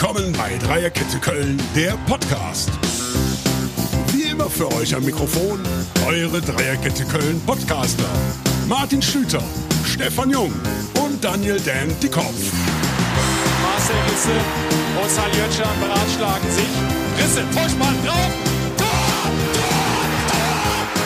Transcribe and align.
Willkommen 0.00 0.32
bei 0.34 0.56
Dreierkette 0.64 1.18
Köln, 1.18 1.60
der 1.74 1.98
Podcast. 2.06 2.70
Wie 4.12 4.30
immer 4.30 4.48
für 4.48 4.72
euch 4.74 4.94
am 4.94 5.04
Mikrofon 5.04 5.60
eure 6.06 6.40
Dreierkette 6.40 7.04
Köln 7.04 7.42
Podcaster. 7.44 8.08
Martin 8.68 9.02
Schlüter, 9.02 9.42
Stefan 9.84 10.30
Jung 10.30 10.52
und 11.02 11.24
Daniel 11.24 11.58
Dan 11.58 11.88
Dickhoff. 12.00 12.32
Marcel 13.60 13.96
Risse 14.08 14.30
und 15.02 15.10
Saljötscher 15.10 15.68
beratschlagen 15.80 16.48
sich. 16.52 16.68
Risse, 17.18 17.42
Vorspann 17.50 17.96
drauf. 18.06 18.30
Tor, 18.76 18.86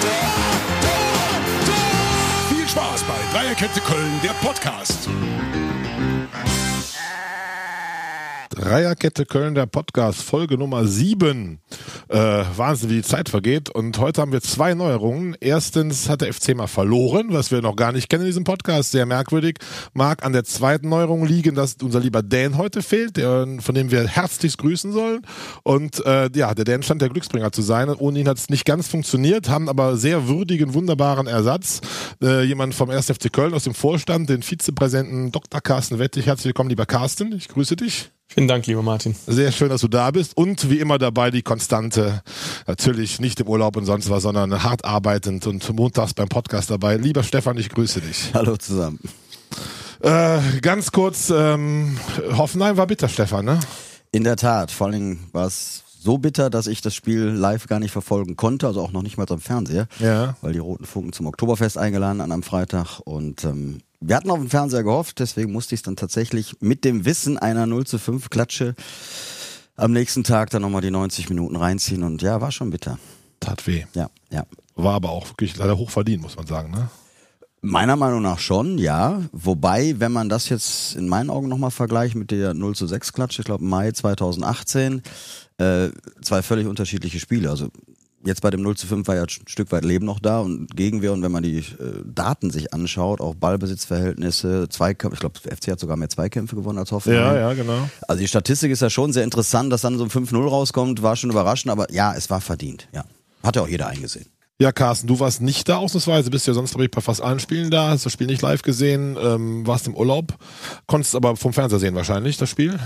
Tor, 0.03 0.21
Tor, 1.65 2.55
Viel 2.55 2.69
Spaß 2.69 3.05
bei 3.05 3.39
Dreierkette 3.39 3.81
Köln, 3.81 4.21
der 4.23 4.35
Podcast. 4.47 5.09
Dreierkette 8.63 9.27
Köln, 9.27 9.57
der 9.57 9.67
Podcast, 9.67 10.23
Folge 10.23 10.57
Nummer 10.57 10.87
7. 10.87 11.59
Äh, 12.07 12.17
Wahnsinn, 12.17 12.91
wie 12.91 12.95
die 12.95 13.03
Zeit 13.03 13.29
vergeht. 13.29 13.69
Und 13.71 13.99
heute 13.99 14.21
haben 14.21 14.31
wir 14.31 14.41
zwei 14.41 14.75
Neuerungen. 14.75 15.37
Erstens 15.41 16.09
hat 16.09 16.21
der 16.21 16.33
FC 16.33 16.55
mal 16.55 16.69
verloren, 16.69 17.31
was 17.31 17.51
wir 17.51 17.61
noch 17.61 17.75
gar 17.75 17.91
nicht 17.91 18.09
kennen 18.09 18.23
in 18.23 18.29
diesem 18.29 18.45
Podcast. 18.45 18.93
Sehr 18.93 19.05
merkwürdig. 19.05 19.59
Mag 19.95 20.25
an 20.25 20.33
der 20.33 20.45
zweiten 20.45 20.89
Neuerung 20.89 21.27
liegen, 21.27 21.57
dass 21.57 21.75
unser 21.83 21.99
lieber 21.99 22.23
Dan 22.23 22.57
heute 22.57 22.83
fehlt, 22.83 23.17
der, 23.17 23.49
von 23.59 23.75
dem 23.75 23.91
wir 23.91 24.07
herzlichst 24.07 24.59
grüßen 24.59 24.93
sollen. 24.93 25.23
Und 25.65 26.07
äh, 26.07 26.31
ja, 26.33 26.55
der 26.55 26.65
Dan 26.65 26.85
stand 26.85 27.03
der 27.03 27.09
Glücksbringer 27.09 27.51
zu 27.51 27.63
sein. 27.63 27.89
Ohne 27.89 28.21
ihn 28.21 28.29
hat 28.29 28.39
es 28.39 28.49
nicht 28.49 28.65
ganz 28.65 28.87
funktioniert, 28.87 29.49
haben 29.49 29.69
aber 29.69 29.97
sehr 29.97 30.29
würdigen, 30.29 30.73
wunderbaren 30.73 31.27
Ersatz. 31.27 31.81
Äh, 32.23 32.45
jemand 32.45 32.77
vom 32.77 32.91
1. 32.91 33.07
FC 33.07 33.33
Köln 33.33 33.55
aus 33.55 33.65
dem 33.65 33.75
Vorstand, 33.75 34.31
den 34.31 34.45
Vizepräsidenten 34.45 35.33
Dr. 35.33 35.61
Carsten 35.61 35.99
Wettig. 35.99 36.27
Herzlich 36.27 36.47
willkommen, 36.47 36.71
lieber 36.71 36.87
Carsten. 36.87 37.33
Ich 37.33 37.49
grüße 37.49 37.75
dich. 37.75 38.13
Vielen 38.35 38.49
Dank, 38.49 38.67
lieber 38.67 38.83
Martin. 38.83 39.15
Sehr 39.27 39.53
schön, 39.53 39.69
dass 39.69 39.83
du 39.83 39.89
da 39.89 40.11
bist. 40.11 40.37
Und 40.37 40.71
wie 40.71 40.79
immer 40.81 40.99
dabei 40.99 41.31
die 41.31 41.43
Konstante. 41.43 42.23
Natürlich 42.67 43.21
nicht 43.21 43.41
im 43.41 43.49
Urlaub 43.49 43.77
und 43.77 43.85
sonst 43.85 44.09
was, 44.09 44.23
sondern 44.23 44.63
hart 44.63 44.85
arbeitend 44.85 45.47
und 45.47 45.71
montags 45.75 46.15
beim 46.15 46.29
Podcast 46.29 46.71
dabei. 46.71 46.97
Lieber 46.97 47.23
Stefan, 47.23 47.59
ich 47.59 47.69
grüße 47.69 48.01
dich. 48.01 48.31
Hallo 48.33 48.57
zusammen. 48.57 49.01
Äh, 50.01 50.39
ganz 50.63 50.91
kurz, 50.93 51.31
ähm, 51.35 51.99
Hoffenheim 52.37 52.77
war 52.77 52.87
bitter, 52.87 53.09
Stefan, 53.09 53.45
ne? 53.45 53.61
In 54.13 54.25
der 54.25 54.37
Tat, 54.37 54.71
vor 54.71 54.87
allen 54.87 54.95
Dingen 54.95 55.27
war 55.33 55.47
es 55.47 55.83
so 56.01 56.19
bitter, 56.19 56.51
dass 56.51 56.67
ich 56.67 56.81
das 56.81 56.95
Spiel 56.95 57.21
live 57.27 57.67
gar 57.69 57.79
nicht 57.79 57.93
verfolgen 57.93 58.35
konnte, 58.37 58.67
also 58.67 58.81
auch 58.83 58.91
noch 58.93 59.03
nicht 59.03 59.17
mal 59.19 59.27
am 59.31 59.41
Fernseher, 59.41 59.87
Ja. 60.01 60.37
weil 60.43 60.53
die 60.55 60.59
Roten 60.59 60.85
Funken 60.87 61.13
zum 61.13 61.27
Oktoberfest 61.27 61.79
eingeladen 61.79 62.21
an 62.21 62.33
einem 62.33 62.43
Freitag 62.43 62.99
und 63.05 63.45
ähm, 63.45 63.79
wir 64.03 64.17
hatten 64.17 64.31
auf 64.31 64.39
den 64.39 64.49
Fernseher 64.49 64.83
gehofft, 64.83 65.21
deswegen 65.21 65.53
musste 65.53 65.75
ich 65.75 65.81
es 65.81 65.83
dann 65.83 65.97
tatsächlich 65.97 66.57
mit 66.61 66.85
dem 66.85 67.05
Wissen 67.05 67.39
einer 67.39 67.67
0 67.67 67.87
zu 67.87 67.99
5 67.99 68.31
Klatsche 68.31 68.75
am 69.77 69.93
nächsten 69.93 70.25
Tag 70.25 70.51
dann 70.51 70.63
nochmal 70.63 70.83
die 70.83 70.91
90 70.91 71.29
Minuten 71.29 71.57
reinziehen 71.57 72.03
und 72.03 72.23
ja, 72.23 72.41
war 72.41 72.53
schon 72.53 72.71
bitter. 72.71 72.99
Tat 73.41 73.67
weh. 73.67 73.85
Ja, 73.95 74.11
ja. 74.31 74.45
War 74.75 74.95
aber 74.95 75.11
auch 75.11 75.29
wirklich 75.29 75.57
leider 75.57 75.77
hoch 75.77 75.91
verdient, 75.91 76.23
muss 76.23 76.37
man 76.37 76.47
sagen, 76.47 76.71
ne? 76.71 76.89
Meiner 77.65 77.95
Meinung 77.95 78.23
nach 78.23 78.41
schon, 78.41 78.79
ja. 78.79 79.23
Wobei, 79.31 79.95
wenn 79.99 80.11
man 80.11 80.29
das 80.29 80.49
jetzt 80.49 80.97
in 80.97 81.09
meinen 81.09 81.31
Augen 81.31 81.49
nochmal 81.49 81.71
vergleicht 81.71 82.17
mit 82.17 82.33
der 82.33 82.55
0 82.55 82.75
zu 82.75 82.89
6 82.89 83.13
Klatsche, 83.13 83.43
ich 83.43 83.47
glaube 83.47 83.65
Mai 83.65 83.93
2018, 83.93 85.03
äh, 85.59 85.91
zwei 86.23 86.43
völlig 86.43 86.67
unterschiedliche 86.67 87.21
Spiele. 87.21 87.51
Also 87.51 87.69
jetzt 88.25 88.43
bei 88.43 88.51
dem 88.51 88.63
0 88.63 88.77
zu 88.77 88.87
5 88.87 89.07
war 89.09 89.17
ja 89.17 89.23
ein 89.23 89.29
Stück 89.29 89.73
weit 89.73 89.85
Leben 89.85 90.07
noch 90.07 90.19
da 90.19 90.41
und 90.41 90.75
Gegenwehr. 90.77 91.13
Und 91.13 91.23
wenn 91.23 91.33
man 91.33 91.43
die 91.43 91.59
äh, 91.59 91.65
Daten 92.05 92.51
sich 92.51 92.73
anschaut, 92.73 93.21
auch 93.21 93.35
Ballbesitzverhältnisse, 93.35 94.69
Zweikampf, 94.69 95.15
ich 95.15 95.21
glaube, 95.21 95.39
FC 95.39 95.73
hat 95.73 95.81
sogar 95.81 95.97
mehr 95.97 96.09
Zweikämpfe 96.09 96.57
gewonnen 96.57 96.79
als 96.79 96.93
Hoffenheim. 96.93 97.37
ja, 97.37 97.53
genau. 97.55 97.89
Also 98.09 98.21
die 98.21 98.29
Statistik 98.29 98.71
ist 98.71 98.83
ja 98.83 98.91
schon 98.91 99.13
sehr 99.13 99.25
interessant, 99.25 99.73
dass 99.73 99.83
dann 99.83 99.99
so 99.99 100.05
ein 100.05 100.11
5-0 100.11 100.49
rauskommt, 100.49 101.03
war 101.03 101.17
schon 101.17 101.31
überraschend, 101.31 101.71
aber 101.71 101.93
ja, 101.93 102.15
es 102.15 102.31
war 102.31 102.41
verdient, 102.41 102.89
ja. 102.93 103.05
Hat 103.43 103.57
ja 103.57 103.63
auch 103.63 103.69
jeder 103.69 103.89
eingesehen. 103.89 104.27
Ja, 104.61 104.71
Carsten, 104.71 105.09
du 105.09 105.19
warst 105.19 105.41
nicht 105.41 105.69
da 105.69 105.79
ausnahmsweise, 105.79 106.31
bist 106.31 106.47
ja 106.47 106.55
sonst, 106.55 106.71
glaube 106.71 106.85
ich, 106.85 106.91
bei 106.93 107.01
fast 107.01 107.21
allen 107.21 107.41
Spielen 107.41 107.73
da, 107.73 107.89
hast 107.89 108.07
das 108.07 108.13
Spiel 108.13 108.29
nicht 108.29 108.43
live 108.43 108.63
gesehen, 108.63 109.17
ähm, 109.21 109.67
warst 109.67 109.89
im 109.89 109.97
Urlaub, 109.97 110.35
konntest 110.87 111.17
aber 111.17 111.35
vom 111.35 111.53
Fernseher 111.53 111.81
sehen 111.81 111.97
wahrscheinlich, 111.97 112.37
das 112.37 112.49
Spiel. 112.49 112.79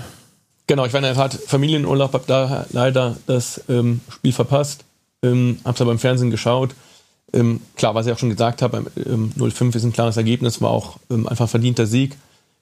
Genau, 0.68 0.86
ich 0.86 0.94
war 0.94 1.00
in 1.00 1.04
der 1.04 1.14
Tat 1.14 1.34
Familienurlaub, 1.34 2.14
habe 2.14 2.24
da 2.26 2.64
leider 2.70 3.16
das 3.26 3.60
ähm, 3.68 4.00
Spiel 4.08 4.32
verpasst, 4.32 4.85
ähm, 5.26 5.58
habe 5.64 5.74
es 5.74 5.80
aber 5.80 5.92
im 5.92 5.98
Fernsehen 5.98 6.30
geschaut. 6.30 6.74
Ähm, 7.32 7.60
klar, 7.76 7.94
was 7.94 8.06
ich 8.06 8.12
auch 8.12 8.18
schon 8.18 8.30
gesagt 8.30 8.62
habe, 8.62 8.84
ähm, 9.04 9.32
0-5 9.36 9.76
ist 9.76 9.84
ein 9.84 9.92
klares 9.92 10.16
Ergebnis, 10.16 10.60
war 10.60 10.70
auch 10.70 10.98
ähm, 11.10 11.26
einfach 11.26 11.48
verdienter 11.48 11.86
Sieg. 11.86 12.16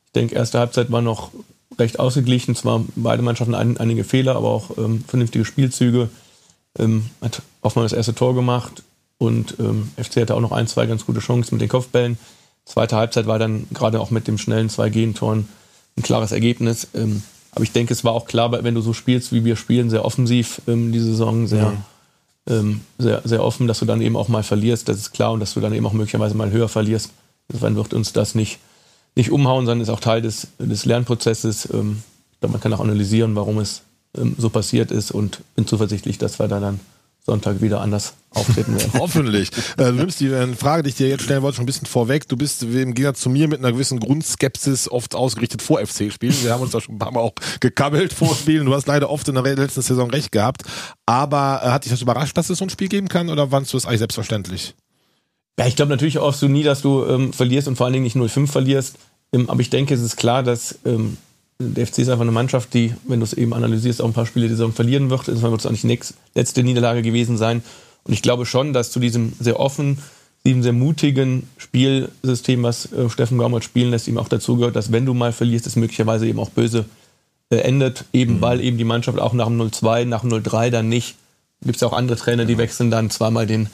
Ich 0.07 0.13
denke, 0.13 0.35
erste 0.35 0.59
Halbzeit 0.59 0.91
war 0.91 1.03
noch 1.03 1.31
recht 1.79 1.99
ausgeglichen, 1.99 2.55
zwar 2.55 2.85
beide 2.97 3.23
Mannschaften 3.23 3.55
ein, 3.55 3.77
einige 3.79 4.05
Fehler, 4.05 4.37
aber 4.37 4.49
auch 4.49 4.79
ähm, 4.79 5.05
vernünftige 5.07 5.45
Spielzüge. 5.45 6.09
Ähm, 6.79 7.11
hat 7.21 7.43
Hoffmann 7.63 7.85
das 7.85 7.93
erste 7.93 8.15
Tor 8.15 8.35
gemacht 8.35 8.83
und 9.19 9.57
ähm, 9.59 9.91
FC 9.97 10.23
hatte 10.23 10.35
auch 10.35 10.41
noch 10.41 10.53
ein, 10.53 10.67
zwei 10.67 10.87
ganz 10.87 11.07
gute 11.07 11.21
Chancen 11.21 11.57
mit 11.57 11.63
den 11.63 11.69
Kopfbällen. 11.69 12.19
Zweite 12.65 12.97
Halbzeit 12.97 13.27
war 13.27 13.39
dann 13.39 13.67
gerade 13.73 14.01
auch 14.01 14.11
mit 14.11 14.27
dem 14.27 14.39
schnellen 14.39 14.71
zwei 14.71 14.89
Gegentoren 14.89 15.49
ein 15.97 16.03
klares 16.03 16.33
Ergebnis. 16.33 16.89
Aber 17.55 17.63
ich 17.63 17.73
denke, 17.73 17.93
es 17.93 18.05
war 18.05 18.13
auch 18.13 18.27
klar, 18.27 18.51
wenn 18.65 18.75
du 18.75 18.81
so 18.81 18.93
spielst, 18.93 19.33
wie 19.33 19.45
wir 19.45 19.57
spielen, 19.57 19.91
sehr 19.91 20.05
offensiv 20.05 20.61
ähm, 20.67 20.91
die 20.91 20.99
Saison, 20.99 21.47
sehr, 21.47 21.73
ähm, 22.49 22.81
sehr, 22.99 23.23
sehr 23.25 23.43
offen, 23.43 23.67
dass 23.67 23.79
du 23.79 23.87
dann 23.87 24.01
eben 24.01 24.17
auch 24.17 24.29
mal 24.29 24.43
verlierst, 24.43 24.89
das 24.89 24.99
ist 24.99 25.13
klar, 25.13 25.33
und 25.33 25.41
dass 25.41 25.55
du 25.55 25.61
dann 25.61 25.73
eben 25.73 25.87
auch 25.87 25.93
möglicherweise 25.93 26.35
mal 26.35 26.51
höher 26.51 26.69
verlierst. 26.69 27.11
Insofern 27.49 27.77
wird 27.77 27.95
uns 27.95 28.13
das 28.13 28.35
nicht, 28.35 28.59
nicht 29.15 29.31
umhauen, 29.31 29.67
sondern 29.67 29.83
ist 29.83 29.91
auch 29.91 30.01
Teil 30.01 30.23
des, 30.23 30.49
des 30.59 30.85
Lernprozesses. 30.85 31.69
Ähm, 31.73 32.03
man 32.41 32.61
kann 32.61 32.73
auch 32.75 32.81
analysieren, 32.81 33.35
warum 33.37 33.59
es 33.59 33.83
ähm, 34.17 34.35
so 34.39 34.51
passiert 34.51 34.91
ist 34.91 35.11
und 35.11 35.41
bin 35.57 35.67
zuversichtlich, 35.67 36.19
dass 36.19 36.39
wir 36.39 36.49
da 36.49 36.61
dann 36.61 36.81
Sonntag 37.27 37.63
wieder 37.63 37.81
anders 37.81 38.15
auftreten 38.31 38.79
werden. 38.79 38.93
Hoffentlich. 38.99 39.51
Äh, 39.79 39.93
nimmst 39.93 40.21
die 40.21 40.27
äh, 40.27 40.47
Frage, 40.55 40.83
die 40.83 40.91
ich 40.91 40.97
dir 40.97 41.09
jetzt 41.09 41.25
stellen 41.25 41.43
wollte, 41.43 41.57
schon 41.57 41.63
ein 41.63 41.67
bisschen 41.67 41.87
vorweg. 41.87 42.29
Du 42.29 42.37
bist 42.37 42.63
im 42.63 42.95
Gegensatz 42.95 43.21
zu 43.21 43.31
mir 43.31 43.49
mit 43.49 43.61
einer 43.61 43.73
gewissen 43.73 43.99
Grundskepsis 43.99 44.91
oft 44.91 45.15
ausgerichtet 45.15 45.63
vor 45.63 45.81
FC-Spielen. 45.85 46.35
Wir 46.43 46.53
haben 46.53 46.63
uns 46.63 46.73
da 46.73 46.83
schon 46.83 46.97
ein 46.97 46.99
paar 46.99 47.13
Mal 47.13 47.21
auch 47.21 47.33
gekabbelt 47.61 48.13
vor 48.13 48.35
Spielen. 48.35 48.67
Du 48.67 48.75
hast 48.75 48.87
leider 48.87 49.09
oft 49.09 49.27
in 49.29 49.37
der 49.37 49.43
letzten 49.43 49.81
Saison 49.81 50.11
recht 50.11 50.33
gehabt. 50.33 50.65
Aber 51.07 51.63
äh, 51.65 51.69
hat 51.69 51.85
dich 51.85 51.93
das 51.93 52.03
überrascht, 52.03 52.37
dass 52.37 52.51
es 52.51 52.59
so 52.59 52.67
ein 52.67 52.71
Spiel 52.71 52.89
geben 52.89 53.09
kann 53.09 53.31
oder 53.31 53.49
fandst 53.49 53.73
du 53.73 53.79
es 53.79 53.87
eigentlich 53.87 54.01
selbstverständlich? 54.01 54.75
Ja, 55.59 55.67
ich 55.67 55.77
glaube 55.77 55.91
natürlich 55.91 56.19
hoffst 56.19 56.43
du 56.43 56.49
nie, 56.49 56.63
dass 56.63 56.83
du 56.83 57.05
ähm, 57.07 57.33
verlierst 57.33 57.69
und 57.69 57.77
vor 57.77 57.87
allen 57.87 57.95
Dingen 57.95 58.05
nicht 58.05 58.17
0-5 58.17 58.49
verlierst. 58.49 58.97
Ähm, 59.33 59.49
aber 59.49 59.61
ich 59.61 59.71
denke, 59.71 59.95
es 59.95 60.03
ist 60.03 60.17
klar, 60.17 60.43
dass 60.43 60.79
ähm, 60.85 61.17
der 61.59 61.87
FC 61.87 61.99
ist 61.99 62.09
einfach 62.09 62.23
eine 62.23 62.33
Mannschaft, 62.33 62.75
die, 62.75 62.95
wenn 63.07 63.21
du 63.21 63.25
es 63.25 63.33
eben 63.33 63.55
analysierst, 63.55 64.03
auch 64.03 64.07
ein 64.07 64.13
paar 64.13 64.27
Spiele 64.27 64.47
die 64.47 64.55
Saison 64.55 64.73
verlieren 64.73 65.11
wird. 65.11 65.29
Insofern 65.29 65.53
wird 65.53 65.61
es 65.61 65.67
auch 65.67 65.71
nicht 65.71 65.85
die 65.85 66.15
letzte 66.35 66.63
Niederlage 66.63 67.03
gewesen 67.03 67.37
sein. 67.37 67.63
Und 68.05 68.13
ich 68.13 68.23
glaube 68.23 68.45
schon, 68.45 68.73
dass 68.73 68.91
zu 68.91 69.01
diesem 69.01 69.33
sehr 69.39 69.61
offenen, 69.61 69.99
diesem 70.45 70.63
sehr 70.63 70.73
mutigen 70.73 71.49
Spielsystem, 71.57 72.63
was 72.63 72.93
äh, 72.93 73.09
Steffen 73.09 73.39
Gaumert 73.39 73.65
spielen 73.65 73.91
lässt, 73.91 74.09
ihm 74.09 74.19
auch 74.19 74.29
dazu 74.29 74.57
gehört, 74.57 74.77
dass 74.77 74.93
wenn 74.93 75.07
du 75.07 75.15
mal 75.15 75.33
verlierst, 75.33 75.67
es 75.67 75.77
möglicherweise 75.77 76.27
eben 76.27 76.39
auch 76.39 76.51
böse 76.51 76.87
äh, 77.51 77.57
endet, 77.59 78.05
eben 78.13 78.41
weil 78.41 78.61
eben 78.61 78.77
die 78.77 78.85
Mannschaft 78.85 79.19
auch 79.19 79.33
nach 79.33 79.47
dem 79.47 79.61
0-2, 79.61 80.05
nach 80.05 80.21
dem 80.21 80.31
0-3 80.31 80.71
dann 80.71 80.89
nicht, 80.89 81.17
gibt 81.63 81.77
es 81.77 81.81
ja 81.81 81.89
auch 81.89 81.93
andere 81.95 82.19
Trainer, 82.19 82.45
die 82.45 82.59
wechseln 82.59 82.91
dann 82.91 83.11
zweimal 83.11 83.47
den 83.47 83.69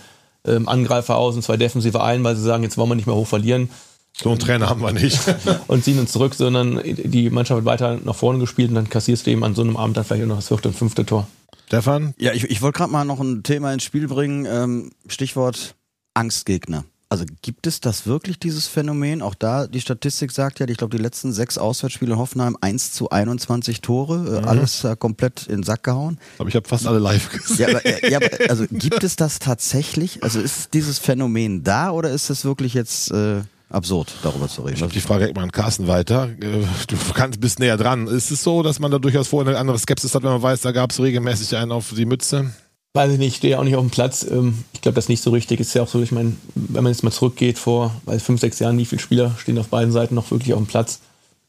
ähm, 0.46 0.68
Angreifer 0.68 1.16
aus 1.16 1.34
und 1.34 1.42
zwei 1.42 1.56
Defensive 1.56 2.02
ein, 2.02 2.22
weil 2.22 2.36
sie 2.36 2.42
sagen, 2.42 2.62
jetzt 2.62 2.76
wollen 2.76 2.90
wir 2.90 2.94
nicht 2.94 3.06
mehr 3.06 3.16
hoch 3.16 3.26
verlieren 3.26 3.70
So 4.12 4.30
einen 4.30 4.38
Trainer 4.38 4.68
haben 4.68 4.82
wir 4.82 4.92
nicht. 4.92 5.18
und 5.66 5.84
ziehen 5.84 5.98
uns 5.98 6.12
zurück, 6.12 6.34
sondern 6.34 6.80
die 6.84 7.30
Mannschaft 7.30 7.58
hat 7.58 7.64
weiter 7.64 7.98
nach 8.04 8.14
vorne 8.14 8.38
gespielt 8.38 8.70
und 8.70 8.74
dann 8.74 8.90
kassierst 8.90 9.26
du 9.26 9.30
eben 9.30 9.44
an 9.44 9.54
so 9.54 9.62
einem 9.62 9.76
Abend 9.76 9.96
dann 9.96 10.04
vielleicht 10.04 10.24
auch 10.24 10.28
noch 10.28 10.36
das 10.36 10.48
vierte 10.48 10.68
und 10.68 10.74
fünfte 10.74 11.06
Tor. 11.06 11.26
Stefan? 11.66 12.14
Ja, 12.18 12.32
ich, 12.32 12.44
ich 12.44 12.62
wollte 12.62 12.78
gerade 12.78 12.92
mal 12.92 13.04
noch 13.04 13.20
ein 13.20 13.42
Thema 13.44 13.72
ins 13.72 13.84
Spiel 13.84 14.08
bringen. 14.08 14.44
Ähm, 14.44 14.90
Stichwort 15.06 15.76
Angstgegner. 16.14 16.84
Also 17.12 17.24
gibt 17.42 17.66
es 17.66 17.80
das 17.80 18.06
wirklich, 18.06 18.38
dieses 18.38 18.68
Phänomen? 18.68 19.20
Auch 19.20 19.34
da, 19.34 19.66
die 19.66 19.80
Statistik 19.80 20.30
sagt 20.30 20.60
ja, 20.60 20.68
ich 20.68 20.76
glaube, 20.76 20.96
die 20.96 21.02
letzten 21.02 21.32
sechs 21.32 21.58
Auswärtsspiele 21.58 22.12
in 22.12 22.18
Hoffenheim 22.18 22.56
1 22.60 22.92
zu 22.92 23.10
21 23.10 23.80
Tore, 23.80 24.42
äh, 24.42 24.46
alles 24.46 24.84
äh, 24.84 24.94
komplett 24.96 25.46
in 25.48 25.56
den 25.56 25.62
Sack 25.64 25.82
gehauen. 25.82 26.18
Aber 26.38 26.48
ich 26.48 26.54
habe 26.54 26.68
fast 26.68 26.86
alle 26.86 27.00
live 27.00 27.30
gesehen. 27.30 27.58
Ja, 27.58 27.68
aber, 27.68 28.08
ja, 28.08 28.18
aber 28.18 28.28
also 28.48 28.64
gibt 28.70 29.02
es 29.02 29.16
das 29.16 29.40
tatsächlich? 29.40 30.22
Also 30.22 30.40
ist 30.40 30.72
dieses 30.72 31.00
Phänomen 31.00 31.64
da 31.64 31.90
oder 31.90 32.10
ist 32.10 32.30
es 32.30 32.44
wirklich 32.44 32.74
jetzt 32.74 33.10
äh, 33.10 33.42
absurd, 33.70 34.12
darüber 34.22 34.48
zu 34.48 34.62
reden? 34.62 34.76
Ich 34.76 34.82
habe 34.82 34.92
die 34.92 35.00
Frage 35.00 35.26
immer 35.26 35.40
an 35.42 35.52
Carsten 35.52 35.86
weiter. 35.88 36.28
Äh, 36.40 36.64
Du 36.88 36.96
kannst, 37.14 37.40
bist 37.40 37.58
näher 37.58 37.76
dran. 37.76 38.06
Ist 38.06 38.30
es 38.30 38.42
so, 38.42 38.62
dass 38.62 38.78
man 38.80 38.90
da 38.90 38.98
durchaus 38.98 39.28
vorher 39.28 39.48
eine 39.50 39.58
andere 39.58 39.78
Skepsis 39.78 40.14
hat, 40.14 40.22
wenn 40.22 40.30
man 40.32 40.42
weiß, 40.42 40.60
da 40.60 40.72
gab 40.72 40.90
es 40.90 41.00
regelmäßig 41.00 41.56
einen 41.56 41.72
auf 41.72 41.92
die 41.96 42.04
Mütze? 42.06 42.50
Weiß 42.92 43.12
ich 43.12 43.18
nicht, 43.18 43.28
ich 43.28 43.36
stehe 43.36 43.58
auch 43.58 43.62
nicht 43.64 43.76
auf 43.76 43.84
dem 43.84 43.90
Platz. 43.90 44.26
Ähm, 44.28 44.64
Ich 44.72 44.80
glaube, 44.80 44.96
das 44.96 45.04
ist 45.04 45.08
nicht 45.10 45.22
so 45.22 45.30
richtig. 45.30 45.60
Ist 45.60 45.74
ja 45.74 45.82
auch 45.82 45.88
so, 45.88 46.02
ich 46.02 46.10
meine, 46.12 46.32
wenn 46.54 46.82
man 46.82 46.92
jetzt 46.92 47.04
mal 47.04 47.12
zurückgeht 47.12 47.58
vor 47.58 47.94
weil 48.04 48.18
fünf, 48.18 48.40
sechs 48.40 48.58
Jahren, 48.58 48.76
wie 48.78 48.84
viele 48.84 49.00
Spieler 49.00 49.34
stehen 49.38 49.58
auf 49.58 49.68
beiden 49.68 49.92
Seiten 49.92 50.14
noch 50.16 50.30
wirklich 50.30 50.52
auf 50.52 50.58
dem 50.60 50.66
Platz? 50.66 51.00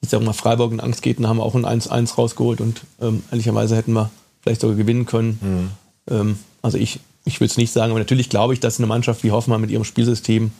Ich 0.02 0.10
sage 0.10 0.24
mal, 0.24 0.34
Freiburg 0.34 0.72
und 0.72 0.80
Angstgegner 0.80 1.30
haben 1.30 1.40
auch 1.42 1.56
ein 1.56 1.66
1-1 1.66 2.16
rausgeholt 2.16 2.62
und 2.62 2.82
ähm, 3.02 3.24
ehrlicherweise 3.32 3.76
hätten 3.76 3.94
wir 3.94 4.10
vielleicht 4.42 4.62
sogar 4.62 4.76
gewinnen 4.76 5.06
können. 5.06 5.72
Ähm, 6.10 6.38
also 6.64 6.78
ich, 6.80 7.00
ich 7.26 7.40
würde 7.40 7.52
es 7.52 7.58
nicht 7.58 7.72
sagen, 7.72 7.92
aber 7.92 8.00
natürlich 8.00 8.30
glaube 8.30 8.54
ich, 8.54 8.60
dass 8.60 8.80
eine 8.80 8.88
Mannschaft 8.88 9.24
wie 9.24 9.32
Hoffmann 9.32 9.62
mit 9.62 9.70
ihrem 9.70 9.84
Spielsystem 9.84 10.52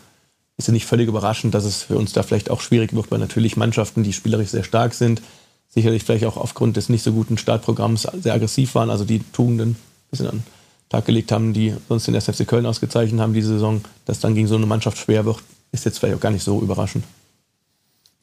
ist 0.58 0.68
ja 0.68 0.74
nicht 0.74 0.86
völlig 0.86 1.08
überraschend, 1.08 1.54
dass 1.54 1.66
es 1.66 1.84
für 1.84 1.98
uns 1.98 2.14
da 2.14 2.24
vielleicht 2.24 2.50
auch 2.50 2.62
schwierig 2.62 2.94
wird, 2.94 3.12
weil 3.12 3.20
natürlich 3.20 3.58
Mannschaften, 3.58 4.04
die 4.04 4.14
spielerisch 4.14 4.50
sehr 4.50 4.64
stark 4.64 4.94
sind, 4.94 5.22
sicherlich 5.70 6.04
vielleicht 6.04 6.26
auch 6.26 6.38
aufgrund 6.38 6.78
des 6.78 6.90
nicht 6.90 7.04
so 7.04 7.12
guten 7.14 7.38
Startprogramms 7.38 8.08
sehr 8.20 8.34
aggressiv 8.34 8.76
waren, 8.76 8.90
also 8.90 9.06
die 9.06 9.20
Tugenden 9.32 9.72
ein 9.72 9.78
bisschen 10.12 10.28
an 10.28 10.38
den 10.38 10.44
Tag 10.90 11.06
gelegt 11.06 11.32
haben, 11.32 11.54
die 11.54 11.74
sonst 11.88 12.08
den 12.08 12.16
SFC 12.16 12.46
Köln 12.46 12.66
ausgezeichnet 12.66 13.22
haben 13.22 13.34
diese 13.34 13.54
Saison, 13.54 13.82
dass 14.06 14.20
dann 14.20 14.36
gegen 14.36 14.48
so 14.48 14.56
eine 14.56 14.66
Mannschaft 14.66 14.98
schwer 14.98 15.26
wird, 15.26 15.42
ist 15.72 15.86
jetzt 15.86 16.00
vielleicht 16.00 16.18
auch 16.18 16.22
gar 16.22 16.32
nicht 16.32 16.44
so 16.44 16.60
überraschend. 16.62 17.06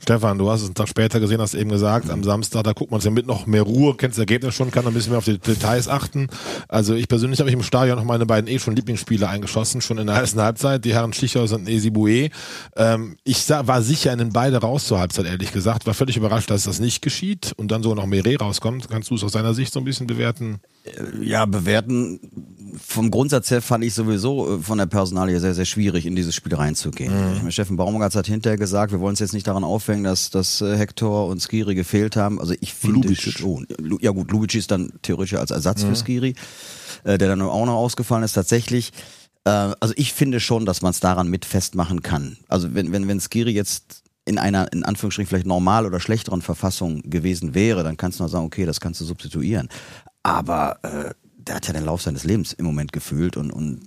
Stefan, 0.01 0.39
du 0.39 0.49
hast 0.49 0.61
es 0.61 0.67
einen 0.67 0.75
Tag 0.75 0.89
später 0.89 1.19
gesehen, 1.19 1.41
hast 1.41 1.55
eben 1.55 1.71
gesagt, 1.71 2.09
am 2.09 2.23
Samstag, 2.23 2.63
da 2.63 2.73
guckt 2.73 2.91
man 2.91 2.99
es 2.99 3.05
ja 3.05 3.11
mit 3.11 3.27
noch 3.27 3.47
mehr 3.47 3.63
Ruhe, 3.63 3.97
kennt 3.97 4.13
das 4.13 4.19
Ergebnis 4.19 4.55
schon, 4.55 4.71
kann 4.71 4.87
ein 4.87 4.95
bisschen 4.95 5.11
mehr 5.11 5.19
auf 5.19 5.25
die 5.25 5.39
Details 5.39 5.89
achten. 5.89 6.29
Also 6.69 6.95
ich 6.95 7.09
persönlich 7.09 7.41
habe 7.41 7.47
mich 7.47 7.55
im 7.55 7.65
Stadion 7.65 7.99
noch 7.99 8.05
meine 8.05 8.25
beiden 8.25 8.49
eh 8.49 8.61
schon 8.61 8.77
Lieblingsspiele 8.77 9.29
eingeschossen, 9.29 9.81
schon 9.81 9.99
in 9.99 10.07
der 10.07 10.17
ersten 10.17 10.41
Halbzeit, 10.41 10.85
die 10.85 10.95
Herren 10.95 11.13
Stichhaus 11.13 11.53
und 11.53 11.69
Esibue. 11.69 12.31
Ähm, 12.77 13.17
ich 13.25 13.49
war 13.51 13.83
sicher, 13.83 14.13
in 14.13 14.19
den 14.19 14.33
beide 14.33 14.59
raus 14.59 14.87
zur 14.87 15.01
Halbzeit, 15.01 15.27
ehrlich 15.27 15.53
gesagt. 15.53 15.87
War 15.87 15.95
völlig 15.95 16.17
überrascht, 16.17 16.51
dass 16.51 16.63
das 16.63 16.79
nicht 16.79 17.03
geschieht 17.03 17.53
und 17.57 17.73
dann 17.73 17.83
so 17.83 17.95
noch 17.95 18.07
Meret 18.07 18.41
rauskommt. 18.41 18.89
Kannst 18.89 19.11
du 19.11 19.17
es 19.17 19.25
aus 19.25 19.33
seiner 19.33 19.53
Sicht 19.53 19.73
so 19.73 19.81
ein 19.81 19.85
bisschen 19.85 20.07
bewerten? 20.07 20.61
Ja, 21.21 21.45
bewerten. 21.45 22.21
Vom 22.77 23.11
Grundsatz 23.11 23.51
her 23.51 23.63
fand 23.63 23.85
ich 23.85 23.95
sowieso 23.95 24.57
äh, 24.57 24.63
von 24.63 24.79
der 24.79 24.87
Personalie 24.87 25.41
sehr, 25.41 25.55
sehr 25.55 25.65
schwierig, 25.65 26.07
in 26.07 26.17
dieses 26.17 26.35
Spiel 26.35 26.55
reinzugehen. 26.55 27.43
Mhm. 27.43 27.51
Steffen 27.51 27.77
Baumgartz 27.77 28.15
hat 28.15 28.27
hinterher 28.27 28.59
gesagt, 28.59 28.93
wir 28.93 29.01
wollen 29.01 29.11
uns 29.11 29.21
jetzt 29.21 29.33
nicht 29.33 29.47
daran 29.47 29.65
aufhängen, 29.65 30.05
dass, 30.05 30.31
dass 30.31 30.61
äh, 30.61 30.77
Hector 30.77 31.27
und 31.27 31.41
Skiri 31.41 31.75
gefehlt 31.75 32.17
haben. 32.17 32.41
Also 32.41 32.55
ich 32.61 32.75
finde 32.75 33.15
schon. 33.15 33.67
Ja 34.01 34.11
gut, 34.11 34.31
Lubicic 34.31 34.61
ist 34.61 34.71
dann 34.71 34.93
theoretisch 35.03 35.39
als 35.39 35.51
Ersatz 35.51 35.83
mhm. 35.83 35.89
für 35.89 35.97
Skiri, 35.97 36.35
äh, 37.05 37.19
der 37.19 37.29
dann 37.29 37.43
auch 37.43 37.67
noch 37.67 37.75
ausgefallen 37.75 38.25
ist. 38.25 38.33
Tatsächlich 38.33 38.93
also 39.45 39.95
ich 39.97 40.13
finde 40.13 40.41
schon, 40.41 40.67
dass 40.67 40.83
man 40.83 40.91
es 40.91 41.01
daran 41.01 41.29
mit 41.29 41.47
festmachen 41.47 42.03
kann. 42.03 42.37
Also 42.49 42.75
wenn, 42.75 42.93
wenn, 42.93 43.09
wenn 43.09 43.19
Skiri 43.19 43.53
jetzt 43.53 44.03
in 44.29 44.39
einer, 44.39 44.71
in 44.73 44.85
Anführungsstrichen, 44.85 45.29
vielleicht 45.29 45.47
normal 45.47 45.87
oder 45.87 46.01
schlechteren 46.01 46.43
Verfassung 46.43 47.03
gewesen 47.03 47.55
wäre, 47.55 47.83
dann 47.83 47.97
kannst 47.97 48.21
du 48.21 48.25
noch 48.25 48.31
sagen, 48.31 48.45
okay, 48.45 48.67
das 48.67 48.79
kannst 48.79 49.01
du 49.01 49.07
substituieren. 49.07 49.69
Aber 50.23 50.79
äh, 50.83 51.15
der 51.49 51.57
hat 51.57 51.67
ja 51.67 51.73
den 51.73 51.85
Lauf 51.85 52.03
seines 52.03 52.25
Lebens 52.25 52.53
im 52.53 52.65
Moment 52.65 52.93
gefühlt 52.93 53.37
und, 53.37 53.51
und 53.51 53.81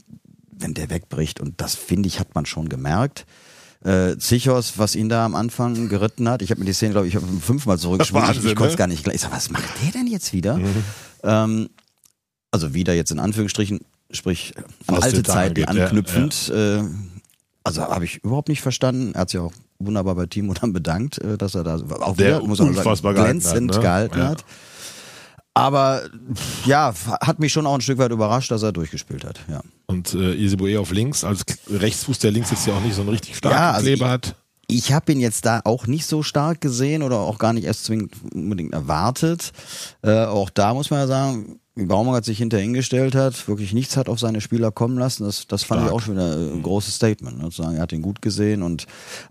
wenn 0.52 0.74
der 0.74 0.90
wegbricht, 0.90 1.40
und 1.40 1.60
das 1.62 1.76
finde 1.76 2.08
ich, 2.08 2.20
hat 2.20 2.36
man 2.36 2.46
schon 2.46 2.70
gemerkt. 2.70 3.26
Äh, 3.84 4.18
Zichos, 4.18 4.78
was 4.78 4.96
ihn 4.96 5.10
da 5.10 5.26
am 5.26 5.34
Anfang 5.34 5.90
geritten 5.90 6.30
hat, 6.30 6.42
ich 6.44 6.52
habe 6.52 6.60
mir 6.60 6.66
die 6.66 6.74
Szene, 6.74 6.92
glaube 6.92 7.08
ich, 7.08 7.18
fünfmal 7.42 7.80
zurückgespielt. 7.80 8.24
Ich, 8.32 8.46
ich 8.46 8.56
konnte 8.56 8.66
es 8.66 8.74
ne? 8.74 8.78
gar 8.78 8.88
nicht 8.88 9.04
gleich. 9.04 9.16
Ich 9.16 9.22
sag, 9.22 9.32
was 9.32 9.50
macht 9.50 9.70
der 9.84 9.92
denn 9.92 10.08
jetzt 10.08 10.34
wieder? 10.34 10.58
Mhm. 10.58 10.84
Ähm, 11.24 11.70
also 12.52 12.74
wieder 12.74 12.94
jetzt 12.94 13.12
in 13.12 13.20
Anführungsstrichen, 13.20 13.80
sprich 14.12 14.54
an 14.86 14.98
Aus 14.98 15.04
alte 15.04 15.24
Zeiten 15.24 15.56
geht, 15.56 15.68
anknüpfend. 15.68 16.50
Ja, 16.50 16.56
ja. 16.56 16.82
Äh, 16.82 16.84
also 17.64 17.82
habe 17.82 18.06
ich 18.06 18.18
überhaupt 18.24 18.50
nicht 18.50 18.62
verstanden. 18.62 19.14
Er 19.14 19.22
hat 19.22 19.30
sich 19.32 19.40
auch 19.40 19.54
wunderbar 19.80 20.16
bei 20.16 20.26
Timo 20.28 20.54
dann 20.54 20.74
bedankt, 20.74 21.18
äh, 21.20 21.38
dass 21.38 21.56
er 21.56 21.64
da 21.64 21.76
auch 21.76 22.16
der 22.16 22.38
wieder, 22.38 22.48
muss 22.48 22.60
man 22.60 22.74
sagen, 22.74 23.16
glänzend 23.16 23.72
gehalten 23.72 23.74
hat. 23.74 23.74
Ne? 23.74 23.82
Gehalten 23.82 24.20
ja. 24.20 24.30
hat. 24.30 24.46
Aber 25.54 26.04
ja, 26.66 26.94
hat 27.22 27.40
mich 27.40 27.52
schon 27.52 27.66
auch 27.66 27.76
ein 27.76 27.82
Stück 27.82 27.98
weit 27.98 28.12
überrascht, 28.12 28.52
dass 28.52 28.64
er 28.64 28.72
durchgespielt 28.72 29.26
hat. 29.26 29.42
Ja. 29.50 29.62
Und 29.88 30.14
äh, 30.14 30.34
Isibue 30.34 30.80
auf 30.80 30.92
links, 30.92 31.24
als 31.24 31.44
Rechtsfuß, 31.70 32.20
der 32.20 32.32
links 32.32 32.52
jetzt 32.52 32.66
ja 32.68 32.74
auch 32.74 32.82
nicht 32.82 32.96
so 32.96 33.02
einen 33.02 33.10
richtig 33.10 33.36
starken 33.36 33.58
ja, 33.58 33.72
also 33.72 33.86
Kleber 33.86 34.10
hat. 34.10 34.36
Ich 34.68 34.94
habe 34.94 35.12
ihn 35.12 35.20
jetzt 35.20 35.46
da 35.46 35.60
auch 35.66 35.86
nicht 35.88 36.06
so 36.06 36.24
stark 36.24 36.62
gesehen 36.62 37.04
oder 37.04 37.18
auch 37.18 37.38
gar 37.38 37.52
nicht 37.52 37.66
erst 37.66 37.84
zwingend 37.84 38.14
unbedingt 38.34 38.74
erwartet. 38.74 39.52
Äh, 40.02 40.24
auch 40.24 40.50
da 40.50 40.74
muss 40.74 40.90
man 40.90 41.02
ja 41.02 41.08
sagen, 41.08 41.60
Baumgart 41.76 42.26
sich 42.26 42.38
hinterher 42.38 42.64
hingestellt 42.64 43.16
hat, 43.16 43.48
wirklich 43.48 43.72
nichts 43.72 43.96
hat 43.96 44.10
auf 44.10 44.20
seine 44.20 44.42
Spieler 44.42 44.72
kommen 44.72 44.98
lassen, 44.98 45.24
das, 45.24 45.48
das 45.48 45.64
fand 45.64 45.80
Stark. 45.80 45.90
ich 45.90 45.96
auch 45.96 46.06
schon 46.06 46.16
wieder 46.16 46.36
ein 46.36 46.62
großes 46.62 46.96
Statement. 46.96 47.42
Ne? 47.42 47.50
Zu 47.50 47.62
sagen, 47.62 47.78
er 47.78 47.84
hat 47.84 47.94
ihn 47.94 48.02
gut 48.02 48.22
gesehen 48.22 48.62
und 48.62 48.88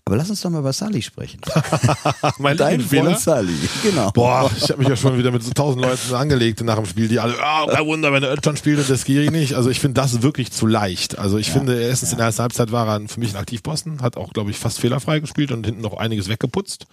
aber 0.06 0.16
lass 0.16 0.30
uns 0.30 0.40
doch 0.40 0.48
mal 0.48 0.60
über 0.60 0.72
Sally 0.72 1.02
sprechen. 1.02 1.42
mein 2.38 2.56
Dein 2.56 2.80
Freund 2.80 3.18
Sally, 3.18 3.52
genau. 3.82 4.10
Boah, 4.12 4.50
ich 4.56 4.70
habe 4.70 4.78
mich 4.78 4.88
ja 4.88 4.96
schon 4.96 5.18
wieder 5.18 5.30
mit 5.30 5.42
so 5.42 5.50
tausend 5.50 5.84
Leuten 5.84 6.14
angelegt 6.14 6.62
nach 6.64 6.76
dem 6.76 6.86
Spiel, 6.86 7.08
die 7.08 7.20
alle, 7.20 7.34
ah, 7.42 7.64
oh, 7.64 7.66
kein 7.66 7.84
Wunder, 7.84 8.10
wenn 8.10 8.22
der 8.22 8.32
Özcan 8.32 8.56
spielt 8.56 8.78
und 8.78 8.88
der 8.88 8.96
Skiri 8.96 9.30
nicht. 9.30 9.54
Also 9.54 9.68
ich 9.68 9.78
finde 9.78 10.00
das 10.00 10.22
wirklich 10.22 10.50
zu 10.50 10.66
leicht. 10.66 11.18
Also 11.18 11.36
ich 11.36 11.48
ja, 11.48 11.52
finde, 11.52 11.78
erstens 11.78 12.08
ja. 12.08 12.14
in 12.14 12.18
der 12.18 12.26
ersten 12.28 12.42
Halbzeit 12.42 12.72
war 12.72 12.88
er 12.88 13.06
für 13.06 13.20
mich 13.20 13.34
ein 13.34 13.36
Aktivposten, 13.36 14.00
hat 14.00 14.16
auch, 14.16 14.32
glaube 14.32 14.50
ich, 14.50 14.56
fast 14.56 14.80
fehlerfrei 14.80 15.20
gespielt 15.20 15.52
und 15.52 15.66
hinten 15.66 15.82
noch 15.82 15.98
einiges 15.98 16.30
weggeputzt. 16.30 16.86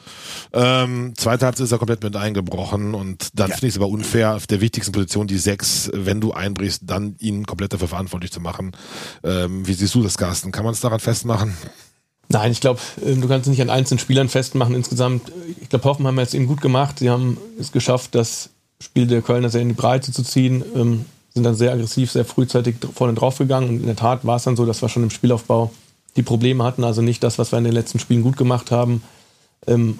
Ähm, 0.51 1.13
zweite 1.15 1.45
Halbzeit 1.45 1.63
ist 1.63 1.71
er 1.71 1.77
komplett 1.77 2.03
mit 2.03 2.17
eingebrochen 2.17 2.93
und 2.93 3.29
dann 3.33 3.49
ja. 3.49 3.55
finde 3.55 3.67
ich 3.67 3.75
es 3.75 3.77
aber 3.77 3.87
unfair, 3.87 4.35
auf 4.35 4.45
der 4.45 4.59
wichtigsten 4.59 4.91
Position 4.91 5.27
die 5.27 5.36
sechs, 5.37 5.89
wenn 5.93 6.21
du 6.21 6.33
einbrichst, 6.33 6.83
dann 6.85 7.15
ihn 7.19 7.45
komplett 7.45 7.73
dafür 7.73 7.87
verantwortlich 7.87 8.31
zu 8.31 8.39
machen. 8.39 8.71
Ähm, 9.23 9.67
wie 9.67 9.73
siehst 9.73 9.95
du 9.95 10.03
das, 10.03 10.17
Carsten? 10.17 10.51
Kann 10.51 10.63
man 10.63 10.73
es 10.73 10.81
daran 10.81 10.99
festmachen? 10.99 11.55
Nein, 12.29 12.51
ich 12.51 12.59
glaube, 12.59 12.79
ähm, 13.05 13.21
du 13.21 13.27
kannst 13.27 13.47
es 13.47 13.51
nicht 13.51 13.61
an 13.61 13.69
einzelnen 13.69 13.99
Spielern 13.99 14.29
festmachen. 14.29 14.75
Insgesamt, 14.75 15.31
ich 15.61 15.69
glaube, 15.69 15.85
Hoffenheim 15.85 16.19
hat 16.19 16.27
es 16.27 16.33
eben 16.33 16.47
gut 16.47 16.61
gemacht. 16.61 16.99
Sie 16.99 17.09
haben 17.09 17.37
es 17.59 17.71
geschafft, 17.71 18.15
das 18.15 18.49
Spiel 18.81 19.07
der 19.07 19.21
Kölner 19.21 19.49
sehr 19.49 19.61
in 19.61 19.69
die 19.69 19.75
Breite 19.75 20.11
zu 20.11 20.23
ziehen, 20.23 20.63
ähm, 20.75 21.05
sind 21.33 21.43
dann 21.43 21.55
sehr 21.55 21.71
aggressiv, 21.71 22.11
sehr 22.11 22.25
frühzeitig 22.25 22.75
vorne 22.93 23.13
draufgegangen. 23.13 23.69
Und 23.69 23.79
in 23.79 23.85
der 23.85 23.95
Tat 23.95 24.25
war 24.25 24.37
es 24.37 24.43
dann 24.43 24.55
so, 24.55 24.65
dass 24.65 24.81
wir 24.81 24.89
schon 24.89 25.03
im 25.03 25.09
Spielaufbau 25.09 25.71
die 26.15 26.23
Probleme 26.23 26.63
hatten. 26.63 26.83
Also 26.83 27.01
nicht 27.01 27.23
das, 27.23 27.39
was 27.39 27.51
wir 27.51 27.59
in 27.59 27.63
den 27.63 27.73
letzten 27.73 27.99
Spielen 27.99 28.23
gut 28.23 28.37
gemacht 28.37 28.71
haben, 28.71 29.03
ähm, 29.65 29.99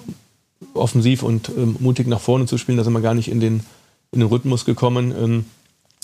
offensiv 0.74 1.22
und 1.22 1.48
ähm, 1.48 1.76
mutig 1.80 2.06
nach 2.08 2.20
vorne 2.20 2.46
zu 2.46 2.58
spielen. 2.58 2.76
Da 2.76 2.84
sind 2.84 2.92
wir 2.92 3.00
gar 3.00 3.14
nicht 3.14 3.30
in 3.30 3.40
den, 3.40 3.64
in 4.12 4.20
den 4.20 4.28
Rhythmus 4.28 4.64
gekommen. 4.64 5.12
Ähm, 5.12 5.44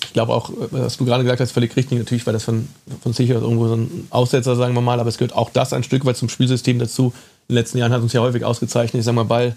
ich 0.03 0.13
glaube 0.13 0.35
auch, 0.35 0.51
was 0.71 0.97
du 0.97 1.05
gerade 1.05 1.23
gesagt 1.23 1.41
hast, 1.41 1.53
völlig 1.53 1.75
richtig. 1.77 1.99
Natürlich 1.99 2.27
war 2.27 2.33
das 2.33 2.45
von, 2.45 2.69
von 3.03 3.13
sicher 3.13 3.37
irgendwo 3.37 3.69
so 3.69 3.77
ein 3.77 4.07
Aussetzer, 4.11 4.55
sagen 4.57 4.75
wir 4.75 4.81
mal, 4.81 5.01
aber 5.01 5.09
es 5.09 5.19
gehört 5.19 5.35
auch 5.35 5.51
das 5.51 5.73
ein 5.73 5.83
Stück 5.83 6.05
weit 6.05 6.17
zum 6.17 6.29
Spielsystem 6.29 6.79
dazu. 6.79 7.13
In 7.49 7.55
den 7.55 7.55
letzten 7.55 7.79
Jahren 7.79 7.93
hat 7.93 8.03
uns 8.03 8.13
ja 8.13 8.21
häufig 8.21 8.45
ausgezeichnet, 8.45 9.01
ich 9.01 9.05
sage 9.05 9.17
mal, 9.17 9.25
Ball 9.25 9.57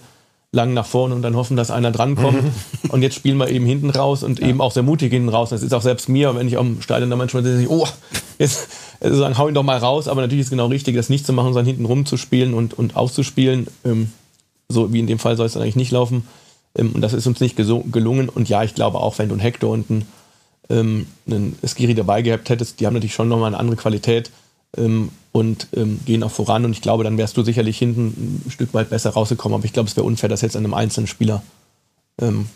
lang 0.52 0.74
nach 0.74 0.86
vorne 0.86 1.14
und 1.14 1.22
dann 1.22 1.36
hoffen, 1.36 1.58
dass 1.58 1.72
einer 1.72 1.92
drankommt. 1.92 2.44
Mhm. 2.44 2.52
Und 2.90 3.02
jetzt 3.02 3.16
spielen 3.16 3.38
wir 3.38 3.50
eben 3.50 3.66
hinten 3.66 3.90
raus 3.90 4.24
und 4.24 4.40
ja. 4.40 4.48
eben 4.48 4.62
auch 4.62 4.72
sehr 4.72 4.82
mutig 4.82 5.12
hinten 5.12 5.28
raus. 5.28 5.50
Das 5.50 5.62
ist 5.62 5.74
auch 5.74 5.82
selbst 5.82 6.08
mir, 6.08 6.34
wenn 6.36 6.48
ich 6.48 6.58
am 6.58 6.82
Stadion 6.82 7.10
da 7.10 7.18
manchmal 7.18 7.44
sehe, 7.44 7.68
oh, 7.68 7.86
jetzt 8.40 8.70
also 9.02 9.18
sagen, 9.18 9.38
hau 9.38 9.50
ihn 9.50 9.54
doch 9.54 9.64
mal 9.64 9.78
raus. 9.78 10.08
Aber 10.08 10.22
natürlich 10.22 10.42
ist 10.42 10.48
es 10.48 10.52
genau 10.52 10.68
richtig, 10.68 10.96
das 10.96 11.10
nicht 11.10 11.26
zu 11.26 11.34
machen, 11.34 11.48
sondern 11.48 11.66
hinten 11.66 11.84
rumzuspielen 11.84 12.54
und, 12.54 12.74
und 12.74 12.96
auszuspielen. 12.96 13.68
Ähm, 13.84 14.12
so 14.70 14.94
wie 14.94 15.00
in 15.00 15.08
dem 15.08 15.20
Fall 15.20 15.36
soll 15.36 15.48
es 15.48 15.54
dann 15.54 15.64
eigentlich 15.64 15.76
nicht 15.76 15.92
laufen. 15.92 16.26
Ähm, 16.78 16.92
und 16.94 17.02
das 17.02 17.14
ist 17.14 17.28
uns 17.28 17.40
nicht 17.40 17.56
gelungen. 17.58 18.30
Und 18.30 18.48
ja, 18.50 18.64
ich 18.64 18.76
glaube 18.76 19.00
auch, 19.00 19.18
wenn 19.18 19.30
du 19.30 19.36
einen 19.36 19.42
Hector 19.42 19.72
und 19.72 19.90
einen 19.90 20.06
ähm, 20.70 21.08
einen 21.26 21.58
Skiri 21.66 21.96
dabei 21.96 22.22
gehabt 22.22 22.50
hättest, 22.50 22.80
die 22.80 22.86
haben 22.86 22.94
natürlich 22.94 23.14
schon 23.14 23.30
nochmal 23.30 23.48
eine 23.48 23.60
andere 23.60 23.78
Qualität 23.78 24.32
ähm, 24.78 25.10
und 25.32 25.68
ähm, 25.76 26.00
gehen 26.06 26.24
auch 26.24 26.32
voran. 26.32 26.66
Und 26.66 26.72
ich 26.72 26.82
glaube, 26.82 27.04
dann 27.04 27.18
wärst 27.18 27.38
du 27.38 27.44
sicherlich 27.44 27.78
hinten 27.78 28.44
ein 28.46 28.52
Stück 28.52 28.74
weit 28.74 28.90
besser 28.90 29.12
rausgekommen. 29.12 29.56
Aber 29.56 29.66
ich 29.66 29.74
glaube, 29.74 29.90
es 29.90 29.96
wäre 29.96 30.06
unfair, 30.06 30.30
das 30.30 30.42
jetzt 30.42 30.56
an 30.56 30.66
einem 30.66 30.74
einzelnen 30.74 31.08
Spieler 31.08 31.44
ähm, 32.20 32.48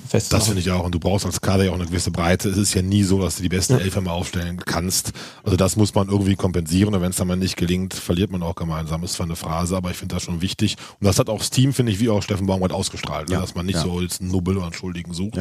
festzumachen. 0.00 0.40
Das 0.40 0.46
finde 0.46 0.60
ich 0.60 0.70
auch. 0.70 0.84
Und 0.84 0.94
du 0.94 0.98
brauchst 0.98 1.26
als 1.26 1.40
Kader 1.40 1.64
ja 1.64 1.70
auch 1.70 1.76
eine 1.76 1.86
gewisse 1.86 2.10
Breite. 2.10 2.48
Es 2.48 2.56
ist 2.56 2.74
ja 2.74 2.82
nie 2.82 3.02
so, 3.02 3.20
dass 3.20 3.36
du 3.36 3.42
die 3.42 3.48
beste 3.48 3.74
ja. 3.74 3.80
Elf 3.80 4.00
mal 4.00 4.10
aufstellen 4.10 4.58
kannst. 4.58 5.12
Also 5.42 5.56
das 5.56 5.76
muss 5.76 5.94
man 5.94 6.08
irgendwie 6.08 6.36
kompensieren. 6.36 6.94
Und 6.94 7.00
wenn 7.02 7.10
es 7.10 7.16
dann 7.16 7.28
mal 7.28 7.36
nicht 7.36 7.56
gelingt, 7.56 7.94
verliert 7.94 8.30
man 8.30 8.42
auch 8.42 8.54
gemeinsam. 8.54 9.02
Ist 9.02 9.14
zwar 9.14 9.26
eine 9.26 9.36
Phrase, 9.36 9.76
aber 9.76 9.90
ich 9.90 9.96
finde 9.96 10.14
das 10.14 10.22
schon 10.22 10.40
wichtig. 10.40 10.76
Und 11.00 11.06
das 11.06 11.18
hat 11.18 11.28
auch 11.28 11.38
das 11.38 11.50
Team, 11.50 11.72
finde 11.72 11.92
ich, 11.92 12.00
wie 12.00 12.08
auch 12.08 12.22
Steffen 12.22 12.46
Baumgart 12.46 12.72
ausgestrahlt. 12.72 13.28
Ne? 13.28 13.34
Ja. 13.34 13.40
Dass 13.40 13.54
man 13.54 13.66
nicht 13.66 13.76
ja. 13.76 13.82
so 13.82 14.00
jetzt 14.00 14.20
einen 14.20 14.30
Nubbel 14.30 14.56
oder 14.56 14.66
einen 14.66 14.74
Schuldigen 14.74 15.12
sucht. 15.14 15.38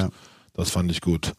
Das 0.53 0.69
fand 0.69 0.91
ich 0.91 1.01
gut 1.01 1.33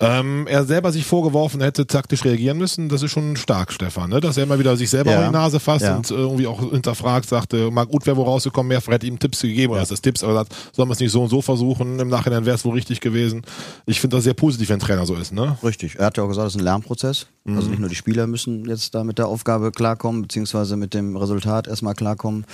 ähm, 0.00 0.46
er 0.46 0.64
selber 0.64 0.92
sich 0.92 1.04
vorgeworfen 1.04 1.60
hätte, 1.60 1.86
taktisch 1.86 2.24
reagieren 2.24 2.56
müssen, 2.56 2.88
das 2.88 3.02
ist 3.02 3.10
schon 3.10 3.36
stark, 3.36 3.70
Stefan, 3.70 4.08
ne? 4.08 4.20
dass 4.20 4.38
er 4.38 4.44
immer 4.44 4.58
wieder 4.58 4.74
sich 4.76 4.88
selber 4.88 5.10
ja. 5.10 5.20
in 5.20 5.26
die 5.26 5.32
Nase 5.32 5.60
fasst 5.60 5.84
ja. 5.84 5.96
und 5.96 6.10
irgendwie 6.10 6.46
auch 6.46 6.58
hinterfragt, 6.70 7.28
sagte, 7.28 7.70
mal 7.70 7.84
gut 7.84 8.06
wäre 8.06 8.16
wo 8.16 8.22
rausgekommen, 8.22 8.68
mehr 8.68 8.80
Fred 8.80 9.04
ihm 9.04 9.18
Tipps 9.18 9.42
gegeben, 9.42 9.72
oder 9.72 9.80
ja. 9.80 9.82
ist 9.82 9.92
das 9.92 10.00
Tipps, 10.00 10.24
aber 10.24 10.32
sagt, 10.32 10.56
sollen 10.72 10.88
wir 10.88 10.94
es 10.94 11.00
nicht 11.00 11.12
so 11.12 11.22
und 11.22 11.28
so 11.28 11.42
versuchen, 11.42 11.98
im 11.98 12.08
Nachhinein 12.08 12.46
wäre 12.46 12.56
es 12.56 12.64
wohl 12.64 12.74
richtig 12.74 13.00
gewesen. 13.00 13.42
Ich 13.84 14.00
finde 14.00 14.16
das 14.16 14.24
sehr 14.24 14.32
positiv, 14.32 14.70
wenn 14.70 14.76
ein 14.76 14.80
Trainer 14.80 15.04
so 15.04 15.14
ist. 15.16 15.34
Ne? 15.34 15.58
Richtig, 15.62 15.96
er 15.98 16.06
hat 16.06 16.16
ja 16.16 16.24
auch 16.24 16.28
gesagt, 16.28 16.48
es 16.48 16.54
ist 16.54 16.60
ein 16.60 16.64
Lernprozess, 16.64 17.26
mhm. 17.44 17.56
also 17.56 17.68
nicht 17.68 17.80
nur 17.80 17.90
die 17.90 17.94
Spieler 17.94 18.26
müssen 18.26 18.64
jetzt 18.64 18.94
da 18.94 19.04
mit 19.04 19.18
der 19.18 19.28
Aufgabe 19.28 19.70
klarkommen, 19.70 20.22
beziehungsweise 20.22 20.78
mit 20.78 20.94
dem 20.94 21.14
Resultat 21.14 21.68
erstmal 21.68 21.94
klarkommen, 21.94 22.46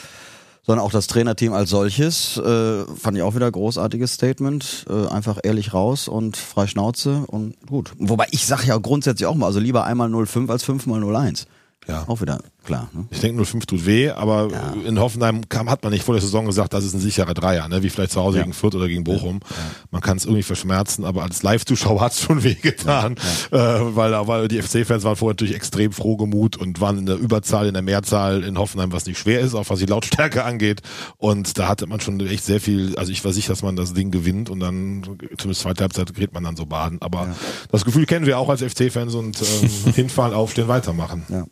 sondern 0.66 0.84
auch 0.84 0.90
das 0.90 1.06
Trainerteam 1.06 1.52
als 1.52 1.70
solches. 1.70 2.36
Äh, 2.38 2.84
fand 2.96 3.16
ich 3.16 3.22
auch 3.22 3.34
wieder 3.36 3.50
großartiges 3.50 4.12
Statement. 4.12 4.84
Äh, 4.90 5.06
einfach 5.06 5.38
ehrlich 5.42 5.72
raus 5.72 6.08
und 6.08 6.36
frei 6.36 6.66
Schnauze 6.66 7.24
und 7.28 7.54
gut. 7.66 7.92
Wobei 7.98 8.26
ich 8.32 8.46
sage 8.46 8.66
ja 8.66 8.76
grundsätzlich 8.76 9.26
auch 9.26 9.36
mal, 9.36 9.46
also 9.46 9.60
lieber 9.60 9.84
einmal 9.84 10.10
05 10.10 10.50
als 10.50 10.64
fünfmal 10.64 11.02
01. 11.04 11.46
Ja. 11.88 12.04
Auch 12.08 12.20
wieder 12.20 12.40
klar. 12.64 12.90
Ne? 12.92 13.06
Ich 13.10 13.20
denke, 13.20 13.44
05 13.44 13.66
tut 13.66 13.86
weh, 13.86 14.10
aber 14.10 14.48
ja. 14.50 14.74
in 14.86 14.98
Hoffenheim 14.98 15.48
kam, 15.48 15.70
hat 15.70 15.84
man 15.84 15.92
nicht 15.92 16.04
vor 16.04 16.14
der 16.14 16.22
Saison 16.22 16.44
gesagt, 16.46 16.74
das 16.74 16.84
ist 16.84 16.94
ein 16.94 17.00
sicherer 17.00 17.32
Dreier, 17.32 17.68
ne? 17.68 17.82
wie 17.82 17.90
vielleicht 17.90 18.10
zu 18.10 18.20
Hause 18.20 18.38
ja. 18.38 18.42
gegen 18.42 18.52
Fürth 18.52 18.74
oder 18.74 18.88
gegen 18.88 19.04
Bochum. 19.04 19.40
Ja. 19.48 19.56
Man 19.92 20.00
kann 20.02 20.16
es 20.16 20.24
irgendwie 20.24 20.42
verschmerzen, 20.42 21.04
aber 21.04 21.22
als 21.22 21.42
Live-Zuschauer 21.42 22.00
hat 22.00 22.12
es 22.12 22.20
schon 22.20 22.42
weh 22.42 22.54
getan, 22.54 23.14
äh, 23.52 23.56
weil, 23.56 24.12
weil 24.26 24.48
die 24.48 24.60
FC-Fans 24.60 25.04
waren 25.04 25.16
vorher 25.16 25.34
natürlich 25.34 25.54
extrem 25.54 25.92
frohgemut 25.92 26.56
und 26.56 26.80
waren 26.80 26.98
in 26.98 27.06
der 27.06 27.16
Überzahl, 27.16 27.68
in 27.68 27.74
der 27.74 27.82
Mehrzahl 27.82 28.42
in 28.42 28.58
Hoffenheim, 28.58 28.92
was 28.92 29.06
nicht 29.06 29.18
schwer 29.18 29.40
ist, 29.40 29.54
auch 29.54 29.70
was 29.70 29.78
die 29.78 29.86
Lautstärke 29.86 30.44
angeht. 30.44 30.82
Und 31.18 31.58
da 31.58 31.68
hatte 31.68 31.86
man 31.86 32.00
schon 32.00 32.18
echt 32.26 32.44
sehr 32.44 32.60
viel, 32.60 32.96
also 32.96 33.12
ich 33.12 33.24
war 33.24 33.32
sicher, 33.32 33.52
dass 33.52 33.62
man 33.62 33.76
das 33.76 33.94
Ding 33.94 34.10
gewinnt 34.10 34.50
und 34.50 34.58
dann, 34.60 35.02
zumindest 35.38 35.60
zweite 35.60 35.82
Halbzeit, 35.82 36.12
geht 36.14 36.34
man 36.34 36.42
dann 36.42 36.56
so 36.56 36.66
baden. 36.66 36.98
Aber 37.00 37.28
das 37.70 37.84
Gefühl 37.84 38.06
kennen 38.06 38.26
wir 38.26 38.38
auch 38.38 38.48
als 38.48 38.62
FC-Fans 38.62 39.14
und 39.14 39.40
ähm, 39.40 39.92
hinfahren, 39.94 40.34
aufstehen, 40.34 40.68
weitermachen. 40.68 41.24
Ja. 41.28 41.44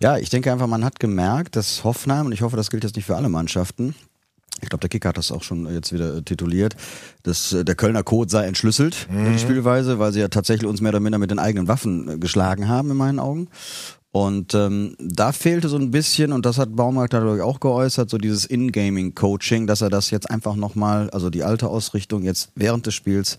Ja, 0.00 0.18
ich 0.18 0.30
denke 0.30 0.52
einfach, 0.52 0.66
man 0.66 0.84
hat 0.84 1.00
gemerkt, 1.00 1.56
dass 1.56 1.84
Hoffenheim, 1.84 2.26
und 2.26 2.32
ich 2.32 2.42
hoffe, 2.42 2.56
das 2.56 2.70
gilt 2.70 2.84
jetzt 2.84 2.96
nicht 2.96 3.06
für 3.06 3.16
alle 3.16 3.28
Mannschaften, 3.28 3.94
ich 4.62 4.70
glaube, 4.70 4.80
der 4.80 4.88
Kicker 4.88 5.10
hat 5.10 5.18
das 5.18 5.32
auch 5.32 5.42
schon 5.42 5.72
jetzt 5.72 5.92
wieder 5.92 6.16
äh, 6.16 6.22
tituliert, 6.22 6.76
dass 7.22 7.52
äh, 7.52 7.64
der 7.64 7.74
Kölner 7.74 8.02
Code 8.02 8.30
sei 8.30 8.46
entschlüsselt, 8.46 9.06
mhm. 9.10 9.32
die 9.32 9.38
Spielweise, 9.38 9.98
weil 9.98 10.12
sie 10.12 10.20
ja 10.20 10.28
tatsächlich 10.28 10.68
uns 10.68 10.80
mehr 10.80 10.90
oder 10.90 11.00
minder 11.00 11.18
mit 11.18 11.30
den 11.30 11.38
eigenen 11.38 11.68
Waffen 11.68 12.08
äh, 12.08 12.18
geschlagen 12.18 12.68
haben, 12.68 12.90
in 12.90 12.96
meinen 12.96 13.18
Augen. 13.18 13.48
Und 14.12 14.54
ähm, 14.54 14.96
da 14.98 15.32
fehlte 15.32 15.68
so 15.68 15.76
ein 15.76 15.90
bisschen, 15.90 16.32
und 16.32 16.46
das 16.46 16.56
hat 16.56 16.74
Baumgart 16.74 17.12
dadurch 17.12 17.42
auch 17.42 17.60
geäußert, 17.60 18.08
so 18.08 18.16
dieses 18.16 18.46
In-Gaming-Coaching, 18.46 19.66
dass 19.66 19.82
er 19.82 19.90
das 19.90 20.10
jetzt 20.10 20.30
einfach 20.30 20.56
nochmal, 20.56 21.10
also 21.10 21.28
die 21.28 21.44
alte 21.44 21.68
Ausrichtung 21.68 22.22
jetzt 22.22 22.50
während 22.54 22.86
des 22.86 22.94
Spiels 22.94 23.36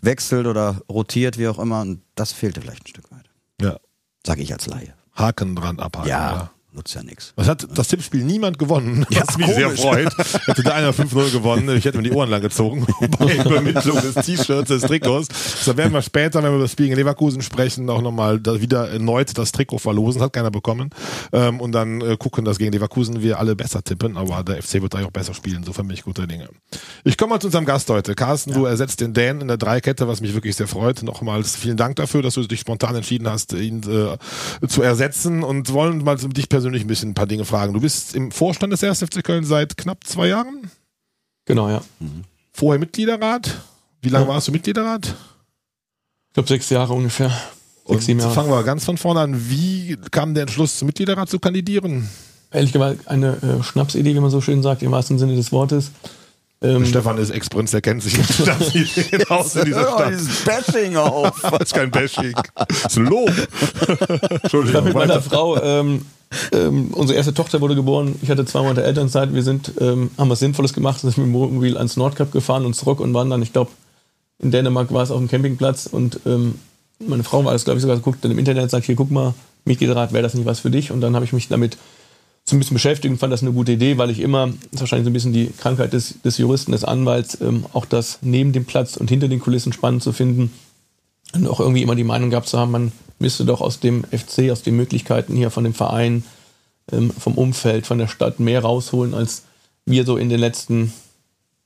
wechselt 0.00 0.46
oder 0.46 0.80
rotiert, 0.88 1.38
wie 1.38 1.48
auch 1.48 1.58
immer. 1.58 1.80
Und 1.80 2.02
das 2.14 2.30
fehlte 2.30 2.60
vielleicht 2.60 2.84
ein 2.84 2.88
Stück 2.88 3.10
weit. 3.10 3.24
Ja. 3.60 3.78
Sag 4.24 4.38
ich 4.38 4.52
als 4.52 4.68
Laie. 4.68 4.94
Haken 5.12 5.54
dran 5.54 5.78
abhaken. 5.78 6.08
Ja. 6.08 6.30
ja 6.32 6.50
nutzt 6.74 6.94
ja 6.94 7.02
nichts. 7.02 7.32
Was 7.36 7.48
hat 7.48 7.66
das 7.74 7.88
Tippspiel 7.88 8.24
niemand 8.24 8.58
gewonnen, 8.58 9.06
was 9.10 9.16
ja, 9.16 9.24
mich 9.36 9.46
komisch. 9.46 9.54
sehr 9.54 9.70
freut. 9.70 10.18
Hätte 10.46 10.62
der 10.62 10.74
einer 10.74 10.92
5-0 10.92 11.32
gewonnen, 11.32 11.76
ich 11.76 11.84
hätte 11.84 11.98
mir 11.98 12.04
die 12.04 12.12
Ohren 12.12 12.30
lang 12.30 12.40
gezogen 12.40 12.86
bei 13.18 13.36
Übermittlung 13.36 14.00
des 14.00 14.14
T-Shirts, 14.14 14.68
des 14.68 14.82
Trikots. 14.82 15.28
Da 15.64 15.76
werden 15.76 15.92
wir 15.92 16.02
später, 16.02 16.42
wenn 16.42 16.50
wir 16.50 16.56
über 16.56 16.64
das 16.64 16.72
Spiel 16.72 16.86
in 16.86 16.94
Leverkusen 16.94 17.42
sprechen, 17.42 17.88
auch 17.90 18.02
nochmal 18.02 18.40
wieder 18.60 18.88
erneut 18.88 19.36
das 19.36 19.52
Trikot 19.52 19.78
verlosen, 19.78 20.22
hat 20.22 20.32
keiner 20.32 20.50
bekommen. 20.50 20.90
Ähm, 21.32 21.60
und 21.60 21.72
dann 21.72 22.00
äh, 22.00 22.16
gucken, 22.16 22.44
dass 22.44 22.58
gegen 22.58 22.72
Leverkusen 22.72 23.22
wir 23.22 23.38
alle 23.38 23.54
besser 23.54 23.82
tippen, 23.82 24.16
aber 24.16 24.42
der 24.42 24.62
FC 24.62 24.82
wird 24.82 24.94
da 24.94 25.04
auch 25.04 25.10
besser 25.10 25.34
spielen, 25.34 25.64
so 25.64 25.72
für 25.72 25.84
mich 25.84 26.02
guter 26.02 26.26
Dinge. 26.26 26.48
Ich 27.04 27.16
komme 27.16 27.30
mal 27.30 27.40
zu 27.40 27.48
unserem 27.48 27.64
Gast 27.64 27.88
heute. 27.90 28.14
Carsten, 28.14 28.50
ja. 28.50 28.56
du 28.56 28.64
ersetzt 28.64 29.00
den 29.00 29.12
Dan 29.12 29.40
in 29.40 29.48
der 29.48 29.56
Dreikette, 29.56 30.08
was 30.08 30.20
mich 30.20 30.34
wirklich 30.34 30.56
sehr 30.56 30.68
freut. 30.68 31.02
Nochmals 31.02 31.56
vielen 31.56 31.76
Dank 31.76 31.96
dafür, 31.96 32.22
dass 32.22 32.34
du 32.34 32.46
dich 32.46 32.60
spontan 32.60 32.94
entschieden 32.94 33.28
hast, 33.28 33.52
ihn 33.52 33.82
äh, 33.82 34.66
zu 34.66 34.82
ersetzen 34.82 35.42
und 35.42 35.72
wollen 35.72 36.02
mal 36.04 36.16
dich 36.16 36.48
persönlich 36.48 36.61
persönlich 36.62 36.84
ein 36.84 36.86
bisschen 36.86 37.10
ein 37.10 37.14
paar 37.14 37.26
Dinge 37.26 37.44
fragen. 37.44 37.72
Du 37.72 37.80
bist 37.80 38.14
im 38.14 38.30
Vorstand 38.30 38.72
des 38.72 38.84
1. 38.84 39.00
FC 39.00 39.24
Köln 39.24 39.44
seit 39.44 39.76
knapp 39.76 40.04
zwei 40.04 40.28
Jahren? 40.28 40.70
Genau, 41.44 41.68
ja. 41.68 41.82
Mhm. 41.98 42.22
Vorher 42.52 42.78
Mitgliederrat? 42.78 43.62
Wie 44.00 44.10
lange 44.10 44.26
ja. 44.26 44.30
warst 44.30 44.46
du 44.46 44.52
Mitgliederrat? 44.52 45.06
Ich 45.06 46.34
glaube 46.34 46.48
sechs 46.48 46.70
Jahre 46.70 46.92
ungefähr. 46.92 47.30
Sechs, 47.88 48.08
Und 48.08 48.20
Jahre. 48.20 48.32
fangen 48.32 48.50
wir 48.50 48.62
ganz 48.62 48.84
von 48.84 48.96
vorne 48.96 49.20
an. 49.20 49.50
Wie 49.50 49.98
kam 50.12 50.34
der 50.34 50.42
Entschluss, 50.42 50.78
zum 50.78 50.86
Mitgliederrat 50.86 51.28
zu 51.28 51.40
kandidieren? 51.40 52.08
Ehrlich 52.52 52.72
gesagt, 52.72 53.08
eine 53.08 53.38
äh, 53.42 53.62
Schnapsidee, 53.64 54.14
wie 54.14 54.20
man 54.20 54.30
so 54.30 54.40
schön 54.40 54.62
sagt, 54.62 54.84
im 54.84 54.92
wahrsten 54.92 55.18
Sinne 55.18 55.34
des 55.34 55.50
Wortes. 55.50 55.90
Ähm, 56.62 56.86
Stefan 56.86 57.18
ist 57.18 57.30
Ex-Prinz, 57.30 57.72
der 57.72 57.80
kennt 57.80 58.04
sich 58.04 58.16
mit 58.16 59.30
aus 59.32 59.56
in 59.56 59.64
dieser 59.64 59.82
Stadt. 59.82 60.10
dieses 60.12 60.44
Bashing 60.44 60.96
auf. 60.96 61.40
das 61.50 61.60
ist 61.62 61.74
kein 61.74 61.90
Bashing. 61.90 62.34
Das 62.54 62.84
ist 62.86 62.98
ein 62.98 63.06
Lob. 63.06 63.30
Entschuldigung. 64.44 64.68
Ich 64.68 64.74
habe 64.76 64.86
mit 64.86 64.94
meiner 64.94 65.20
Frau 65.20 65.60
ähm, 65.60 66.06
ähm, 66.52 66.88
unsere 66.92 67.16
erste 67.16 67.34
Tochter 67.34 67.60
wurde 67.60 67.74
geboren. 67.74 68.14
Ich 68.22 68.30
hatte 68.30 68.44
zwei 68.44 68.62
Monate 68.62 68.82
Elternzeit. 68.82 69.34
Wir 69.34 69.42
sind, 69.42 69.72
ähm, 69.80 70.10
haben 70.18 70.30
was 70.30 70.40
Sinnvolles 70.40 70.72
gemacht, 70.72 71.00
sind 71.00 71.16
mit 71.18 71.26
dem 71.26 71.32
Wohnmobil 71.32 71.76
ans 71.76 71.96
Nordkap 71.96 72.32
gefahren 72.32 72.64
und 72.64 72.74
zurück 72.74 73.00
und 73.00 73.12
waren 73.14 73.30
dann, 73.30 73.42
ich 73.42 73.52
glaube, 73.52 73.70
in 74.38 74.50
Dänemark 74.50 74.92
war 74.92 75.02
es 75.02 75.10
auf 75.10 75.18
dem 75.18 75.28
Campingplatz 75.28 75.86
und 75.86 76.20
ähm, 76.26 76.56
meine 76.98 77.24
Frau 77.24 77.44
war 77.44 77.52
das, 77.52 77.64
glaube 77.64 77.78
ich, 77.78 77.82
sogar 77.82 77.98
guckt 77.98 78.24
dann 78.24 78.30
im 78.30 78.38
Internet, 78.38 78.70
sagt 78.70 78.86
hier, 78.86 78.96
guck 78.96 79.10
mal, 79.10 79.34
Mitgliederrat, 79.64 80.12
wäre 80.12 80.22
das 80.22 80.34
nicht 80.34 80.46
was 80.46 80.60
für 80.60 80.70
dich? 80.70 80.90
Und 80.90 81.00
dann 81.00 81.14
habe 81.14 81.24
ich 81.24 81.32
mich 81.32 81.48
damit 81.48 81.76
so 82.44 82.56
ein 82.56 82.58
bisschen 82.58 82.74
beschäftigt 82.74 83.12
und 83.12 83.18
fand 83.18 83.32
das 83.32 83.42
eine 83.42 83.52
gute 83.52 83.72
Idee, 83.72 83.98
weil 83.98 84.10
ich 84.10 84.18
immer, 84.18 84.48
das 84.48 84.56
ist 84.72 84.80
wahrscheinlich 84.80 85.04
so 85.04 85.10
ein 85.10 85.12
bisschen 85.12 85.32
die 85.32 85.50
Krankheit 85.58 85.92
des, 85.92 86.20
des 86.22 86.38
Juristen, 86.38 86.72
des 86.72 86.84
Anwalts, 86.84 87.40
ähm, 87.40 87.66
auch 87.72 87.84
das 87.84 88.18
neben 88.22 88.52
dem 88.52 88.64
Platz 88.64 88.96
und 88.96 89.08
hinter 89.08 89.28
den 89.28 89.38
Kulissen 89.38 89.72
spannend 89.72 90.02
zu 90.02 90.12
finden 90.12 90.52
und 91.34 91.46
auch 91.46 91.60
irgendwie 91.60 91.82
immer 91.82 91.94
die 91.94 92.04
Meinung 92.04 92.30
gehabt 92.30 92.48
zu 92.48 92.58
haben, 92.58 92.72
man 92.72 92.92
müsste 93.22 93.46
doch 93.46 93.62
aus 93.62 93.80
dem 93.80 94.04
FC, 94.04 94.50
aus 94.50 94.62
den 94.62 94.76
Möglichkeiten 94.76 95.34
hier 95.34 95.50
von 95.50 95.64
dem 95.64 95.72
Verein, 95.72 96.24
ähm, 96.92 97.10
vom 97.10 97.34
Umfeld, 97.34 97.86
von 97.86 97.96
der 97.96 98.08
Stadt 98.08 98.40
mehr 98.40 98.60
rausholen, 98.60 99.14
als 99.14 99.44
wir 99.86 100.04
so 100.04 100.16
in 100.16 100.28
den 100.28 100.40
letzten, 100.40 100.92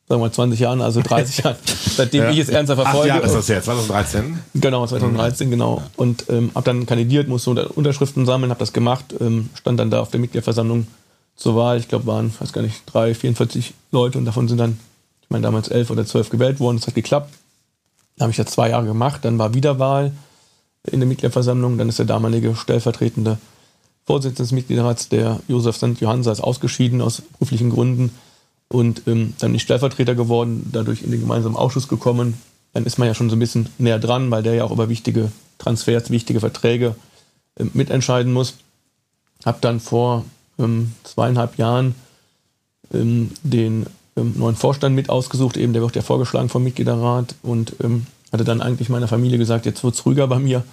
sagen 0.07 0.21
wir 0.21 0.27
mal, 0.27 0.33
20 0.33 0.61
Jahren, 0.61 0.83
also 0.83 1.01
30 1.01 1.39
Jahren, 1.45 1.57
seitdem 1.97 2.25
ja. 2.25 2.31
ich 2.31 2.39
es 2.39 2.49
ernsthaft 2.51 2.83
verfolge. 2.83 3.13
Ach 3.13 3.19
ja, 3.19 3.25
ist 3.25 3.35
das 3.35 3.49
jetzt, 3.49 3.65
2013? 3.65 4.39
Genau, 4.55 4.87
2013, 4.87 5.47
mhm. 5.47 5.51
genau. 5.51 5.83
Und 5.97 6.27
ähm, 6.29 6.51
habe 6.55 6.65
dann 6.65 6.87
kandidiert, 6.87 7.27
musste 7.27 7.51
Unterschriften 7.71 8.27
sammeln, 8.27 8.51
habe 8.51 8.61
das 8.61 8.73
gemacht, 8.73 9.15
ähm, 9.19 9.49
stand 9.55 9.81
dann 9.81 9.91
da 9.91 10.01
auf 10.01 10.11
der 10.11 10.21
Mitgliederversammlung 10.21 10.87
zur 11.35 11.57
Wahl. 11.57 11.79
Ich 11.79 11.89
glaube, 11.89 12.07
waren, 12.07 12.33
weiß 12.39 12.53
gar 12.53 12.63
nicht, 12.63 12.83
drei, 12.87 13.15
44 13.15 13.73
Leute 13.91 14.19
und 14.19 14.27
davon 14.27 14.47
sind 14.47 14.59
dann, 14.59 14.79
ich 15.23 15.31
meine, 15.31 15.43
damals 15.43 15.69
elf 15.69 15.91
oder 15.91 16.07
zwölf 16.07 16.29
gewählt 16.29 16.61
worden. 16.61 16.77
Das 16.77 16.87
hat 16.87 16.95
geklappt. 16.95 17.33
Da 18.17 18.25
habe 18.25 18.31
ich 18.31 18.37
das 18.37 18.47
zwei 18.47 18.71
Jahre 18.71 18.87
gemacht, 18.87 19.25
dann 19.25 19.39
war 19.39 19.55
Wiederwahl 19.55 20.13
in 20.91 21.01
der 21.01 21.09
Mitgliederversammlung, 21.09 21.79
dann 21.79 21.89
ist 21.89 21.99
der 21.99 22.07
damalige 22.07 22.55
stellvertretende 22.57 23.39
Vorsitzende 24.05 24.45
des 24.45 24.53
Mitgliederrats, 24.53 25.09
der 25.09 25.41
Josef 25.49 25.77
St. 25.77 26.01
Johansa, 26.01 26.31
ist 26.31 26.41
ausgeschieden 26.41 27.01
aus 27.01 27.23
beruflichen 27.23 27.71
Gründen 27.71 28.13
und 28.69 29.03
ähm, 29.07 29.35
dann 29.39 29.51
bin 29.51 29.57
ich 29.57 29.63
Stellvertreter 29.63 30.15
geworden, 30.15 30.69
dadurch 30.73 31.03
in 31.03 31.11
den 31.11 31.21
gemeinsamen 31.21 31.57
Ausschuss 31.57 31.89
gekommen. 31.89 32.35
Dann 32.73 32.85
ist 32.85 32.99
man 32.99 33.09
ja 33.09 33.15
schon 33.15 33.31
so 33.31 33.37
ein 33.37 33.41
bisschen 33.41 33.69
näher 33.79 33.99
dran, 33.99 34.31
weil 34.31 34.43
der 34.43 34.55
ja 34.55 34.65
auch 34.65 34.73
über 34.73 34.89
wichtige 34.89 35.31
Transfers, 35.59 36.11
wichtige 36.11 36.41
Verträge 36.41 36.95
ähm, 37.59 37.71
mitentscheiden 37.75 38.33
muss. 38.33 38.55
Hab 39.45 39.61
dann 39.61 39.81
vor 39.81 40.25
ähm, 40.59 40.93
zweieinhalb 41.05 41.59
Jahren 41.59 41.95
ähm, 42.93 43.31
den 43.43 43.87
ähm, 44.17 44.35
neuen 44.37 44.57
Vorstand 44.57 44.95
mit 44.95 45.11
ausgesucht, 45.11 45.57
eben 45.57 45.73
der 45.73 45.83
wird 45.83 45.97
ja 45.97 46.03
vorgeschlagen 46.03 46.49
vom 46.49 46.65
Mitgliederrat 46.65 47.35
und 47.43 47.77
ähm, 47.83 48.07
hatte 48.37 48.45
dann 48.45 48.61
eigentlich 48.61 48.91
meiner 48.91 49.09
Familie 49.09 49.39
gesagt, 49.39 49.65
jetzt 49.65 49.83
wird's 49.83 50.05
ruhiger 50.05 50.29
bei 50.29 50.39
mir. 50.39 50.63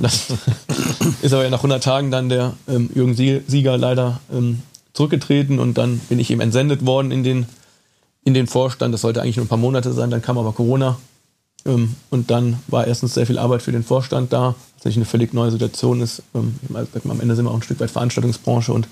Das 0.00 0.32
ist 1.20 1.34
aber 1.34 1.44
ja 1.44 1.50
nach 1.50 1.58
100 1.58 1.84
Tagen 1.84 2.10
dann 2.10 2.30
der 2.30 2.54
ähm, 2.66 2.88
Jürgen 2.94 3.14
Sieger 3.14 3.76
leider 3.76 4.18
ähm, 4.32 4.62
zurückgetreten 4.94 5.58
und 5.58 5.76
dann 5.76 5.98
bin 6.08 6.18
ich 6.18 6.30
ihm 6.30 6.40
entsendet 6.40 6.86
worden 6.86 7.10
in 7.10 7.22
den, 7.22 7.44
in 8.24 8.32
den 8.32 8.46
Vorstand. 8.46 8.94
Das 8.94 9.02
sollte 9.02 9.20
eigentlich 9.20 9.36
nur 9.36 9.44
ein 9.44 9.48
paar 9.50 9.58
Monate 9.58 9.92
sein, 9.92 10.08
dann 10.08 10.22
kam 10.22 10.38
aber 10.38 10.52
Corona 10.52 10.96
ähm, 11.66 11.96
und 12.08 12.30
dann 12.30 12.60
war 12.68 12.86
erstens 12.86 13.12
sehr 13.12 13.26
viel 13.26 13.36
Arbeit 13.36 13.60
für 13.60 13.72
den 13.72 13.84
Vorstand 13.84 14.32
da, 14.32 14.54
was 14.54 14.76
natürlich 14.78 14.96
eine 14.96 15.04
völlig 15.04 15.34
neue 15.34 15.50
Situation 15.50 16.00
ist. 16.00 16.22
Ähm, 16.34 16.58
am 16.72 17.20
Ende 17.20 17.36
sind 17.36 17.44
wir 17.44 17.50
auch 17.50 17.56
ein 17.56 17.62
Stück 17.62 17.80
weit 17.80 17.90
Veranstaltungsbranche 17.90 18.72
und 18.72 18.88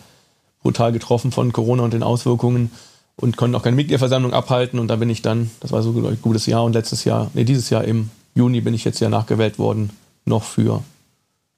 brutal 0.62 0.92
getroffen 0.92 1.32
von 1.32 1.54
Corona 1.54 1.84
und 1.84 1.94
den 1.94 2.02
Auswirkungen 2.02 2.70
und 3.16 3.36
konnten 3.36 3.54
auch 3.54 3.62
keine 3.62 3.76
Mitgliederversammlung 3.76 4.32
abhalten. 4.32 4.78
Und 4.78 4.88
da 4.88 4.96
bin 4.96 5.10
ich 5.10 5.22
dann, 5.22 5.50
das 5.60 5.72
war 5.72 5.82
so 5.82 5.90
ein 5.90 6.18
gutes 6.20 6.46
Jahr 6.46 6.64
und 6.64 6.72
letztes 6.72 7.04
Jahr, 7.04 7.30
nee, 7.34 7.44
dieses 7.44 7.70
Jahr 7.70 7.84
im 7.84 8.10
Juni 8.34 8.60
bin 8.60 8.74
ich 8.74 8.84
jetzt 8.84 9.00
ja 9.00 9.08
nachgewählt 9.08 9.58
worden, 9.58 9.90
noch 10.24 10.42
für 10.42 10.82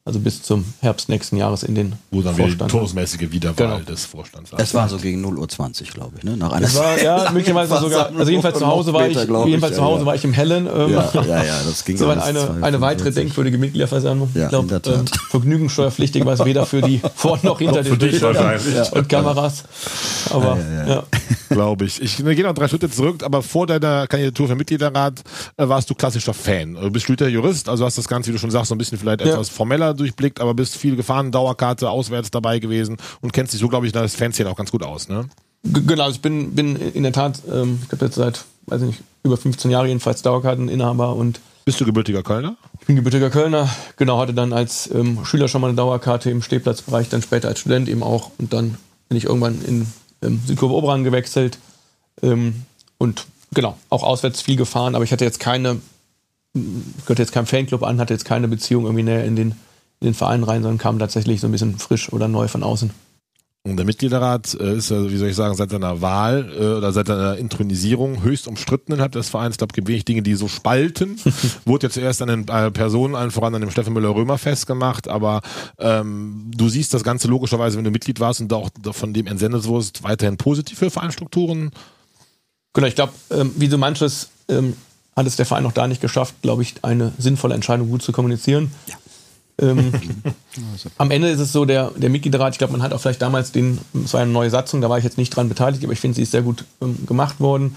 also 0.07 0.21
bis 0.21 0.43
zum 0.43 0.67
Herbst 0.81 1.09
nächsten 1.09 1.39
Jahres 1.39 1.63
in 1.63 1.75
den 1.75 1.95
Wo 2.11 2.21
dann 2.21 2.35
Vorstand. 2.35 2.71
die 2.71 2.77
todesmäßige 2.77 3.31
Wiederwahl 3.31 3.79
genau. 3.79 3.79
des 3.81 4.05
Vorstands 4.05 4.53
war. 4.53 4.61
Es 4.61 4.75
war 4.75 4.87
so 4.87 4.99
gegen 4.99 5.23
0 5.23 5.39
Uhr 5.39 5.49
20, 5.49 5.95
glaube 5.95 6.19
ich, 6.19 6.25
ne? 6.25 6.37
Nach 6.37 6.53
einer 6.53 6.67
es 6.67 6.75
war, 6.75 7.01
ja, 7.01 7.31
möglicherweise 7.33 7.79
sogar, 7.79 8.11
also 8.15 8.31
jedenfalls 8.31 8.59
zu 8.59 8.67
Hause 8.67 8.93
war 8.93 9.09
ich, 9.09 9.17
jedenfalls 9.17 9.73
ich, 9.73 9.79
zu 9.79 9.83
Hause 9.83 10.01
ja, 10.01 10.07
war 10.07 10.15
ich 10.15 10.25
im 10.25 10.35
Hellen. 10.35 10.67
Ähm, 10.67 10.93
ja, 10.93 11.11
ja, 11.15 11.45
ja, 11.45 11.59
das 11.65 11.87
ging 11.87 11.97
so 11.97 12.11
eine, 12.11 12.59
eine 12.61 12.81
weitere 12.83 13.13
denkwürdige 13.13 13.57
Mitgliederversammlung. 13.57 14.29
Ja, 14.35 14.43
ich 14.43 14.49
glaube, 14.51 14.83
ähm, 14.85 15.07
vergnügungssteuerpflichtig 15.31 16.23
war 16.27 16.35
es 16.35 16.45
weder 16.45 16.67
für 16.67 16.83
die 16.83 17.01
vor 17.15 17.39
noch 17.43 17.59
hinter 17.59 17.83
den 17.83 17.97
Bildern 17.97 18.61
und 18.93 19.09
Kameras. 19.09 19.65
Aber, 20.31 20.59
ja. 20.87 21.05
Glaube 21.49 21.87
ich. 21.87 22.03
Ich 22.03 22.19
gehe 22.19 22.43
noch 22.43 22.55
drei 22.55 22.69
Schritte 22.69 22.91
zurück, 22.91 23.23
aber 23.23 23.43
vor 23.43 23.67
deiner 23.67 24.07
Kandidatur 24.07 24.49
für 24.49 24.55
Mitgliederrat 24.55 25.23
äh, 25.57 25.67
warst 25.67 25.89
du 25.89 25.95
klassischer 25.95 26.35
Fan. 26.35 26.75
Du 26.75 26.91
bist 26.91 27.07
Schlüter 27.07 27.29
Jurist, 27.29 27.71
also 27.71 27.87
hast 27.87 27.97
das 27.97 28.09
Ganze, 28.09 28.29
wie 28.29 28.33
du 28.33 28.39
schon 28.39 28.51
sagst, 28.51 28.69
so 28.69 28.75
ein 28.75 28.79
bisschen 28.79 28.99
vielleicht 28.99 29.23
etwas 29.23 29.49
formeller 29.49 29.94
durchblickt, 29.95 30.41
aber 30.41 30.55
bist 30.55 30.77
viel 30.77 30.97
gefahren, 30.97 31.33
Dauerkarte, 31.33 31.91
auswärts 31.91 32.31
dabei 32.31 32.59
gewesen 32.59 32.97
und 33.21 33.33
kennst 33.33 33.53
dich 33.53 33.61
so, 33.61 33.69
glaube 33.69 33.87
ich, 33.87 33.93
das 33.93 34.15
Fanszene 34.15 34.51
auch 34.51 34.57
ganz 34.57 34.71
gut 34.71 34.83
aus, 34.83 35.09
ne? 35.09 35.29
Genau, 35.65 36.11
ich 36.11 36.21
bin, 36.21 36.55
bin 36.55 36.77
in 36.77 37.03
der 37.05 37.13
Tat, 37.13 37.41
ähm, 37.51 37.79
ich 37.83 37.89
glaube 37.89 38.05
jetzt 38.05 38.17
seit, 38.17 38.45
weiß 38.67 38.83
ich 38.83 38.89
nicht, 38.89 39.01
über 39.23 39.37
15 39.37 39.71
Jahren 39.71 39.87
jedenfalls 39.87 40.21
Dauerkarteninhaber 40.23 41.17
und 41.17 41.41
bist 41.65 41.81
du 41.81 41.87
gebürtiger 41.87 42.23
Kölner? 42.23 42.57
Ich 42.81 42.87
bin 42.87 42.97
gebürtiger 42.97 43.31
Kölner, 43.31 43.71
genau, 43.97 44.19
hatte 44.19 44.35
dann 44.35 44.53
als 44.53 44.91
ähm, 44.93 45.25
Schüler 45.25 45.49
schon 45.49 45.63
mal 45.63 45.69
eine 45.69 45.77
Dauerkarte 45.77 46.31
im 46.31 46.43
Stehplatzbereich, 46.43 47.09
dann 47.09 47.23
später 47.23 47.49
als 47.49 47.61
Student 47.61 47.89
eben 47.89 48.03
auch 48.03 48.31
und 48.37 48.53
dann 48.53 48.77
bin 49.09 49.17
ich 49.17 49.25
irgendwann 49.25 49.63
in 49.65 49.87
ähm, 50.23 50.43
Südkurve 50.47 50.75
Oberan 50.75 51.05
gewechselt 51.05 51.59
ähm, 52.23 52.65
und 52.99 53.27
genau, 53.55 53.79
auch 53.89 54.03
auswärts 54.03 54.43
viel 54.43 54.57
gefahren, 54.57 54.95
aber 54.95 55.05
ich 55.05 55.13
hatte 55.13 55.25
jetzt 55.25 55.41
keine, 55.41 55.81
ich 56.53 57.05
gehörte 57.05 57.23
jetzt 57.23 57.33
keinem 57.33 57.47
Fanclub 57.47 57.83
an, 57.83 57.99
hatte 57.99 58.13
jetzt 58.13 58.27
keine 58.27 58.49
Beziehung 58.49 58.85
irgendwie 58.85 59.05
näher 59.05 59.25
in 59.25 59.37
den 59.37 59.55
in 60.05 60.11
den 60.11 60.15
Verein 60.15 60.43
rein, 60.43 60.63
sondern 60.63 60.79
kam 60.79 60.99
tatsächlich 60.99 61.41
so 61.41 61.49
ein 61.49 61.53
bisschen 61.53 61.79
frisch 61.79 62.13
oder 62.13 62.29
neu 62.29 62.47
von 62.47 62.63
außen. 62.63 62.91
Und 63.67 63.79
der 63.79 63.87
Mitgliederrat 63.87 64.53
äh, 64.61 64.77
ist, 64.77 64.91
wie 64.91 65.17
soll 65.17 65.29
ich 65.29 65.37
sagen, 65.37 65.55
seit 65.55 65.71
seiner 65.71 66.03
Wahl 66.03 66.53
äh, 66.55 66.77
oder 66.77 66.93
seit 66.93 67.07
seiner 67.07 67.39
Intronisierung 67.39 68.23
höchst 68.23 68.47
umstritten 68.47 68.93
innerhalb 68.93 69.13
des 69.13 69.31
Vereins. 69.31 69.55
Ich 69.55 69.59
glaube, 69.59 69.71
es 69.71 69.75
gibt 69.75 69.89
wenig 69.89 70.05
Dinge, 70.05 70.21
die 70.21 70.35
so 70.35 70.49
spalten. 70.49 71.19
Wurde 71.65 71.87
ja 71.87 71.91
zuerst 71.91 72.21
an 72.21 72.29
den 72.29 72.49
äh, 72.49 72.71
Personen, 72.71 73.15
allen 73.15 73.31
voran 73.31 73.55
an 73.55 73.63
dem 73.63 73.71
Steffen 73.71 73.95
Müller-Römer 73.95 74.37
festgemacht, 74.37 75.09
aber 75.09 75.41
ähm, 75.79 76.51
du 76.55 76.69
siehst 76.69 76.93
das 76.93 77.05
Ganze 77.05 77.27
logischerweise, 77.29 77.79
wenn 77.79 77.85
du 77.85 77.91
Mitglied 77.91 78.21
warst 78.21 78.43
und 78.43 78.53
auch 78.53 78.69
von 78.93 79.15
dem 79.15 79.27
entsendet 79.27 79.65
wurdest, 79.65 80.03
weiterhin 80.03 80.37
positiv 80.37 80.79
für 80.79 80.91
Vereinsstrukturen. 80.91 81.71
Genau, 82.75 82.87
ich 82.87 82.97
glaube, 82.97 83.15
ähm, 83.31 83.53
wie 83.57 83.69
so 83.69 83.79
manches 83.79 84.29
ähm, 84.49 84.77
hat 85.17 85.27
es 85.27 85.37
der 85.37 85.47
Verein 85.47 85.65
auch 85.65 85.73
da 85.73 85.89
nicht 85.89 86.03
geschafft, 86.03 86.35
glaube 86.43 86.61
ich, 86.61 86.75
eine 86.83 87.13
sinnvolle 87.17 87.55
Entscheidung 87.55 87.89
gut 87.89 88.03
zu 88.03 88.13
kommunizieren. 88.13 88.73
Ja 88.89 88.97
Ähm, 89.61 89.93
am 90.99 91.11
Ende 91.11 91.29
ist 91.31 91.41
es 91.41 91.53
so, 91.53 91.65
der, 91.65 91.91
der 91.97 92.11
Mitgliederrat, 92.11 92.55
ich 92.55 92.59
glaube, 92.59 92.73
man 92.73 92.83
hat 92.83 92.93
auch 92.93 93.01
vielleicht 93.01 93.23
damals 93.23 93.53
den, 93.53 93.79
es 94.05 94.13
war 94.13 94.21
eine 94.21 94.33
neue 94.33 94.51
Satzung, 94.51 94.81
da 94.81 94.91
war 94.91 94.99
ich 94.99 95.05
jetzt 95.05 95.19
nicht 95.19 95.31
dran 95.31 95.49
beteiligt, 95.49 95.85
aber 95.85 95.93
ich 95.93 96.01
finde, 96.01 96.17
sie 96.17 96.23
ist 96.23 96.33
sehr 96.33 96.43
gut 96.43 96.65
ähm, 96.81 97.07
gemacht 97.07 97.41
worden. 97.41 97.77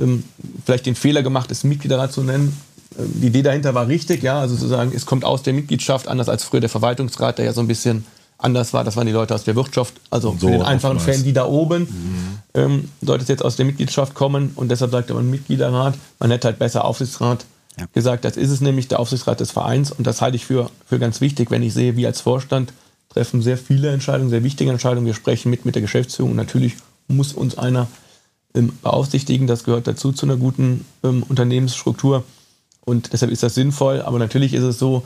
Ähm, 0.00 0.24
vielleicht 0.64 0.86
den 0.86 0.94
Fehler 0.94 1.22
gemacht, 1.22 1.50
es 1.50 1.64
Mitgliederrat 1.64 2.12
zu 2.12 2.22
nennen. 2.22 2.56
Ähm, 2.98 3.12
die 3.14 3.26
Idee 3.28 3.42
dahinter 3.42 3.74
war 3.74 3.88
richtig, 3.88 4.22
ja, 4.22 4.40
also 4.40 4.56
zu 4.56 4.66
sagen, 4.66 4.92
es 4.94 5.06
kommt 5.06 5.24
aus 5.24 5.42
der 5.42 5.52
Mitgliedschaft, 5.52 6.08
anders 6.08 6.28
als 6.28 6.44
früher 6.44 6.60
der 6.60 6.70
Verwaltungsrat, 6.70 7.38
der 7.38 7.44
ja 7.44 7.52
so 7.52 7.60
ein 7.60 7.68
bisschen 7.68 8.04
anders 8.38 8.72
war. 8.72 8.82
Das 8.82 8.96
waren 8.96 9.06
die 9.06 9.12
Leute 9.12 9.34
aus 9.34 9.44
der 9.44 9.54
Wirtschaft, 9.54 9.94
also 10.10 10.36
so, 10.38 10.48
für 10.48 10.52
den 10.52 10.62
einfachen 10.62 10.98
Fan, 10.98 11.22
die 11.22 11.32
da 11.32 11.46
oben. 11.46 11.82
Mhm. 11.82 12.38
Ähm, 12.54 12.88
sollte 13.00 13.22
es 13.22 13.28
jetzt 13.28 13.44
aus 13.44 13.56
der 13.56 13.64
Mitgliedschaft 13.64 14.14
kommen 14.14 14.52
und 14.56 14.70
deshalb 14.70 14.90
sagt 14.90 15.10
man 15.10 15.30
Mitgliederrat. 15.30 15.94
Man 16.18 16.30
hätte 16.30 16.48
halt 16.48 16.58
besser 16.58 16.84
Aufsichtsrat 16.84 17.44
ja. 17.78 17.86
gesagt, 17.92 18.24
das 18.24 18.36
ist 18.36 18.50
es 18.50 18.60
nämlich, 18.60 18.88
der 18.88 19.00
Aufsichtsrat 19.00 19.40
des 19.40 19.50
Vereins. 19.50 19.92
Und 19.92 20.06
das 20.06 20.20
halte 20.20 20.36
ich 20.36 20.44
für, 20.44 20.70
für 20.86 20.98
ganz 20.98 21.20
wichtig, 21.20 21.50
wenn 21.50 21.62
ich 21.62 21.74
sehe, 21.74 21.96
wir 21.96 22.08
als 22.08 22.20
Vorstand 22.20 22.72
treffen 23.08 23.42
sehr 23.42 23.58
viele 23.58 23.90
Entscheidungen, 23.90 24.30
sehr 24.30 24.44
wichtige 24.44 24.70
Entscheidungen. 24.70 25.06
Wir 25.06 25.14
sprechen 25.14 25.50
mit 25.50 25.64
mit 25.64 25.74
der 25.74 25.82
Geschäftsführung. 25.82 26.32
Und 26.32 26.36
natürlich 26.36 26.76
muss 27.08 27.32
uns 27.32 27.58
einer 27.58 27.88
ähm, 28.54 28.72
beaufsichtigen. 28.82 29.46
Das 29.46 29.64
gehört 29.64 29.86
dazu 29.86 30.12
zu 30.12 30.26
einer 30.26 30.36
guten 30.36 30.84
ähm, 31.02 31.22
Unternehmensstruktur. 31.28 32.24
Und 32.84 33.12
deshalb 33.12 33.30
ist 33.30 33.42
das 33.42 33.54
sinnvoll. 33.54 34.02
Aber 34.02 34.18
natürlich 34.18 34.54
ist 34.54 34.64
es 34.64 34.78
so, 34.78 35.02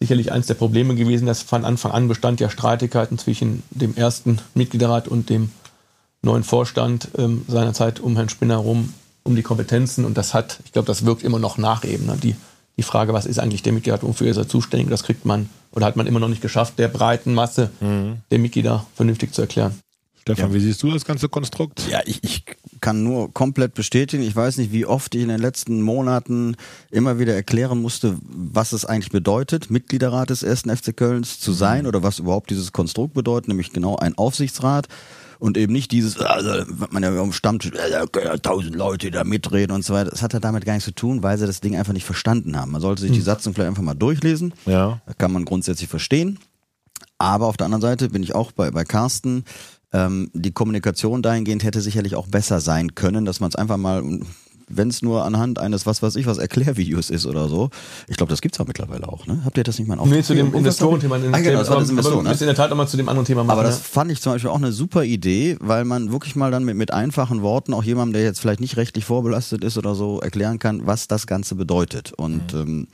sicherlich 0.00 0.32
eines 0.32 0.46
der 0.46 0.54
Probleme 0.54 0.94
gewesen, 0.94 1.26
dass 1.26 1.42
von 1.42 1.64
Anfang 1.64 1.92
an 1.92 2.08
bestand 2.08 2.40
ja 2.40 2.50
Streitigkeiten 2.50 3.18
zwischen 3.18 3.62
dem 3.70 3.96
ersten 3.96 4.38
Mitgliederrat 4.54 5.08
und 5.08 5.28
dem 5.28 5.50
neuen 6.22 6.44
Vorstand 6.44 7.08
ähm, 7.16 7.44
seinerzeit 7.48 8.00
um 8.00 8.16
Herrn 8.16 8.28
Spinner 8.28 8.54
herum, 8.54 8.92
um 9.28 9.36
die 9.36 9.42
Kompetenzen 9.42 10.04
und 10.04 10.16
das 10.16 10.34
hat, 10.34 10.58
ich 10.64 10.72
glaube, 10.72 10.86
das 10.86 11.04
wirkt 11.04 11.22
immer 11.22 11.38
noch 11.38 11.58
nach 11.58 11.84
eben. 11.84 12.06
Ne? 12.06 12.16
Die, 12.20 12.34
die 12.76 12.82
Frage, 12.82 13.12
was 13.12 13.26
ist 13.26 13.38
eigentlich 13.38 13.62
der 13.62 13.72
Mitglied, 13.72 14.02
wofür 14.02 14.26
ist 14.26 14.38
er 14.38 14.48
zuständig, 14.48 14.88
das 14.88 15.02
kriegt 15.02 15.24
man 15.26 15.48
oder 15.72 15.86
hat 15.86 15.96
man 15.96 16.06
immer 16.06 16.18
noch 16.18 16.28
nicht 16.28 16.42
geschafft, 16.42 16.78
der 16.78 16.88
breiten 16.88 17.34
Masse 17.34 17.70
mhm. 17.80 18.18
der 18.30 18.38
Mitglieder 18.38 18.86
vernünftig 18.96 19.32
zu 19.32 19.42
erklären. 19.42 19.78
Stefan, 20.22 20.50
ja. 20.50 20.54
wie 20.54 20.60
siehst 20.60 20.82
du 20.82 20.90
das 20.90 21.04
ganze 21.04 21.28
Konstrukt? 21.28 21.86
Ja, 21.90 22.00
ich, 22.04 22.22
ich 22.22 22.44
kann 22.80 23.02
nur 23.02 23.32
komplett 23.32 23.74
bestätigen. 23.74 24.22
Ich 24.22 24.36
weiß 24.36 24.58
nicht, 24.58 24.72
wie 24.72 24.84
oft 24.84 25.14
ich 25.14 25.22
in 25.22 25.28
den 25.28 25.40
letzten 25.40 25.80
Monaten 25.80 26.56
immer 26.90 27.18
wieder 27.18 27.34
erklären 27.34 27.80
musste, 27.80 28.16
was 28.22 28.72
es 28.72 28.84
eigentlich 28.84 29.10
bedeutet, 29.10 29.70
Mitgliederrat 29.70 30.30
des 30.30 30.42
ersten 30.42 30.74
FC 30.74 30.96
Kölns 30.96 31.40
zu 31.40 31.52
sein 31.52 31.82
mhm. 31.82 31.88
oder 31.88 32.02
was 32.02 32.18
überhaupt 32.18 32.50
dieses 32.50 32.72
Konstrukt 32.72 33.14
bedeutet, 33.14 33.48
nämlich 33.48 33.72
genau 33.72 33.96
ein 33.96 34.16
Aufsichtsrat 34.16 34.88
und 35.38 35.56
eben 35.56 35.72
nicht 35.72 35.92
dieses, 35.92 36.18
also, 36.18 36.64
man 36.90 37.02
ja 37.02 37.10
am 37.20 37.32
Stammtisch, 37.32 37.72
äh, 37.72 38.38
tausend 38.38 38.74
Leute 38.74 39.10
da 39.10 39.24
mitreden 39.24 39.74
und 39.74 39.84
so 39.84 39.94
weiter. 39.94 40.10
Das 40.10 40.22
hat 40.22 40.32
ja 40.32 40.40
damit 40.40 40.64
gar 40.64 40.74
nichts 40.74 40.86
zu 40.86 40.94
tun, 40.94 41.22
weil 41.22 41.38
sie 41.38 41.46
das 41.46 41.60
Ding 41.60 41.76
einfach 41.76 41.92
nicht 41.92 42.04
verstanden 42.04 42.56
haben. 42.56 42.72
Man 42.72 42.80
sollte 42.80 43.02
sich 43.02 43.12
die 43.12 43.18
hm. 43.18 43.24
Satzung 43.24 43.54
vielleicht 43.54 43.68
einfach 43.68 43.82
mal 43.82 43.94
durchlesen. 43.94 44.54
Ja. 44.66 45.00
Da 45.06 45.12
kann 45.14 45.32
man 45.32 45.44
grundsätzlich 45.44 45.88
verstehen. 45.88 46.38
Aber 47.18 47.46
auf 47.46 47.56
der 47.56 47.66
anderen 47.66 47.82
Seite 47.82 48.10
bin 48.10 48.22
ich 48.22 48.34
auch 48.34 48.52
bei, 48.52 48.70
bei 48.70 48.84
Carsten. 48.84 49.44
Ähm, 49.92 50.30
die 50.34 50.52
Kommunikation 50.52 51.22
dahingehend 51.22 51.64
hätte 51.64 51.80
sicherlich 51.80 52.14
auch 52.14 52.26
besser 52.26 52.60
sein 52.60 52.94
können, 52.94 53.24
dass 53.24 53.40
man 53.40 53.48
es 53.48 53.56
einfach 53.56 53.76
mal 53.76 54.02
wenn 54.68 54.88
es 54.88 55.02
nur 55.02 55.24
anhand 55.24 55.58
eines 55.58 55.86
was 55.86 56.02
weiß 56.02 56.16
ich 56.16 56.26
was 56.26 56.38
Erklärvideos 56.38 57.10
ist 57.10 57.26
oder 57.26 57.48
so. 57.48 57.70
Ich 58.06 58.16
glaube, 58.16 58.30
das 58.30 58.40
gibt's 58.40 58.58
ja 58.58 58.64
mittlerweile 58.66 59.08
auch. 59.08 59.26
Ne? 59.26 59.42
Habt 59.44 59.58
ihr 59.58 59.64
das 59.64 59.78
nicht 59.78 59.88
mal 59.88 59.96
Nee, 60.06 60.22
zu 60.22 60.34
dem 60.34 60.54
Investorenthema. 60.54 61.16
Ah, 61.32 61.40
genau, 61.40 61.58
das 61.58 61.70
war 61.70 61.80
das 61.80 61.90
Investoren, 61.90 62.26
aber, 62.26 62.34
ne? 62.34 62.40
in 62.40 62.46
der 62.46 62.54
Tat 62.54 62.70
nochmal 62.70 62.88
zu 62.88 62.96
dem 62.96 63.08
anderen 63.08 63.26
Thema 63.26 63.44
machen. 63.44 63.58
Aber 63.58 63.68
das 63.68 63.78
fand 63.78 64.10
ich 64.10 64.20
zum 64.20 64.32
Beispiel 64.32 64.50
auch 64.50 64.56
eine 64.56 64.72
super 64.72 65.04
Idee, 65.04 65.56
weil 65.60 65.84
man 65.84 66.12
wirklich 66.12 66.36
mal 66.36 66.50
dann 66.50 66.64
mit, 66.64 66.76
mit 66.76 66.92
einfachen 66.92 67.42
Worten 67.42 67.74
auch 67.74 67.84
jemandem, 67.84 68.14
der 68.14 68.22
jetzt 68.22 68.40
vielleicht 68.40 68.60
nicht 68.60 68.76
rechtlich 68.76 69.04
vorbelastet 69.04 69.64
ist 69.64 69.76
oder 69.78 69.94
so, 69.94 70.20
erklären 70.20 70.58
kann, 70.58 70.86
was 70.86 71.08
das 71.08 71.26
Ganze 71.26 71.54
bedeutet. 71.54 72.12
Und 72.12 72.52
mhm. 72.52 72.60
ähm, 72.60 72.88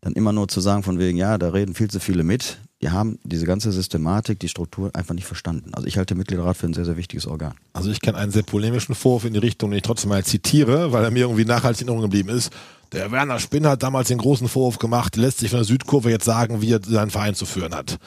dann 0.00 0.12
immer 0.12 0.32
nur 0.32 0.48
zu 0.48 0.60
sagen 0.60 0.82
von 0.82 0.98
wegen, 0.98 1.18
ja, 1.18 1.38
da 1.38 1.50
reden 1.50 1.74
viel 1.74 1.90
zu 1.90 2.00
viele 2.00 2.22
mit 2.22 2.58
die 2.80 2.90
haben 2.90 3.18
diese 3.24 3.44
ganze 3.44 3.72
Systematik, 3.72 4.38
die 4.38 4.48
Struktur 4.48 4.90
einfach 4.94 5.14
nicht 5.14 5.26
verstanden. 5.26 5.74
Also 5.74 5.88
ich 5.88 5.98
halte 5.98 6.14
Mitgliederrat 6.14 6.56
für 6.56 6.66
ein 6.66 6.74
sehr, 6.74 6.84
sehr 6.84 6.96
wichtiges 6.96 7.26
Organ. 7.26 7.54
Also 7.72 7.90
ich 7.90 8.00
kenne 8.00 8.18
einen 8.18 8.30
sehr 8.30 8.44
polemischen 8.44 8.94
Vorwurf 8.94 9.24
in 9.24 9.32
die 9.32 9.40
Richtung, 9.40 9.70
den 9.70 9.78
ich 9.78 9.82
trotzdem 9.82 10.10
mal 10.10 10.24
zitiere, 10.24 10.92
weil 10.92 11.04
er 11.04 11.10
mir 11.10 11.24
irgendwie 11.24 11.44
nachhaltig 11.44 11.82
in 11.82 11.88
Erinnerung 11.88 12.10
geblieben 12.10 12.28
ist. 12.28 12.52
Der 12.92 13.10
Werner 13.10 13.38
Spinner 13.38 13.70
hat 13.70 13.82
damals 13.82 14.08
den 14.08 14.18
großen 14.18 14.48
Vorwurf 14.48 14.78
gemacht, 14.78 15.16
lässt 15.16 15.38
sich 15.38 15.50
von 15.50 15.58
der 15.58 15.64
Südkurve 15.64 16.08
jetzt 16.10 16.24
sagen, 16.24 16.62
wie 16.62 16.72
er 16.72 16.80
seinen 16.82 17.10
Verein 17.10 17.34
zu 17.34 17.44
führen 17.44 17.74
hat. 17.74 17.98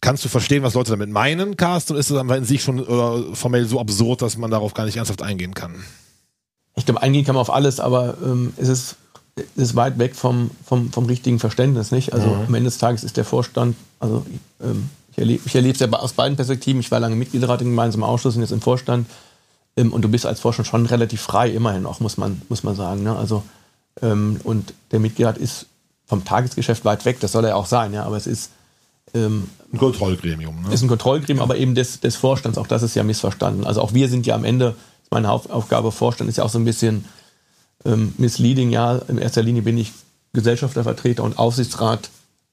Kannst 0.00 0.24
du 0.24 0.28
verstehen, 0.28 0.62
was 0.62 0.74
Leute 0.74 0.92
damit 0.92 1.10
meinen, 1.10 1.56
Carsten? 1.56 1.96
Ist 1.96 2.10
es 2.10 2.16
einfach 2.16 2.36
in 2.36 2.44
sich 2.44 2.62
schon 2.62 2.78
äh, 2.78 3.34
formell 3.34 3.64
so 3.64 3.80
absurd, 3.80 4.22
dass 4.22 4.36
man 4.36 4.50
darauf 4.50 4.74
gar 4.74 4.84
nicht 4.84 4.96
ernsthaft 4.96 5.22
eingehen 5.22 5.54
kann? 5.54 5.82
Ich 6.76 6.84
glaube, 6.84 7.02
eingehen 7.02 7.24
kann 7.24 7.34
man 7.34 7.42
auf 7.42 7.52
alles, 7.52 7.80
aber 7.80 8.18
ähm, 8.24 8.52
es 8.56 8.68
ist 8.68 8.96
ist 9.56 9.76
weit 9.76 9.98
weg 9.98 10.14
vom, 10.14 10.50
vom, 10.64 10.92
vom 10.92 11.06
richtigen 11.06 11.38
Verständnis, 11.38 11.90
nicht? 11.90 12.12
Also 12.12 12.28
mhm. 12.28 12.46
am 12.46 12.54
Ende 12.54 12.70
des 12.70 12.78
Tages 12.78 13.04
ist 13.04 13.16
der 13.16 13.24
Vorstand, 13.24 13.76
also 13.98 14.24
ähm, 14.62 14.88
ich 15.12 15.18
erlebe 15.18 15.42
ich 15.44 15.54
erlebe 15.54 15.74
es 15.74 15.80
ja 15.80 15.88
aus 15.90 16.12
beiden 16.12 16.36
Perspektiven. 16.36 16.80
Ich 16.80 16.90
war 16.90 17.00
lange 17.00 17.16
Mitgliederrat 17.16 17.60
im 17.62 17.68
gemeinsamen 17.68 18.04
Ausschuss 18.04 18.36
und 18.36 18.42
jetzt 18.42 18.52
im 18.52 18.60
Vorstand. 18.60 19.06
Ähm, 19.76 19.92
und 19.92 20.02
du 20.02 20.08
bist 20.08 20.26
als 20.26 20.40
Vorstand 20.40 20.68
schon 20.68 20.86
relativ 20.86 21.20
frei, 21.20 21.50
immerhin 21.50 21.86
auch, 21.86 22.00
muss 22.00 22.16
man, 22.16 22.42
muss 22.48 22.62
man 22.62 22.76
sagen. 22.76 23.02
Ne? 23.02 23.16
Also, 23.16 23.42
ähm, 24.02 24.40
und 24.44 24.74
der 24.92 25.00
Mitgliederrat 25.00 25.38
ist 25.38 25.66
vom 26.06 26.24
Tagesgeschäft 26.24 26.84
weit 26.84 27.04
weg, 27.04 27.18
das 27.20 27.32
soll 27.32 27.44
er 27.44 27.56
auch 27.56 27.66
sein, 27.66 27.92
ja, 27.92 28.02
aber 28.02 28.16
es 28.16 28.26
ist 28.26 28.50
ähm, 29.14 29.48
ein 29.72 29.78
Kontrollgremium. 29.78 30.62
Ne? 30.62 30.74
Ist 30.74 30.82
ein 30.82 30.88
Kontrollgremium, 30.88 31.38
ja. 31.38 31.44
aber 31.44 31.56
eben 31.56 31.74
des, 31.74 32.00
des 32.00 32.16
Vorstands, 32.16 32.58
auch 32.58 32.66
das 32.66 32.82
ist 32.82 32.94
ja 32.96 33.04
missverstanden. 33.04 33.64
Also 33.64 33.80
auch 33.80 33.94
wir 33.94 34.08
sind 34.08 34.26
ja 34.26 34.34
am 34.34 34.44
Ende, 34.44 34.74
meine 35.10 35.28
Hauptaufgabe 35.28 35.92
Vorstand 35.92 36.28
ist 36.28 36.36
ja 36.36 36.44
auch 36.44 36.50
so 36.50 36.58
ein 36.58 36.64
bisschen 36.64 37.04
ähm, 37.84 38.14
misleading. 38.18 38.70
Ja, 38.70 38.96
in 39.08 39.18
erster 39.18 39.42
Linie 39.42 39.62
bin 39.62 39.78
ich 39.78 39.92
Gesellschaftervertreter 40.32 41.22
und 41.24 41.38
Aufsichtsrat 41.38 42.10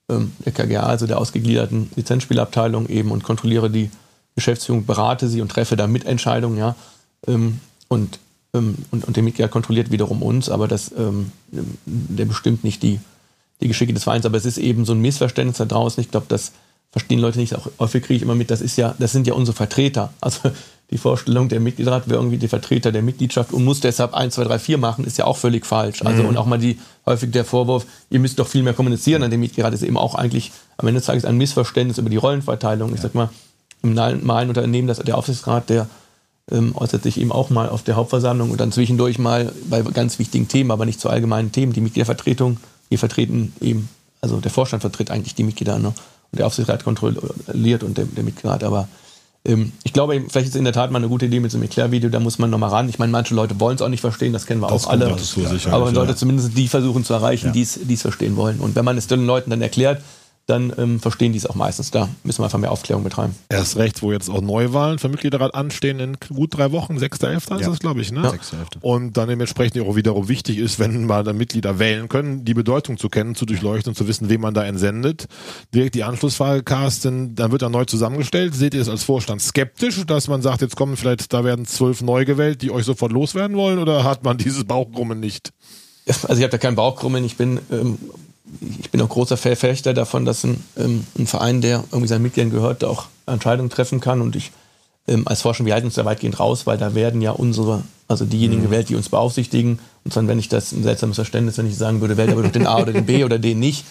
ähm, 0.10 0.34
der 0.46 0.54
KGA, 0.54 0.84
also 0.84 1.08
der 1.08 1.18
ausgegliederten 1.18 1.92
Lizenzspielabteilung 1.96 2.88
eben 2.88 3.12
und 3.12 3.24
kontrolliere 3.24 3.70
die 3.70 3.90
Geschäftsführung, 4.36 4.86
berate 4.86 5.28
sie 5.28 5.42
und 5.42 5.50
treffe 5.50 5.76
da 5.76 5.88
Mitentscheidungen. 5.88 6.58
Ja, 6.58 6.76
ähm, 7.28 7.60
und, 7.88 8.20
ähm, 8.54 8.78
und, 8.92 9.06
und 9.06 9.16
der 9.16 9.24
Mitglied 9.24 9.52
kontrolliert 9.52 9.92
wiederum 9.92 10.22
uns, 10.22 10.50
aber 10.50 10.68
das, 10.68 10.92
ähm, 10.98 11.32
der 11.86 12.26
bestimmt 12.26 12.64
nicht 12.64 12.84
die, 12.84 13.00
die 13.62 13.68
Geschicke 13.68 13.94
des 13.94 14.04
Vereins. 14.04 14.26
Aber 14.26 14.38
es 14.38 14.46
ist 14.46 14.58
eben 14.58 14.86
so 14.86 14.94
ein 14.94 15.02
Missverständnis 15.02 15.58
da 15.58 15.66
draußen. 15.66 16.02
Ich 16.02 16.12
glaube, 16.12 16.28
das 16.30 16.52
verstehen 16.92 17.20
Leute 17.20 17.40
nicht. 17.40 17.56
Auch 17.56 17.68
häufig 17.80 18.04
kriege 18.04 18.18
ich 18.18 18.22
immer 18.22 18.36
mit, 18.36 18.52
das 18.52 18.62
ist 18.62 18.78
ja, 18.78 18.96
das 19.00 19.12
sind 19.12 19.28
ja 19.28 19.34
unsere 19.34 19.56
Vertreter. 19.56 20.14
Also 20.22 20.52
die 20.90 20.98
Vorstellung, 20.98 21.50
der 21.50 21.60
Mitgliederrat 21.60 22.08
wäre 22.08 22.20
irgendwie 22.20 22.38
die 22.38 22.48
Vertreter 22.48 22.92
der 22.92 23.02
Mitgliedschaft 23.02 23.52
und 23.52 23.66
muss 23.66 23.82
deshalb 23.82 24.14
1, 24.14 24.36
2, 24.36 24.44
3, 24.46 24.60
4 24.60 24.78
machen, 24.78 25.04
ist 25.04 25.18
ja 25.18 25.26
auch 25.26 25.36
völlig 25.36 25.66
falsch. 25.66 26.02
Also 26.04 26.24
mhm. 26.24 26.30
und 26.30 26.38
auch 26.38 26.46
mal 26.46 26.58
die 26.58 26.80
häufig 27.06 27.32
der 27.32 27.44
Vorwurf, 27.44 27.86
ihr 28.10 28.20
müsst 28.20 28.40
doch 28.40 28.48
viel 28.48 28.64
mehr 28.64 28.74
kommunizieren 28.74 29.22
an 29.24 29.32
dem 29.32 29.42
Mitgliederrat, 29.42 29.74
ist 29.74 29.84
eben 29.84 29.98
auch 29.98 30.16
eigentlich 30.16 30.52
am 30.78 30.88
Ende 30.88 31.00
des 31.00 31.08
Tages 31.08 31.26
ein 31.26 31.38
Missverständnis 31.38 31.98
über 31.98 32.10
die 32.10 32.16
Rollenverteilung. 32.16 32.94
Ich 32.94 33.02
sag 33.02 33.16
mal, 33.16 33.30
im 33.84 33.94
normalen 33.94 34.50
Unternehmen, 34.50 34.88
dass 34.88 35.00
der 35.00 35.18
Aufsichtsrat, 35.18 35.70
der 35.70 35.88
ähm, 36.52 36.74
äußert 36.76 37.04
sich 37.04 37.20
eben 37.20 37.34
auch 37.34 37.50
mal 37.50 37.68
auf 37.68 37.84
der 37.84 37.98
Hauptversammlung 37.98 38.52
und 38.52 38.60
dann 38.60 38.72
zwischendurch 38.72 39.20
mal 39.20 39.52
bei 39.70 39.82
ganz 39.82 40.20
wichtigen 40.20 40.48
Themen, 40.48 40.72
aber 40.72 40.86
nicht 40.86 41.02
zu 41.02 41.10
allgemeinen 41.10 41.52
Themen. 41.52 41.74
Die 41.74 41.82
Mitgliedervertretung, 41.82 42.58
wir 42.88 42.98
vertreten 42.98 43.54
eben, 43.60 43.90
also 44.22 44.40
der 44.40 44.52
Vorstand 44.52 44.82
vertritt 44.82 45.12
eigentlich 45.12 45.36
die 45.36 45.44
Mitglieder 45.44 45.80
ne? 45.80 45.94
Der 46.38 46.48
Aufsichtsrat 46.48 46.84
kontrolliert 46.84 47.84
und 47.84 47.98
der, 47.98 48.06
der 48.06 48.24
Mitgliederrat, 48.24 48.64
aber 48.64 48.88
ähm, 49.46 49.72
ich 49.84 49.94
glaube, 49.94 50.14
vielleicht 50.30 50.48
ist 50.48 50.54
es 50.54 50.56
in 50.56 50.66
der 50.66 50.74
Tat 50.74 50.92
mal 50.92 51.00
eine 51.00 51.08
gute 51.08 51.26
Idee 51.26 51.40
mit 51.40 51.52
so 51.52 51.58
einem 51.58 51.64
Erklärvideo, 51.64 52.10
da 52.10 52.20
muss 52.20 52.38
man 52.38 52.50
nochmal 52.50 52.70
ran. 52.70 52.90
Ich 52.90 53.00
meine, 53.00 53.12
manche 53.12 53.34
Leute 53.34 53.60
wollen 53.60 53.76
es 53.76 53.82
auch 53.82 53.90
nicht 53.90 54.02
verstehen, 54.02 54.34
das 54.34 54.46
kennen 54.46 54.62
wir 54.62 54.68
das 54.68 54.86
auch 54.86 54.92
alle. 54.92 55.06
Aber 55.06 55.86
man 55.86 55.96
sollte 55.96 56.12
ja. 56.12 56.18
zumindest 56.18 56.58
die 56.58 56.68
versuchen 56.68 57.06
zu 57.06 57.14
erreichen, 57.14 57.48
ja. 57.48 57.52
die 57.54 57.94
es 57.94 58.02
verstehen 58.02 58.36
wollen. 58.36 58.60
Und 58.60 58.76
wenn 58.76 58.86
man 58.86 58.98
es 58.98 59.08
den 59.08 59.26
Leuten 59.26 59.50
dann 59.50 59.62
erklärt, 59.62 60.02
dann 60.48 60.74
ähm, 60.78 61.02
verstehen 61.02 61.34
die 61.34 61.38
es 61.38 61.46
auch 61.46 61.56
meistens. 61.56 61.92
Da 61.92 62.08
müssen 62.24 62.40
wir 62.40 62.46
einfach 62.46 62.58
mehr 62.58 62.72
Aufklärung 62.72 63.04
betreiben. 63.04 63.36
Erst 63.50 63.76
recht, 63.76 64.02
wo 64.02 64.14
jetzt 64.14 64.30
auch 64.30 64.40
Neuwahlen 64.40 64.98
für 64.98 65.10
Mitgliederrat 65.10 65.54
anstehen 65.54 66.00
in 66.00 66.18
gut 66.34 66.58
drei 66.58 66.72
Wochen, 66.72 66.98
6.11. 66.98 67.36
ist 67.36 67.50
ja. 67.50 67.58
das, 67.70 67.80
glaube 67.80 68.00
ich. 68.00 68.14
Ne? 68.14 68.22
Ja. 68.24 68.66
Und 68.80 69.18
dann 69.18 69.28
dementsprechend 69.28 69.82
auch 69.82 69.98
wiederum 69.98 70.30
wichtig 70.30 70.58
ist, 70.58 70.80
wenn 70.80 71.06
mal 71.06 71.26
dann 71.26 71.38
Mitglieder 71.38 71.80
wählen 71.80 72.08
können, 72.08 72.46
die 72.46 72.54
Bedeutung 72.54 72.98
zu 72.98 73.10
kennen, 73.10 73.36
zu 73.36 73.46
durchleuchten 73.46 73.92
und 73.92 73.96
zu 73.96 74.08
wissen, 74.08 74.30
wen 74.30 74.40
man 74.40 74.54
da 74.54 74.64
entsendet. 74.64 75.28
Direkt 75.76 75.96
die 75.96 76.06
Anschlussfrage, 76.06 76.64
Carsten, 76.64 77.36
dann 77.36 77.52
wird 77.52 77.62
er 77.62 77.70
neu 77.70 77.84
zusammengestellt. 77.84 78.56
Seht 78.56 78.74
ihr 78.74 78.82
es 78.82 78.88
als 78.88 79.04
Vorstand 79.04 79.42
skeptisch, 79.42 80.06
dass 80.06 80.30
man 80.30 80.42
sagt, 80.42 80.62
jetzt 80.62 80.78
kommen 80.78 80.96
vielleicht, 80.96 81.34
da 81.34 81.44
werden 81.44 81.66
zwölf 81.66 82.02
neu 82.02 82.24
gewählt, 82.24 82.62
die 82.62 82.72
euch 82.72 82.86
sofort 82.86 83.12
loswerden 83.12 83.58
wollen 83.58 83.80
oder 83.80 84.06
hat 84.06 84.24
man 84.24 84.38
dieses 84.38 84.64
Bauchgrummen 84.64 85.20
nicht? 85.20 85.52
Also 86.08 86.36
ich 86.36 86.44
habe 86.44 86.50
da 86.52 86.58
keinen 86.58 86.76
Bauchkrummen. 86.76 87.26
Ich 87.26 87.36
bin 87.36 87.60
ähm, 87.70 87.98
ich 88.80 88.92
bin 88.92 89.02
auch 89.02 89.10
großer 89.10 89.38
Verfechter 89.38 89.94
davon, 89.94 90.26
dass 90.26 90.44
ein, 90.44 90.64
ähm, 90.78 91.06
ein 91.18 91.28
Verein, 91.28 91.62
der 91.62 91.84
irgendwie 91.92 92.08
seinen 92.08 92.24
Mitgliedern 92.24 92.52
gehört, 92.52 92.84
auch 92.84 93.06
Entscheidungen 93.26 93.70
treffen 93.70 94.00
kann. 94.00 94.22
Und 94.22 94.36
ich 94.36 94.52
ähm, 95.08 95.28
als 95.28 95.42
Forscher, 95.42 95.66
wir 95.66 95.74
halten 95.74 95.88
uns 95.88 95.96
da 95.96 96.06
weitgehend 96.06 96.40
raus, 96.40 96.66
weil 96.66 96.78
da 96.78 96.94
werden 96.96 97.22
ja 97.22 97.32
unsere, 97.32 97.84
also 98.08 98.26
diejenigen 98.26 98.62
mhm. 98.62 98.66
gewählt, 98.66 98.90
die 98.90 98.96
uns 98.96 99.10
beaufsichtigen. 99.10 99.80
Und 100.04 100.16
dann, 100.16 100.28
wenn 100.28 100.40
ich 100.40 100.50
das 100.50 100.72
ein 100.72 100.84
seltsames 100.84 101.16
Verständnis, 101.16 101.58
wenn 101.58 101.68
ich 101.68 101.78
sagen 101.78 102.02
würde, 102.02 102.18
wählt 102.18 102.30
aber 102.30 102.44
doch 102.44 102.52
den 102.52 102.68
A 102.68 102.82
oder 102.82 102.94
den 102.94 103.06
B 103.06 103.24
oder 103.24 103.40
den 103.40 103.60
nicht. 103.60 103.86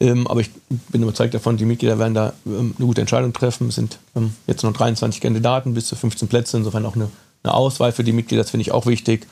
Ähm, 0.00 0.26
aber 0.26 0.40
ich 0.40 0.50
bin 0.90 1.02
überzeugt 1.02 1.34
davon, 1.34 1.56
die 1.56 1.64
Mitglieder 1.64 1.98
werden 1.98 2.14
da 2.14 2.32
ähm, 2.46 2.74
eine 2.76 2.86
gute 2.86 3.00
Entscheidung 3.00 3.32
treffen. 3.32 3.68
Es 3.68 3.74
sind 3.74 3.98
ähm, 4.14 4.32
jetzt 4.46 4.62
noch 4.62 4.72
23 4.72 5.20
Kandidaten, 5.20 5.74
bis 5.74 5.88
zu 5.88 5.96
15 5.96 6.28
Plätze, 6.28 6.56
insofern 6.56 6.86
auch 6.86 6.94
eine, 6.94 7.08
eine 7.42 7.54
Auswahl 7.54 7.92
für 7.92 8.04
die 8.04 8.12
Mitglieder, 8.12 8.42
das 8.42 8.50
finde 8.50 8.62
ich 8.62 8.72
auch 8.72 8.86
wichtig. 8.86 9.26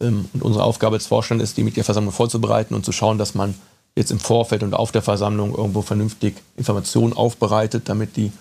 Ähm, 0.00 0.28
und 0.32 0.42
unsere 0.42 0.64
Aufgabe 0.64 0.96
als 0.96 1.06
Vorstand 1.06 1.40
ist, 1.42 1.56
die 1.56 1.62
Mitgliederversammlung 1.62 2.12
vorzubereiten 2.12 2.74
und 2.74 2.84
zu 2.84 2.90
schauen, 2.90 3.18
dass 3.18 3.34
man 3.34 3.54
jetzt 4.00 4.10
im 4.10 4.18
Vorfeld 4.18 4.62
und 4.62 4.74
auf 4.74 4.92
der 4.92 5.02
Versammlung 5.02 5.54
irgendwo 5.54 5.82
vernünftig 5.82 6.34
Informationen 6.56 7.12
aufbereitet, 7.12 7.84
damit 7.86 8.16
die 8.16 8.32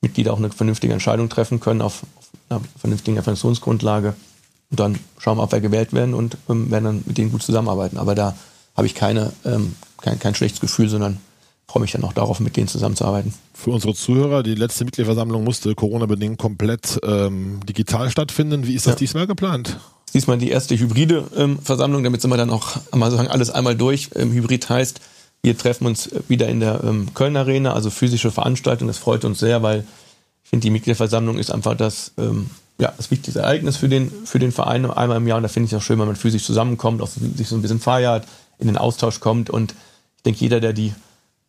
Mitglieder 0.00 0.32
auch 0.32 0.38
eine 0.38 0.50
vernünftige 0.50 0.92
Entscheidung 0.92 1.28
treffen 1.28 1.60
können 1.60 1.82
auf, 1.82 2.02
auf 2.02 2.30
einer 2.48 2.60
vernünftigen 2.78 3.16
Informationsgrundlage. 3.16 4.14
Und 4.70 4.80
dann 4.80 4.98
schauen 5.18 5.38
wir, 5.38 5.44
ob 5.44 5.52
wir 5.52 5.60
gewählt 5.60 5.92
werden 5.92 6.14
und 6.14 6.36
ähm, 6.48 6.70
werden 6.70 6.84
dann 6.84 7.02
mit 7.06 7.18
denen 7.18 7.30
gut 7.30 7.42
zusammenarbeiten. 7.42 7.98
Aber 7.98 8.14
da 8.14 8.34
habe 8.76 8.86
ich 8.86 8.94
keine, 8.94 9.32
ähm, 9.44 9.76
kein, 10.00 10.18
kein 10.18 10.34
schlechtes 10.34 10.60
Gefühl, 10.60 10.88
sondern 10.88 11.20
freue 11.68 11.82
mich 11.82 11.92
dann 11.92 12.04
auch 12.04 12.12
darauf, 12.12 12.40
mit 12.40 12.56
denen 12.56 12.68
zusammenzuarbeiten. 12.68 13.34
Für 13.54 13.70
unsere 13.70 13.94
Zuhörer, 13.94 14.42
die 14.42 14.54
letzte 14.54 14.84
Mitgliederversammlung 14.84 15.44
musste 15.44 15.74
Corona-bedingt 15.74 16.38
komplett 16.38 16.98
ähm, 17.02 17.60
digital 17.66 18.10
stattfinden. 18.10 18.66
Wie 18.66 18.74
ist 18.74 18.86
das 18.86 18.94
ja. 18.94 18.98
diesmal 18.98 19.26
geplant? 19.26 19.78
Diesmal 20.16 20.38
die 20.38 20.48
erste 20.48 20.78
hybride 20.78 21.24
ähm, 21.36 21.58
Versammlung, 21.58 22.02
damit 22.02 22.22
sind 22.22 22.30
wir 22.30 22.38
dann 22.38 22.48
auch 22.48 22.78
mal 22.94 23.10
sagen, 23.10 23.28
alles 23.28 23.50
einmal 23.50 23.76
durch. 23.76 24.08
Ähm, 24.14 24.32
Hybrid 24.32 24.66
heißt, 24.66 24.98
wir 25.42 25.58
treffen 25.58 25.86
uns 25.86 26.08
wieder 26.26 26.48
in 26.48 26.60
der 26.60 26.82
ähm, 26.84 27.12
Köln 27.12 27.36
Arena, 27.36 27.74
also 27.74 27.90
physische 27.90 28.30
Veranstaltung. 28.30 28.88
Das 28.88 28.96
freut 28.96 29.26
uns 29.26 29.40
sehr, 29.40 29.62
weil 29.62 29.84
ich 30.42 30.48
finde, 30.48 30.62
die 30.62 30.70
Mitgliederversammlung 30.70 31.36
ist 31.36 31.50
einfach 31.50 31.76
das, 31.76 32.12
ähm, 32.16 32.48
ja, 32.78 32.94
das 32.96 33.10
wichtigste 33.10 33.40
Ereignis 33.40 33.76
für 33.76 33.90
den, 33.90 34.10
für 34.24 34.38
den 34.38 34.52
Verein 34.52 34.90
einmal 34.90 35.18
im 35.18 35.26
Jahr. 35.26 35.36
Und 35.36 35.42
da 35.42 35.50
finde 35.50 35.66
ich 35.66 35.74
es 35.74 35.78
auch 35.78 35.82
schön, 35.82 35.98
wenn 35.98 36.06
man 36.06 36.16
physisch 36.16 36.44
zusammenkommt, 36.44 37.02
auch 37.02 37.08
sich 37.08 37.46
so 37.46 37.54
ein 37.56 37.60
bisschen 37.60 37.80
feiert, 37.80 38.26
in 38.58 38.68
den 38.68 38.78
Austausch 38.78 39.20
kommt. 39.20 39.50
Und 39.50 39.74
ich 40.16 40.22
denke, 40.22 40.40
jeder, 40.40 40.60
der 40.60 40.72
die 40.72 40.94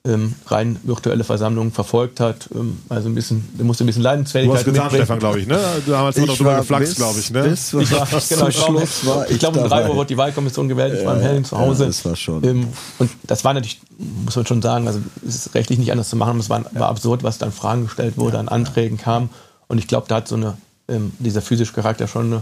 ähm, 0.07 0.33
rein 0.47 0.79
virtuelle 0.83 1.23
Versammlungen 1.23 1.71
verfolgt 1.71 2.19
hat. 2.19 2.49
Ähm, 2.55 2.77
also 2.89 3.09
ein 3.09 3.15
bisschen, 3.15 3.47
der 3.57 3.65
musste 3.65 3.83
ein 3.83 3.87
bisschen 3.87 4.03
Leidensfähigkeit 4.03 4.65
Du 4.65 4.69
hast 4.69 4.73
getan, 4.73 4.89
Stefan, 4.89 5.19
glaube 5.19 5.39
ich, 5.39 5.47
ne? 5.47 5.59
Damals 5.85 6.17
noch 6.17 6.37
drüber 6.37 6.57
geflaxt, 6.57 6.95
glaube 6.95 7.19
ich, 7.19 7.31
ne? 7.31 7.43
Bis, 7.43 7.73
ich 7.73 7.91
war, 7.91 8.07
genau, 8.29 8.51
Schluss 8.51 9.05
war 9.05 9.25
ich, 9.25 9.33
ich 9.33 9.39
glaube, 9.39 9.59
um 9.59 9.67
drei 9.67 9.87
Uhr 9.89 9.95
wurde 9.95 10.07
die 10.07 10.17
Wahlkommission 10.17 10.67
gewählt. 10.67 10.97
Ich 10.99 11.05
war 11.05 11.15
im 11.15 11.21
Hellen 11.21 11.43
zu 11.43 11.57
Hause. 11.57 11.83
Ja, 11.83 11.87
das 11.87 12.05
war 12.05 12.15
schon. 12.15 12.43
Ähm, 12.43 12.67
und 12.99 13.11
das 13.27 13.43
war 13.43 13.53
natürlich, 13.53 13.81
muss 13.97 14.35
man 14.35 14.45
schon 14.45 14.61
sagen, 14.61 14.87
also 14.87 14.99
es 15.27 15.35
ist 15.35 15.55
rechtlich 15.55 15.77
nicht 15.77 15.91
anders 15.91 16.09
zu 16.09 16.15
machen. 16.15 16.39
Es 16.39 16.49
war, 16.49 16.63
war 16.73 16.89
absurd, 16.89 17.23
was 17.23 17.37
dann 17.37 17.51
Fragen 17.51 17.83
gestellt 17.83 18.17
wurde, 18.17 18.39
an 18.39 18.47
Anträgen 18.47 18.97
kam. 18.97 19.29
Und 19.67 19.77
ich 19.77 19.87
glaube, 19.87 20.07
da 20.07 20.15
hat 20.15 20.27
so 20.27 20.35
eine, 20.35 20.57
ähm, 20.87 21.11
dieser 21.19 21.41
physische 21.41 21.73
Charakter 21.73 22.07
schon 22.07 22.27
eine, 22.27 22.41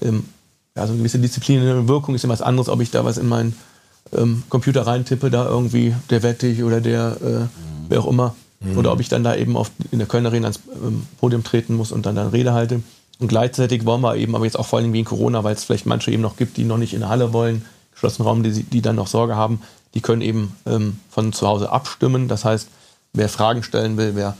ähm, 0.00 0.24
ja, 0.76 0.86
so 0.86 0.92
eine 0.92 0.98
gewisse 0.98 1.18
disziplinäre 1.18 1.88
Wirkung. 1.88 2.14
Ist 2.14 2.22
immer 2.24 2.32
was 2.34 2.42
anderes, 2.42 2.68
ob 2.68 2.80
ich 2.80 2.90
da 2.90 3.04
was 3.04 3.18
in 3.18 3.28
meinen 3.28 3.56
ähm, 4.16 4.42
Computer 4.48 4.86
reintippe, 4.86 5.30
da 5.30 5.46
irgendwie 5.48 5.94
der 6.10 6.22
Wettig 6.22 6.62
oder 6.62 6.80
der 6.80 7.16
äh, 7.20 7.26
mhm. 7.26 7.48
wer 7.88 8.00
auch 8.00 8.08
immer. 8.08 8.34
Mhm. 8.60 8.78
Oder 8.78 8.92
ob 8.92 9.00
ich 9.00 9.08
dann 9.08 9.24
da 9.24 9.34
eben 9.34 9.56
auf, 9.56 9.70
in 9.90 9.98
der 9.98 10.08
Kölner 10.08 10.28
Arena 10.28 10.48
ans 10.48 10.60
ähm, 10.82 11.06
Podium 11.18 11.44
treten 11.44 11.74
muss 11.74 11.92
und 11.92 12.06
dann 12.06 12.16
dann 12.16 12.28
Rede 12.28 12.52
halte. 12.52 12.82
Und 13.18 13.28
gleichzeitig 13.28 13.86
wollen 13.86 14.00
wir 14.00 14.16
eben, 14.16 14.34
aber 14.34 14.44
jetzt 14.44 14.58
auch 14.58 14.66
vor 14.66 14.78
allem 14.78 14.92
wegen 14.92 15.04
Corona, 15.04 15.44
weil 15.44 15.54
es 15.54 15.64
vielleicht 15.64 15.86
manche 15.86 16.10
eben 16.10 16.22
noch 16.22 16.36
gibt, 16.36 16.56
die 16.56 16.64
noch 16.64 16.78
nicht 16.78 16.94
in 16.94 17.00
der 17.00 17.08
Halle 17.08 17.32
wollen, 17.32 17.64
geschlossenen 17.92 18.26
Raum, 18.26 18.42
die, 18.42 18.64
die 18.64 18.82
dann 18.82 18.96
noch 18.96 19.06
Sorge 19.06 19.36
haben, 19.36 19.60
die 19.94 20.00
können 20.00 20.22
eben 20.22 20.56
ähm, 20.66 20.98
von 21.10 21.32
zu 21.32 21.46
Hause 21.46 21.70
abstimmen. 21.70 22.28
Das 22.28 22.44
heißt, 22.44 22.68
wer 23.12 23.28
Fragen 23.28 23.62
stellen 23.62 23.96
will, 23.96 24.12
wer 24.14 24.36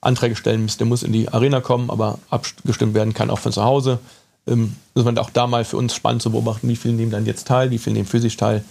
Anträge 0.00 0.36
stellen 0.36 0.62
muss, 0.62 0.76
der 0.76 0.86
muss 0.86 1.02
in 1.02 1.12
die 1.12 1.28
Arena 1.28 1.60
kommen, 1.60 1.90
aber 1.90 2.18
abgestimmt 2.30 2.94
werden 2.94 3.14
kann 3.14 3.30
auch 3.30 3.38
von 3.38 3.52
zu 3.52 3.64
Hause. 3.64 3.98
Ähm, 4.46 4.76
das 4.94 5.06
ist 5.06 5.18
auch 5.18 5.30
da 5.30 5.46
mal 5.46 5.64
für 5.64 5.76
uns 5.76 5.94
spannend 5.94 6.22
zu 6.22 6.30
beobachten, 6.30 6.68
wie 6.68 6.76
viele 6.76 6.94
nehmen 6.94 7.10
dann 7.10 7.26
jetzt 7.26 7.46
teil, 7.46 7.70
wie 7.70 7.78
viele 7.78 7.94
nehmen 7.94 8.06
physisch 8.06 8.36
teil, 8.36 8.64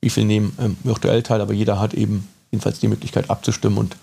wie 0.00 0.10
viele 0.10 0.26
nehmen 0.26 0.56
ähm, 0.60 0.76
virtuell 0.82 1.22
teil, 1.22 1.40
aber 1.40 1.52
jeder 1.52 1.78
hat 1.78 1.94
eben 1.94 2.28
jedenfalls 2.50 2.80
die 2.80 2.88
Möglichkeit 2.88 3.30
abzustimmen 3.30 3.78
und 3.78 3.96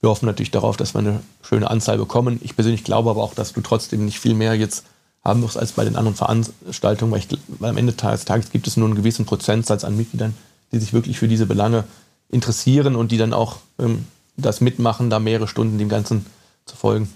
wir 0.00 0.10
hoffen 0.10 0.26
natürlich 0.26 0.50
darauf, 0.50 0.76
dass 0.76 0.94
wir 0.94 0.98
eine 0.98 1.20
schöne 1.42 1.70
Anzahl 1.70 1.96
bekommen. 1.96 2.38
Ich 2.42 2.54
persönlich 2.54 2.84
glaube 2.84 3.08
aber 3.08 3.22
auch, 3.22 3.34
dass 3.34 3.54
du 3.54 3.62
trotzdem 3.62 4.04
nicht 4.04 4.20
viel 4.20 4.34
mehr 4.34 4.54
jetzt 4.54 4.84
haben 5.24 5.42
wirst 5.42 5.56
als 5.56 5.72
bei 5.72 5.84
den 5.84 5.96
anderen 5.96 6.14
Veranstaltungen, 6.14 7.10
weil, 7.10 7.20
ich, 7.20 7.28
weil 7.58 7.70
am 7.70 7.78
Ende 7.78 7.94
des 7.94 8.24
Tages 8.26 8.50
gibt 8.50 8.66
es 8.66 8.76
nur 8.76 8.86
einen 8.86 8.96
gewissen 8.96 9.24
Prozentsatz 9.24 9.82
an 9.82 9.96
Mitgliedern, 9.96 10.34
die 10.72 10.78
sich 10.78 10.92
wirklich 10.92 11.18
für 11.18 11.28
diese 11.28 11.46
Belange 11.46 11.84
interessieren 12.28 12.96
und 12.96 13.12
die 13.12 13.16
dann 13.16 13.32
auch 13.32 13.56
ähm, 13.78 14.04
das 14.36 14.60
mitmachen, 14.60 15.08
da 15.08 15.18
mehrere 15.18 15.48
Stunden 15.48 15.78
dem 15.78 15.88
Ganzen 15.88 16.26
zu 16.66 16.76
folgen. 16.76 17.08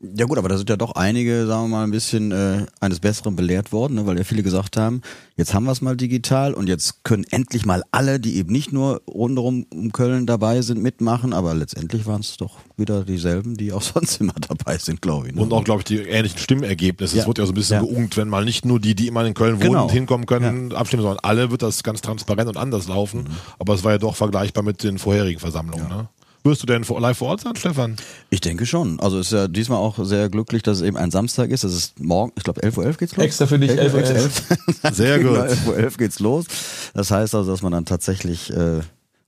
Ja 0.00 0.26
gut, 0.26 0.38
aber 0.38 0.48
da 0.48 0.56
sind 0.56 0.70
ja 0.70 0.76
doch 0.76 0.92
einige, 0.92 1.44
sagen 1.48 1.64
wir 1.64 1.76
mal, 1.76 1.82
ein 1.82 1.90
bisschen 1.90 2.30
äh, 2.30 2.66
eines 2.78 3.00
Besseren 3.00 3.34
belehrt 3.34 3.72
worden, 3.72 3.94
ne, 3.94 4.06
weil 4.06 4.16
ja 4.16 4.22
viele 4.22 4.44
gesagt 4.44 4.76
haben, 4.76 5.02
jetzt 5.36 5.54
haben 5.54 5.64
wir 5.64 5.72
es 5.72 5.80
mal 5.80 5.96
digital 5.96 6.54
und 6.54 6.68
jetzt 6.68 7.02
können 7.02 7.24
endlich 7.30 7.66
mal 7.66 7.82
alle, 7.90 8.20
die 8.20 8.36
eben 8.36 8.52
nicht 8.52 8.72
nur 8.72 9.02
rundherum 9.08 9.66
um 9.70 9.90
Köln 9.90 10.24
dabei 10.26 10.62
sind, 10.62 10.80
mitmachen, 10.80 11.32
aber 11.32 11.52
letztendlich 11.52 12.06
waren 12.06 12.20
es 12.20 12.36
doch 12.36 12.58
wieder 12.76 13.04
dieselben, 13.04 13.56
die 13.56 13.72
auch 13.72 13.82
sonst 13.94 14.20
immer 14.20 14.34
dabei 14.34 14.78
sind, 14.78 15.02
glaube 15.02 15.28
ich. 15.28 15.34
Ne? 15.34 15.42
Und 15.42 15.52
auch, 15.52 15.64
glaube 15.64 15.80
ich, 15.80 15.84
die 15.86 15.98
ähnlichen 15.98 16.38
Stimmergebnisse. 16.38 17.16
Ja. 17.16 17.22
Es 17.22 17.26
wird 17.26 17.38
ja 17.38 17.46
so 17.46 17.50
ein 17.50 17.56
bisschen 17.56 17.84
ja. 17.84 17.90
geungt, 17.90 18.16
wenn 18.16 18.28
mal 18.28 18.44
nicht 18.44 18.64
nur 18.64 18.78
die, 18.78 18.94
die 18.94 19.08
immer 19.08 19.26
in 19.26 19.34
Köln 19.34 19.58
wohnen, 19.58 19.70
genau. 19.70 19.90
hinkommen 19.90 20.26
können, 20.26 20.70
ja. 20.70 20.76
abstimmen, 20.76 21.02
sondern 21.02 21.24
alle 21.24 21.50
wird 21.50 21.62
das 21.62 21.82
ganz 21.82 22.02
transparent 22.02 22.48
und 22.48 22.56
anders 22.56 22.86
laufen. 22.86 23.22
Mhm. 23.22 23.36
Aber 23.58 23.74
es 23.74 23.82
war 23.82 23.90
ja 23.90 23.98
doch 23.98 24.14
vergleichbar 24.14 24.62
mit 24.62 24.84
den 24.84 24.98
vorherigen 24.98 25.40
Versammlungen. 25.40 25.88
Ne? 25.88 26.08
Wirst 26.44 26.62
du 26.62 26.66
denn 26.66 26.82
live 26.82 27.18
vor 27.18 27.28
Ort 27.28 27.40
sein, 27.40 27.56
Stefan? 27.56 27.96
Ich 28.30 28.40
denke 28.40 28.64
schon. 28.64 29.00
Also 29.00 29.18
ist 29.18 29.32
ja 29.32 29.48
diesmal 29.48 29.78
auch 29.78 30.02
sehr 30.04 30.28
glücklich, 30.28 30.62
dass 30.62 30.78
es 30.78 30.84
eben 30.84 30.96
ein 30.96 31.10
Samstag 31.10 31.50
ist. 31.50 31.64
Das 31.64 31.74
ist 31.74 32.00
morgen, 32.00 32.32
ich 32.36 32.44
glaube 32.44 32.60
11.11 32.62 32.78
Uhr 32.78 32.92
geht's 32.94 33.16
los. 33.16 33.24
Extra 33.24 33.46
für 33.46 33.58
dich, 33.58 33.72
11.11 33.72 33.92
Uhr. 33.92 34.00
11. 34.00 34.10
11. 34.10 34.78
sehr 34.96 35.18
gut. 35.18 35.36
11.11 35.36 35.66
Uhr 35.66 35.76
11 35.76 35.96
geht's 35.98 36.20
los. 36.20 36.46
Das 36.94 37.10
heißt 37.10 37.34
also, 37.34 37.50
dass 37.50 37.62
man 37.62 37.72
dann 37.72 37.84
tatsächlich 37.84 38.50
äh, 38.50 38.80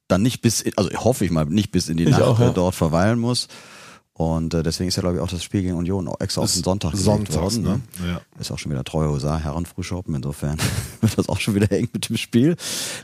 dann 0.08 0.22
nicht 0.22 0.42
bis, 0.42 0.64
also 0.76 0.90
hoffe 0.90 1.24
ich 1.24 1.30
mal, 1.30 1.46
nicht 1.46 1.72
bis 1.72 1.88
in 1.88 1.96
die 1.96 2.04
ich 2.04 2.10
Nacht 2.10 2.22
auch, 2.22 2.40
ja. 2.40 2.50
dort 2.50 2.74
verweilen 2.74 3.18
muss. 3.18 3.48
Und 4.20 4.52
äh, 4.52 4.62
deswegen 4.62 4.88
ist 4.88 4.96
ja, 4.96 5.00
glaube 5.00 5.16
ich, 5.16 5.22
auch 5.22 5.30
das 5.30 5.42
Spiel 5.42 5.62
gegen 5.62 5.78
Union 5.78 6.06
extra 6.18 6.42
auf 6.42 6.52
den 6.52 6.62
Sonntag 6.62 6.94
Sonntags, 6.94 7.36
worden. 7.36 7.62
Ne? 7.62 7.80
ne? 8.02 8.06
Ja. 8.06 8.20
Ist 8.38 8.50
auch 8.50 8.58
schon 8.58 8.70
wieder 8.70 8.84
treue 8.84 9.08
Hosar, 9.08 9.40
Herrenfrühschoppen. 9.40 10.14
Insofern 10.14 10.58
wird 11.00 11.16
das 11.16 11.30
auch 11.30 11.40
schon 11.40 11.54
wieder 11.54 11.72
eng 11.72 11.88
mit 11.90 12.06
dem 12.06 12.18
Spiel. 12.18 12.56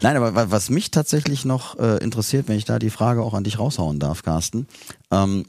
Nein, 0.02 0.18
aber 0.18 0.50
was 0.50 0.68
mich 0.68 0.90
tatsächlich 0.90 1.46
noch 1.46 1.78
äh, 1.78 2.04
interessiert, 2.04 2.48
wenn 2.48 2.58
ich 2.58 2.66
da 2.66 2.78
die 2.78 2.90
Frage 2.90 3.22
auch 3.22 3.32
an 3.32 3.44
dich 3.44 3.58
raushauen 3.58 3.98
darf, 3.98 4.24
Carsten. 4.24 4.66
Ähm, 5.10 5.46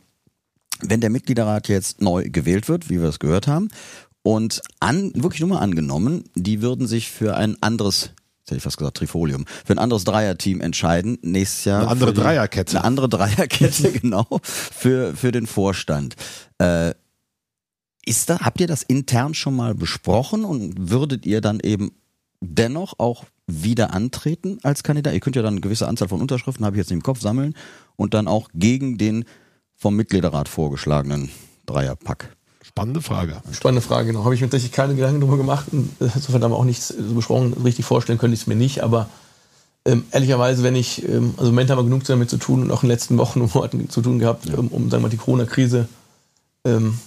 wenn 0.80 1.02
der 1.02 1.10
Mitgliederrat 1.10 1.68
jetzt 1.68 2.00
neu 2.00 2.30
gewählt 2.30 2.70
wird, 2.70 2.90
wie 2.90 3.02
wir 3.02 3.10
es 3.10 3.20
gehört 3.20 3.48
haben, 3.48 3.68
und 4.24 4.62
an, 4.80 5.12
wirklich 5.16 5.42
nur 5.42 5.50
mal 5.50 5.60
angenommen, 5.60 6.24
die 6.34 6.62
würden 6.62 6.88
sich 6.88 7.12
für 7.12 7.36
ein 7.36 7.62
anderes 7.62 8.12
jetzt 8.48 8.52
hätte 8.52 8.58
ich 8.60 8.64
fast 8.64 8.78
gesagt 8.78 8.98
Trifolium, 8.98 9.46
für 9.66 9.74
ein 9.74 9.80
anderes 9.80 10.06
Dreierteam 10.06 10.62
entscheiden 10.62 11.18
nächstes 11.22 11.66
Jahr. 11.66 11.82
Eine 11.82 11.90
andere 11.90 12.14
die, 12.14 12.22
Dreierkette. 12.22 12.78
Eine 12.78 12.86
andere 12.86 13.10
Dreierkette, 13.10 13.92
genau, 14.02 14.26
für, 14.42 15.14
für 15.16 15.34
den 15.34 15.48
Vorstand. 15.48 16.16
Äh, 16.58 16.94
ist 18.06 18.30
da, 18.30 18.40
habt 18.40 18.62
ihr 18.62 18.68
das 18.68 18.84
intern 18.84 19.34
schon 19.34 19.54
mal 19.54 19.76
besprochen 19.76 20.46
und 20.46 20.90
würdet 20.90 21.26
ihr 21.26 21.42
dann 21.42 21.60
eben 21.60 21.92
dennoch 22.40 22.94
auch 23.00 23.26
wieder 23.48 23.94
antreten 23.94 24.60
als 24.64 24.82
Kandidat? 24.84 25.14
Ihr 25.14 25.20
könnt 25.20 25.36
ja 25.36 25.42
dann 25.42 25.56
eine 25.56 25.62
gewisse 25.62 25.90
Anzahl 25.90 26.08
von 26.08 26.22
Unterschriften, 26.22 26.66
habe 26.66 26.78
ich 26.78 26.80
jetzt 26.80 26.92
im 26.92 27.04
Kopf, 27.04 27.20
sammeln 27.20 27.54
und 27.98 28.14
dann 28.14 28.30
auch 28.30 28.48
gegen 28.54 28.98
den 28.98 29.26
vom 29.76 29.98
Mitgliederrat 29.98 30.48
vorgeschlagenen 30.48 31.30
Dreierpack 31.66 32.37
Spannende 32.78 33.02
Frage. 33.02 33.42
Spannende 33.52 33.82
Frage, 33.82 34.08
genau. 34.08 34.24
Habe 34.24 34.36
ich 34.36 34.42
mir 34.42 34.48
tatsächlich 34.48 34.72
keine 34.72 34.94
Gedanken 34.94 35.20
darüber 35.20 35.38
gemacht. 35.38 35.66
Insofern 36.00 36.44
haben 36.44 36.52
wir 36.52 36.58
auch 36.58 36.64
nichts 36.64 36.90
so 36.90 37.16
besprochen. 37.16 37.54
Richtig 37.64 37.86
vorstellen 37.86 38.20
könnte 38.20 38.36
ich 38.36 38.42
es 38.42 38.48
mir 38.48 38.56
nicht. 38.56 38.84
Aber 38.84 39.10
ähm, 39.84 40.06
ehrlicherweise, 40.12 40.62
wenn 40.62 40.76
ich, 40.76 41.04
ähm, 41.04 41.34
also 41.38 41.50
im 41.50 41.56
Moment 41.56 41.72
haben 41.72 41.80
wir 41.80 41.86
genug 41.86 42.04
damit 42.04 42.30
zu 42.30 42.38
tun 42.38 42.62
und 42.62 42.70
auch 42.70 42.84
in 42.84 42.90
den 42.90 42.94
letzten 42.94 43.18
Wochen 43.18 43.42
und 43.42 43.56
Monaten 43.56 43.90
zu 43.90 44.02
tun 44.02 44.20
gehabt, 44.20 44.46
ja. 44.46 44.58
um, 44.58 44.68
um, 44.68 44.92
sagen 44.92 45.02
wir 45.02 45.08
mal, 45.08 45.10
die 45.10 45.18
Corona-Krise 45.18 45.88
ähm, 46.66 47.00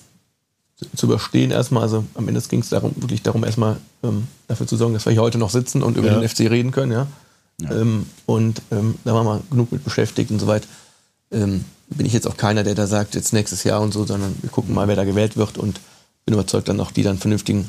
zu 0.96 1.06
überstehen 1.06 1.52
erstmal. 1.52 1.84
Also 1.84 2.04
am 2.14 2.26
Ende 2.26 2.40
ging 2.40 2.62
es 2.62 2.70
darum, 2.70 2.90
wirklich 2.96 3.22
darum, 3.22 3.44
erstmal 3.44 3.76
ähm, 4.02 4.26
dafür 4.48 4.66
zu 4.66 4.76
sorgen, 4.76 4.94
dass 4.94 5.06
wir 5.06 5.12
hier 5.12 5.22
heute 5.22 5.38
noch 5.38 5.50
sitzen 5.50 5.84
und 5.84 5.96
über 5.96 6.08
ja. 6.08 6.18
den 6.18 6.28
FC 6.28 6.40
reden 6.50 6.72
können. 6.72 6.90
Ja? 6.90 7.06
ja. 7.60 7.70
Ähm, 7.70 8.06
und 8.26 8.60
ähm, 8.72 8.96
da 9.04 9.14
waren 9.14 9.24
wir 9.24 9.40
genug 9.50 9.70
mit 9.70 9.84
beschäftigt 9.84 10.32
und 10.32 10.40
soweit. 10.40 10.66
Ähm, 11.30 11.64
bin 11.90 12.06
ich 12.06 12.12
jetzt 12.12 12.26
auch 12.26 12.36
keiner, 12.36 12.62
der 12.62 12.74
da 12.74 12.86
sagt, 12.86 13.14
jetzt 13.14 13.32
nächstes 13.32 13.64
Jahr 13.64 13.80
und 13.80 13.92
so, 13.92 14.04
sondern 14.06 14.36
wir 14.40 14.50
gucken 14.50 14.74
mal, 14.74 14.88
wer 14.88 14.96
da 14.96 15.04
gewählt 15.04 15.36
wird 15.36 15.58
und 15.58 15.80
bin 16.24 16.34
überzeugt 16.34 16.68
dann 16.68 16.80
auch, 16.80 16.90
die 16.90 17.02
dann 17.02 17.18
vernünftigen 17.18 17.68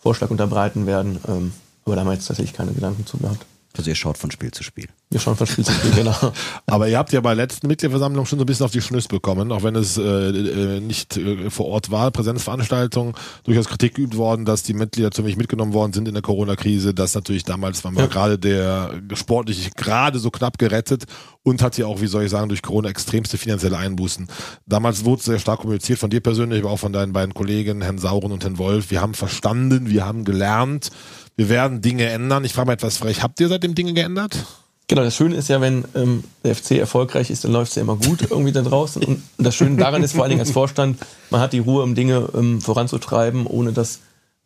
Vorschlag 0.00 0.30
unterbreiten 0.30 0.86
werden. 0.86 1.18
Ähm, 1.26 1.52
aber 1.84 1.96
da 1.96 2.00
haben 2.00 2.08
wir 2.08 2.14
jetzt 2.14 2.26
tatsächlich 2.26 2.56
keine 2.56 2.72
Gedanken 2.72 3.06
zu 3.06 3.18
gehabt. 3.18 3.44
Also 3.78 3.90
ihr 3.90 3.94
schaut 3.94 4.18
von 4.18 4.30
Spiel 4.30 4.50
zu 4.50 4.62
Spiel. 4.62 4.88
Wir 5.10 5.20
schauen 5.20 5.36
von 5.36 5.46
Spiel 5.46 5.64
zu 5.64 5.72
Spiel, 5.72 5.92
genau. 5.92 6.32
Aber 6.66 6.88
ihr 6.88 6.98
habt 6.98 7.12
ja 7.12 7.20
bei 7.20 7.34
der 7.34 7.44
letzten 7.44 7.66
Mitgliederversammlung 7.68 8.26
schon 8.26 8.38
so 8.38 8.44
ein 8.44 8.46
bisschen 8.46 8.66
auf 8.66 8.72
die 8.72 8.80
Schnüsse 8.80 9.08
bekommen, 9.08 9.52
auch 9.52 9.62
wenn 9.62 9.76
es 9.76 9.96
äh, 9.98 10.02
äh, 10.02 10.80
nicht 10.80 11.16
äh, 11.16 11.50
vor 11.50 11.66
Ort 11.66 11.90
war, 11.90 12.10
Präsenzveranstaltung, 12.10 13.16
durchaus 13.44 13.68
Kritik 13.68 13.94
geübt 13.94 14.16
worden, 14.16 14.44
dass 14.44 14.62
die 14.62 14.74
Mitglieder 14.74 15.10
wenig 15.16 15.36
mitgenommen 15.36 15.72
worden 15.72 15.92
sind 15.92 16.08
in 16.08 16.14
der 16.14 16.22
Corona-Krise. 16.22 16.94
Das 16.94 17.14
natürlich 17.14 17.44
damals 17.44 17.84
war 17.84 17.90
mal 17.90 18.02
ja. 18.02 18.06
gerade 18.06 18.38
der 18.38 19.00
sportlich 19.14 19.74
gerade 19.74 20.18
so 20.18 20.30
knapp 20.30 20.58
gerettet 20.58 21.04
und 21.42 21.62
hat 21.62 21.78
ja 21.78 21.86
auch, 21.86 22.00
wie 22.00 22.08
soll 22.08 22.24
ich 22.24 22.30
sagen, 22.30 22.48
durch 22.48 22.62
Corona 22.62 22.88
extremste 22.88 23.38
finanzielle 23.38 23.78
Einbußen. 23.78 24.26
Damals 24.66 25.04
wurde 25.04 25.22
sehr 25.22 25.38
stark 25.38 25.60
kommuniziert 25.60 25.98
von 25.98 26.10
dir 26.10 26.20
persönlich, 26.20 26.62
aber 26.62 26.72
auch 26.72 26.78
von 26.78 26.92
deinen 26.92 27.12
beiden 27.12 27.34
Kollegen, 27.34 27.82
Herrn 27.82 27.98
Sauren 27.98 28.32
und 28.32 28.42
Herrn 28.42 28.58
Wolf. 28.58 28.90
Wir 28.90 29.00
haben 29.00 29.14
verstanden, 29.14 29.88
wir 29.88 30.04
haben 30.04 30.24
gelernt, 30.24 30.90
wir 31.36 31.48
werden 31.48 31.80
Dinge 31.80 32.06
ändern. 32.06 32.44
Ich 32.44 32.54
frage 32.54 32.66
mal 32.66 32.72
etwas 32.72 32.96
frech, 32.96 33.22
habt 33.22 33.38
ihr 33.40 33.48
seitdem 33.48 33.74
Dinge 33.74 33.92
geändert? 33.92 34.46
Genau, 34.88 35.02
das 35.02 35.16
Schöne 35.16 35.34
ist 35.34 35.48
ja, 35.48 35.60
wenn 35.60 35.84
ähm, 35.96 36.22
der 36.44 36.54
FC 36.54 36.72
erfolgreich 36.72 37.30
ist, 37.30 37.44
dann 37.44 37.52
läuft 37.52 37.70
es 37.70 37.74
ja 37.76 37.82
immer 37.82 37.96
gut 37.96 38.22
irgendwie 38.30 38.52
da 38.52 38.62
draußen. 38.62 39.02
Und 39.02 39.22
das 39.36 39.56
Schöne 39.56 39.76
daran 39.76 40.02
ist 40.02 40.12
vor 40.12 40.22
allen 40.22 40.30
Dingen 40.30 40.40
als 40.40 40.52
Vorstand, 40.52 40.98
man 41.30 41.40
hat 41.40 41.52
die 41.52 41.58
Ruhe, 41.58 41.82
um 41.82 41.96
Dinge 41.96 42.28
ähm, 42.34 42.60
voranzutreiben, 42.60 43.46
ohne 43.46 43.72
dass 43.72 43.98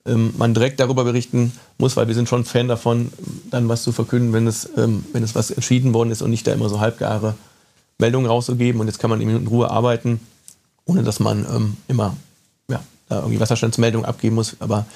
ähm, 0.07 0.33
man 0.38 0.55
direkt 0.55 0.81
darüber 0.81 1.05
berichten 1.05 1.53
muss, 1.76 1.96
weil 1.96 2.09
wir 2.09 2.14
sind 2.14 2.26
schon 2.26 2.46
Fan 2.46 2.68
davon, 2.68 3.12
dann 3.50 3.68
was 3.68 3.83
zu 3.83 3.92
verkünden, 3.92 4.33
wenn 4.33 4.46
es, 4.46 4.68
ähm, 4.79 5.05
wenn 5.12 5.22
es 5.22 5.35
was 5.35 5.50
entschieden 5.50 5.92
worden 5.92 6.11
ist 6.11 6.22
und 6.22 6.31
nicht 6.31 6.46
da 6.46 6.53
immer 6.53 6.70
so 6.70 6.81
halbgare 6.81 7.35
Meldungen 7.98 8.26
rauszugeben. 8.26 8.81
Und 8.81 8.87
jetzt 8.87 8.98
kann 8.98 9.11
man 9.11 9.20
eben 9.20 9.37
in 9.37 9.46
Ruhe 9.46 9.70
arbeiten, 9.70 10.20
ohne 10.87 11.03
dass 11.03 11.20
man 11.20 11.44
ähm, 11.55 11.76
immer 11.87 12.16
ja, 12.70 12.81
da 13.11 13.18
irgendwie 13.18 13.40
Wasserstandsmeldungen 13.40 14.07
abgeben 14.07 14.37
muss. 14.37 14.57
Aber 14.61 14.87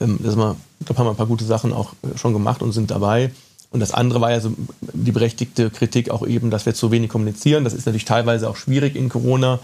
ähm, 0.00 0.18
das 0.22 0.36
mal, 0.36 0.56
ich 0.80 0.86
glaube, 0.86 0.98
haben 0.98 1.06
wir 1.06 1.10
ein 1.10 1.16
paar 1.16 1.26
gute 1.26 1.44
Sachen 1.44 1.72
auch 1.72 1.92
äh, 2.02 2.18
schon 2.18 2.32
gemacht 2.32 2.62
und 2.62 2.72
sind 2.72 2.90
dabei. 2.90 3.32
Und 3.70 3.80
das 3.80 3.92
andere 3.92 4.20
war 4.20 4.30
ja 4.30 4.40
so 4.40 4.54
die 4.80 5.12
berechtigte 5.12 5.70
Kritik 5.70 6.10
auch 6.10 6.26
eben, 6.26 6.50
dass 6.50 6.64
wir 6.66 6.74
zu 6.74 6.90
wenig 6.90 7.10
kommunizieren. 7.10 7.64
Das 7.64 7.72
ist 7.72 7.86
natürlich 7.86 8.04
teilweise 8.04 8.48
auch 8.48 8.56
schwierig 8.56 8.94
in 8.94 9.08
Corona. 9.08 9.58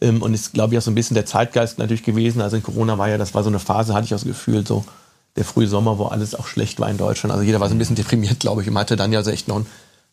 Ähm, 0.00 0.22
und 0.22 0.34
ist, 0.34 0.52
glaube 0.52 0.74
ich, 0.74 0.78
auch 0.78 0.82
so 0.82 0.90
ein 0.90 0.94
bisschen 0.94 1.14
der 1.14 1.26
Zeitgeist 1.26 1.78
natürlich 1.78 2.02
gewesen. 2.02 2.40
Also 2.40 2.56
in 2.56 2.62
Corona 2.62 2.98
war 2.98 3.08
ja, 3.08 3.18
das 3.18 3.34
war 3.34 3.42
so 3.42 3.48
eine 3.48 3.58
Phase, 3.58 3.94
hatte 3.94 4.04
ich 4.04 4.14
auch 4.14 4.18
das 4.18 4.26
Gefühl, 4.26 4.66
so 4.66 4.84
der 5.36 5.44
frühe 5.44 5.66
Sommer, 5.66 5.98
wo 5.98 6.04
alles 6.06 6.34
auch 6.34 6.46
schlecht 6.46 6.78
war 6.80 6.90
in 6.90 6.98
Deutschland. 6.98 7.32
Also 7.32 7.44
jeder 7.44 7.60
war 7.60 7.68
so 7.68 7.74
ein 7.74 7.78
bisschen 7.78 7.96
deprimiert, 7.96 8.40
glaube 8.40 8.62
ich, 8.62 8.68
und 8.68 8.78
hatte 8.78 8.96
dann 8.96 9.12
ja 9.12 9.22
so 9.22 9.30
echt 9.30 9.48
noch 9.48 9.56
einen 9.56 9.66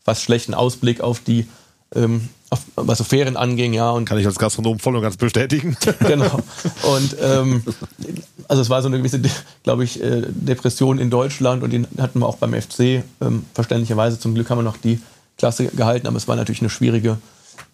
fast 0.04 0.22
schlechten 0.22 0.54
Ausblick 0.54 1.02
auf 1.02 1.20
die, 1.20 1.48
ähm, 1.96 2.30
auf, 2.50 2.62
was 2.76 3.00
so 3.00 3.04
Ferien 3.04 3.38
anging, 3.38 3.74
ja. 3.74 3.90
Und 3.90 4.06
Kann 4.06 4.18
ich 4.18 4.26
als 4.26 4.38
Gastronom 4.38 4.80
voll 4.80 4.96
und 4.96 5.02
ganz 5.02 5.18
bestätigen. 5.18 5.76
genau. 6.00 6.40
Und 6.84 7.16
ähm, 7.22 7.64
also 8.48 8.62
es 8.62 8.70
war 8.70 8.82
so 8.82 8.88
eine 8.88 8.98
gewisse, 8.98 9.22
glaube 9.64 9.84
ich, 9.84 10.02
äh, 10.02 10.24
Depression 10.28 11.00
in 11.00 11.10
Deutschland 11.10 11.64
und 11.64 11.72
die 11.72 11.86
hatten 11.98 12.20
wir 12.20 12.28
auch 12.28 12.38
beim 12.38 12.54
FC. 12.54 13.04
Ähm, 13.22 13.46
verständlicherweise 13.54 14.20
zum 14.20 14.36
Glück 14.36 14.50
haben 14.50 14.60
wir 14.60 14.64
noch 14.64 14.78
die 14.78 15.00
Klasse 15.38 15.66
gehalten, 15.68 16.08
aber 16.08 16.18
es 16.18 16.28
war 16.28 16.36
natürlich 16.36 16.62
eine 16.62 16.70
schwierige 16.70 17.18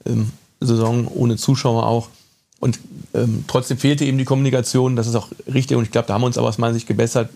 ähm, 0.06 0.32
Saison 0.60 1.08
ohne 1.08 1.38
Zuschauer 1.38 1.86
auch. 1.86 2.10
Und 2.60 2.80
ähm, 3.14 3.44
trotzdem 3.48 3.78
fehlte 3.78 4.06
eben 4.06 4.20
die 4.20 4.24
Kommunikation, 4.24 4.96
das 4.96 5.08
ist 5.08 5.16
auch 5.16 5.30
richtig 5.52 5.78
und 5.78 5.84
ich 5.84 5.92
glaube, 5.92 6.08
da 6.08 6.14
haben 6.14 6.22
wir 6.22 6.28
uns 6.28 6.38
aber 6.38 6.48
aus 6.48 6.60
meiner 6.60 6.76
Sicht 6.76 6.88
gebessert. 6.88 7.30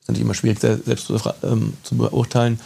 Ist 0.00 0.08
natürlich 0.08 0.22
immer 0.22 0.34
schwierig, 0.34 0.58
selbst 0.60 1.06
zu, 1.06 1.18
ähm, 1.44 1.74
zu 1.84 1.96
beurteilen. 1.96 2.58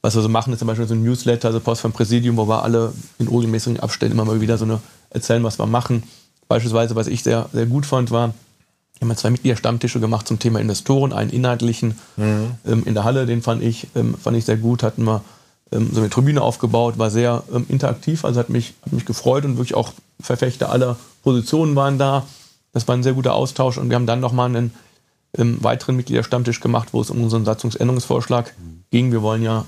Was 0.00 0.14
wir 0.14 0.22
so 0.22 0.28
machen, 0.28 0.52
ist 0.52 0.60
zum 0.60 0.68
Beispiel 0.68 0.86
so 0.86 0.94
ein 0.94 1.02
Newsletter, 1.02 1.48
also 1.48 1.60
Post 1.60 1.80
vom 1.80 1.92
Präsidium, 1.92 2.36
wo 2.36 2.48
wir 2.48 2.62
alle 2.62 2.92
in 3.18 3.28
regelmäßigen 3.28 3.80
Abständen 3.80 4.14
immer 4.14 4.24
mal 4.24 4.40
wieder 4.40 4.56
so 4.56 4.64
eine 4.64 4.80
erzählen, 5.10 5.42
was 5.42 5.58
wir 5.58 5.66
machen. 5.66 6.04
Beispielsweise, 6.48 6.94
was 6.94 7.08
ich 7.08 7.22
sehr, 7.22 7.48
sehr 7.52 7.66
gut 7.66 7.84
fand, 7.84 8.10
war, 8.10 8.32
wir 8.98 9.08
haben 9.08 9.16
zwei 9.16 9.30
Mitgliederstammtische 9.30 10.00
gemacht 10.00 10.26
zum 10.26 10.38
Thema 10.38 10.60
Investoren, 10.60 11.12
einen 11.12 11.30
inhaltlichen 11.30 11.98
mhm. 12.16 12.52
ähm, 12.66 12.82
in 12.84 12.94
der 12.94 13.04
Halle, 13.04 13.26
den 13.26 13.42
fand 13.42 13.62
ich, 13.62 13.88
ähm, 13.94 14.14
fand 14.14 14.36
ich 14.36 14.44
sehr 14.44 14.56
gut, 14.56 14.82
hatten 14.82 15.04
wir 15.04 15.22
ähm, 15.70 15.90
so 15.92 16.00
eine 16.00 16.10
Tribüne 16.10 16.42
aufgebaut, 16.42 16.98
war 16.98 17.10
sehr 17.10 17.44
ähm, 17.54 17.66
interaktiv, 17.68 18.24
also 18.24 18.40
hat 18.40 18.48
mich, 18.48 18.74
hat 18.84 18.92
mich 18.92 19.04
gefreut 19.04 19.44
und 19.44 19.56
wirklich 19.56 19.74
auch 19.74 19.92
Verfechter 20.20 20.70
aller 20.70 20.96
Positionen 21.22 21.76
waren 21.76 21.98
da. 21.98 22.24
Das 22.72 22.88
war 22.88 22.96
ein 22.96 23.02
sehr 23.02 23.12
guter 23.12 23.34
Austausch 23.34 23.78
und 23.78 23.88
wir 23.88 23.94
haben 23.94 24.06
dann 24.06 24.20
nochmal 24.20 24.48
einen 24.48 24.72
ähm, 25.36 25.58
weiteren 25.60 25.96
Mitgliederstammtisch 25.96 26.60
gemacht, 26.60 26.88
wo 26.92 27.00
es 27.00 27.10
um 27.10 27.22
unseren 27.22 27.44
Satzungsänderungsvorschlag 27.44 28.52
mhm. 28.58 28.84
ging. 28.90 29.12
Wir 29.12 29.22
wollen 29.22 29.42
ja, 29.42 29.64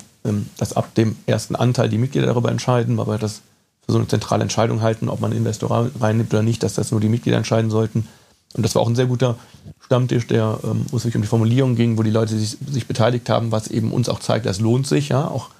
dass 0.59 0.75
ab 0.75 0.95
dem 0.95 1.17
ersten 1.27 1.57
Anteil 1.57 1.89
die 1.89 1.99
Mitglieder 1.99 2.27
darüber 2.27 2.51
entscheiden, 2.51 2.97
weil 2.97 3.07
wir 3.07 3.19
das 3.19 3.43
für 3.87 3.93
so 3.93 3.99
eine 3.99 4.09
zentrale 4.09 4.43
Entscheidung 4.43 4.83
halten, 4.83 5.09
ob 5.09 5.21
man 5.21 5.33
Investoren 5.33 5.91
reinnimmt 5.99 6.33
oder 6.33 6.43
nicht, 6.43 6.63
dass 6.63 6.75
das 6.75 6.91
nur 6.91 7.01
die 7.01 7.09
Mitglieder 7.09 7.39
entscheiden 7.39 7.71
sollten. 7.71 8.07
Und 8.55 8.65
das 8.65 8.75
war 8.75 8.83
auch 8.83 8.89
ein 8.89 8.97
sehr 8.97 9.07
guter 9.07 9.37
Stammtisch, 9.81 10.27
der, 10.27 10.59
ähm, 10.65 10.85
wo 10.91 10.97
es 10.97 11.05
wirklich 11.05 11.17
um 11.17 11.23
die 11.23 11.29
Formulierung 11.29 11.77
ging, 11.77 11.97
wo 11.97 12.03
die 12.03 12.11
Leute 12.11 12.37
sich, 12.37 12.59
sich 12.69 12.87
beteiligt 12.87 13.31
haben, 13.31 13.53
was 13.53 13.69
eben 13.69 13.93
uns 13.93 14.09
auch 14.09 14.21
zeigt, 14.21 14.47
das 14.47 14.61
lohnt 14.61 14.87
sich, 14.87 15.09
ja, 15.09 15.27
auch 15.27 15.51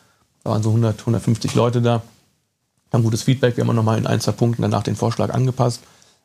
da 0.43 0.51
waren 0.51 0.63
so 0.63 0.71
100, 0.71 1.01
150 1.01 1.55
Leute 1.55 1.83
da, 1.83 2.03
haben 2.93 3.05
gutes 3.05 3.23
Feedback. 3.23 3.57
Wir 3.57 3.67
haben 3.67 3.75
nochmal 3.75 3.99
in 3.99 4.07
ein, 4.07 4.21
zwei 4.21 4.33
Punkten 4.33 4.63
danach 4.63 4.83
den 4.83 4.97
Vorschlag 4.97 5.33
angepasst. 5.33 5.81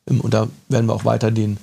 Ähm, 0.09 0.21
und 0.21 0.33
da 0.33 0.47
werden 0.69 0.87
wir 0.87 0.93
auch 0.93 1.05
weiter 1.05 1.31
den, 1.31 1.57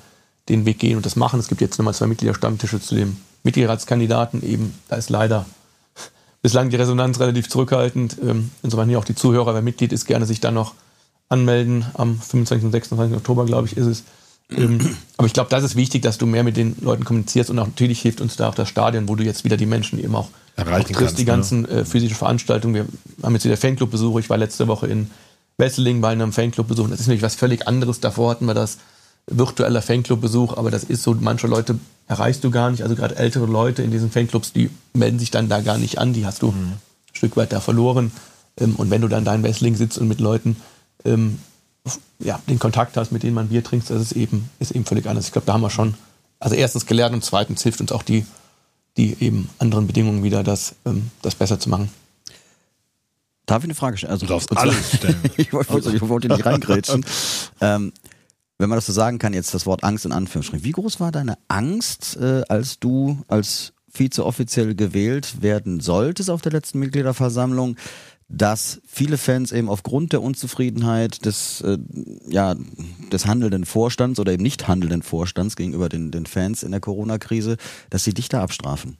den 0.49 0.65
Weg 0.65 0.79
gehen 0.79 0.97
und 0.97 1.07
das 1.07 1.17
machen. 1.17 1.41
Es 1.41 1.49
gibt 1.49 1.61
jetzt 1.61 1.79
nochmal 1.79 1.95
zwei 1.95 2.07
Mitgliederstammtische 2.07 2.81
zu 2.81 2.95
dem 2.95 3.17
Mitgliederratskandidaten. 3.43 4.43
Eben, 4.43 4.75
da 4.89 4.97
ist 4.97 5.11
leider 5.11 5.47
bislang 6.43 6.71
die 6.71 6.77
Resonanz 6.77 7.21
relativ 7.21 7.49
zurückhaltend. 7.49 8.17
Ähm, 8.23 8.51
insofern 8.63 8.89
hier 8.89 8.99
auch 8.99 9.05
die 9.05 9.15
Zuhörer, 9.15 9.55
wer 9.55 9.63
Mitglied 9.63 9.93
ist, 9.93 10.07
gerne 10.07 10.27
sich 10.27 10.41
dann 10.41 10.55
noch 10.55 10.75
anmelden. 11.29 11.87
Am 11.95 12.21
25. 12.21 12.67
und 12.67 12.73
26. 12.73 13.17
Oktober, 13.17 13.47
glaube 13.47 13.69
ich, 13.69 13.77
ist 13.77 13.87
es. 13.87 14.05
Ähm, 14.51 14.97
aber 15.17 15.27
ich 15.27 15.33
glaube, 15.33 15.51
das 15.51 15.65
ist 15.65 15.77
wichtig, 15.77 16.03
dass 16.03 16.19
du 16.19 16.27
mehr 16.27 16.45
mit 16.45 16.57
den 16.57 16.77
Leuten 16.81 17.05
kommunizierst 17.05 17.49
und 17.49 17.59
auch 17.59 17.67
natürlich 17.67 18.03
hilft 18.03 18.21
uns 18.21 18.37
da 18.37 18.49
auch 18.49 18.55
das 18.55 18.69
Stadion, 18.69 19.09
wo 19.09 19.15
du 19.15 19.25
jetzt 19.25 19.45
wieder 19.45 19.57
die 19.57 19.67
Menschen 19.67 19.99
eben 20.03 20.15
auch 20.15 20.29
erreichen 20.57 20.95
kannst. 20.95 21.19
Die 21.19 21.25
ganzen 21.25 21.63
ne? 21.63 21.69
äh, 21.69 21.85
physischen 21.85 22.17
Veranstaltungen. 22.17 22.75
Wir 22.75 22.87
haben 23.23 23.35
jetzt 23.35 23.45
wieder 23.45 23.57
Fanclub-Besuche. 23.57 24.21
Ich 24.21 24.29
war 24.29 24.37
letzte 24.37 24.69
Woche 24.69 24.89
in 24.89 25.11
Wesseling 25.57 26.01
bei 26.01 26.11
einem 26.11 26.33
Fanclub-Besuch. 26.33 26.89
Das 26.91 27.01
ist 27.01 27.07
natürlich 27.07 27.23
was 27.23 27.35
völlig 27.35 27.67
anderes. 27.67 28.01
Davor 28.01 28.31
hatten 28.31 28.47
wir 28.47 28.55
das 28.55 28.79
virtueller 29.27 29.83
Fanclub-Besuch, 29.83 30.57
aber 30.57 30.71
das 30.71 30.85
ist 30.85 31.03
so, 31.03 31.17
manche 31.19 31.47
Leute 31.47 31.79
erreichst 32.09 32.45
du 32.45 32.51
gar 32.51 32.71
nicht. 32.71 32.83
Also 32.83 32.95
gerade 32.97 33.17
ältere 33.17 33.47
Leute 33.47 33.83
in 33.83 33.91
diesen 33.91 34.11
Fanclubs, 34.11 34.53
die 34.53 34.71
melden 34.93 35.19
sich 35.19 35.31
dann 35.31 35.49
da 35.49 35.61
gar 35.61 35.79
nicht 35.79 35.99
an. 35.99 36.13
Die 36.13 36.27
hast 36.27 36.43
du 36.43 36.49
mhm. 36.49 36.73
ein 36.73 36.81
Stück 37.13 37.37
weit 37.37 37.53
da 37.53 37.61
verloren. 37.61 38.13
Ähm, 38.59 38.77
und 38.77 38.91
wenn 38.91 39.01
du 39.01 39.09
dann 39.09 39.25
da 39.25 39.35
in 39.35 39.43
Wesseling 39.43 39.77
sitzt 39.77 39.99
und 39.99 40.09
mit 40.09 40.21
Leuten 40.21 40.57
ähm, 41.05 41.39
ja, 42.19 42.41
den 42.49 42.59
Kontakt 42.59 42.97
hast, 42.97 43.13
mit 43.13 43.23
denen 43.23 43.35
man 43.35 43.49
Bier 43.49 43.65
trinkt, 43.65 43.91
das 43.91 44.03
ist 44.03 44.13
eben, 44.13 44.49
ist 44.59 44.73
eben 44.73 44.85
völlig 44.85 45.07
anders. 45.07 45.27
Ich 45.27 45.33
glaube, 45.33 45.47
da 45.47 45.55
haben 45.55 45.63
wir 45.63 45.71
schon, 45.71 45.95
also 46.39 46.55
erstens 46.55 46.87
gelernt 46.87 47.15
und 47.15 47.25
zweitens 47.25 47.63
hilft 47.63 47.81
uns 47.81 47.93
auch 47.93 48.03
die 48.03 48.27
die 48.97 49.17
eben 49.21 49.49
anderen 49.59 49.87
Bedingungen 49.87 50.23
wieder 50.23 50.43
das, 50.43 50.75
ähm, 50.85 51.11
das 51.23 51.35
besser 51.35 51.59
zu 51.59 51.71
machen. 51.71 51.91
Darf 53.47 53.63
ich 53.63 53.65
eine 53.65 53.75
Frage 53.75 53.97
stellen? 53.97 54.13
Also, 54.13 54.27
du 54.27 54.33
darfst 54.33 54.57
alles 54.57 54.97
stellen. 54.97 55.21
ich 55.37 55.53
wollte 55.53 56.09
wollt 56.09 56.25
nicht 56.29 56.47
reingrätschen. 56.47 57.05
ähm, 57.61 57.93
wenn 58.63 58.69
man 58.69 58.77
das 58.77 58.87
so 58.87 58.93
sagen 58.93 59.19
kann, 59.19 59.35
jetzt 59.35 59.55
das 59.55 59.67
Wort 59.67 59.83
Angst 59.83 60.07
in 60.07 60.13
Anführungsstrichen. 60.13 60.65
Wie 60.65 60.71
groß 60.71 61.01
war 61.01 61.11
deine 61.11 61.37
Angst, 61.49 62.17
äh, 62.17 62.43
als 62.49 62.79
du 62.79 63.19
als 63.27 63.73
Vize 63.89 64.25
offiziell 64.25 64.75
gewählt 64.75 65.43
werden 65.43 65.81
solltest 65.81 66.31
auf 66.31 66.43
der 66.43 66.53
letzten 66.53 66.79
Mitgliederversammlung? 66.79 67.77
dass 68.35 68.81
viele 68.87 69.19
Fans 69.19 69.53
eben 69.53 69.69
aufgrund 69.69 70.15
der 70.15 70.23
Unzufriedenheit 70.23 71.27
des, 71.27 71.61
äh, 71.61 71.77
ja, 72.27 72.55
des 73.13 73.27
handelnden 73.27 73.67
Vorstands 73.67 74.19
oder 74.19 74.33
eben 74.33 74.43
nicht 74.43 74.69
handelnden 74.69 75.03
Vorstands 75.03 75.55
gegenüber 75.55 75.91
den, 75.91 76.11
den 76.11 76.25
Fans 76.25 76.63
in 76.63 76.71
der 76.71 76.81
Corona-Krise, 76.81 77.59
dass 77.91 78.05
sie 78.05 78.15
dich 78.15 78.31
da 78.31 78.43
abstrafen. 78.43 78.97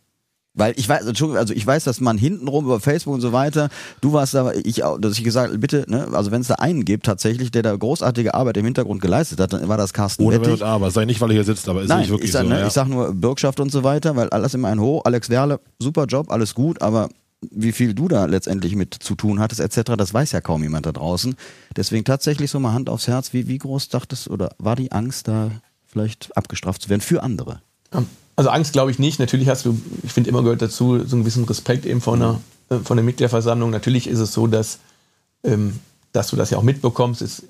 Weil 0.55 0.75
ich 0.77 0.87
weiß, 0.87 1.07
also 1.07 1.55
ich 1.55 1.67
weiß, 1.67 1.85
dass 1.85 2.01
man 2.01 2.19
hintenrum 2.19 2.67
über 2.67 2.79
Facebook 2.79 3.15
und 3.15 3.23
so 3.23 3.33
weiter, 3.33 3.71
du 4.03 4.13
warst 4.13 4.35
da, 4.35 4.53
ich 4.53 4.85
auch, 4.85 4.99
dass 4.99 5.17
ich 5.17 5.25
gesagt, 5.25 5.59
bitte, 5.61 5.87
ne, 5.89 6.09
also 6.13 6.31
wenn 6.31 6.43
es 6.43 6.49
da 6.49 6.57
einen 6.57 6.85
gibt 6.85 7.07
tatsächlich, 7.07 7.51
der 7.51 7.63
da 7.63 7.75
großartige 7.75 8.35
Arbeit 8.35 8.59
im 8.59 8.67
Hintergrund 8.67 9.01
geleistet 9.01 9.41
hat, 9.41 9.55
dann 9.55 9.67
war 9.69 9.79
das 9.79 9.95
Carsten 9.95 10.25
Ohne 10.25 10.43
Wenn 10.43 10.53
und 10.53 10.63
Aber, 10.63 10.91
sei 10.91 11.07
nicht, 11.07 11.23
weil 11.23 11.31
er 11.31 11.35
hier 11.35 11.45
sitzt, 11.45 11.69
aber 11.71 11.83
ist 11.83 11.89
Nein, 11.89 12.01
nicht 12.01 12.11
wirklich 12.11 12.27
ich 12.27 12.33
sag, 12.33 12.43
so. 12.43 12.49
Ne, 12.51 12.61
ja. 12.61 12.67
Ich 12.67 12.73
sag 12.75 12.87
nur 12.87 13.15
Bürgschaft 13.15 13.61
und 13.61 13.73
so 13.73 13.83
weiter, 13.83 14.15
weil 14.15 14.29
alles 14.29 14.53
immer 14.53 14.69
ein 14.69 14.79
Ho, 14.79 15.01
Alex 15.01 15.31
Werle, 15.31 15.59
super 15.79 16.05
Job, 16.05 16.31
alles 16.31 16.55
gut, 16.55 16.83
aber 16.83 17.09
wie 17.51 17.73
viel 17.73 17.95
du 17.95 18.09
da 18.09 18.27
letztendlich 18.27 18.77
mit 18.77 18.95
zu 18.95 19.15
tun 19.15 19.41
hattest, 19.41 19.61
etc., 19.61 19.95
das 19.97 20.13
weiß 20.13 20.33
ja 20.33 20.43
kaum 20.43 20.63
jemand 20.63 20.85
da 20.85 20.93
draußen. 20.93 21.35
Deswegen 21.77 22.05
tatsächlich 22.05 22.51
so 22.51 22.61
mal 22.61 22.75
Hand 22.75 22.91
aufs 22.91 23.09
Herz, 23.09 23.33
wie, 23.33 23.49
wie 23.49 23.59
groß 23.59 23.89
dachtest 23.89 24.29
oder 24.29 24.55
war 24.59 24.77
die 24.77 24.93
Angst 24.93 25.29
da 25.29 25.51
vielleicht 25.87 26.37
abgestraft 26.37 26.83
zu 26.83 26.91
werden 26.91 27.01
für 27.01 27.23
andere? 27.23 27.63
Also 28.37 28.51
Angst 28.51 28.73
glaube 28.73 28.91
ich 28.91 28.99
nicht. 28.99 29.19
Natürlich 29.19 29.49
hast 29.49 29.65
du, 29.65 29.79
ich 30.03 30.13
finde 30.13 30.31
immer 30.31 30.43
gehört 30.43 30.63
dazu, 30.63 31.05
so 31.05 31.17
ein 31.17 31.25
bisschen 31.25 31.45
Respekt 31.45 31.87
eben 31.87 32.01
von 32.01 32.23
einer, 32.23 32.41
äh, 32.71 32.79
von 32.79 32.97
der 32.97 33.05
Mitgliederversammlung. 33.05 33.71
Natürlich 33.71 34.07
ist 34.07 34.19
es 34.19 34.33
so, 34.33 34.47
dass, 34.47 34.79
ähm, 35.45 35.79
dass 36.13 36.29
du 36.29 36.37
das 36.37 36.51
ja 36.51 36.59
auch 36.59 36.63
mitbekommst. 36.63 37.23
Ist, 37.23 37.45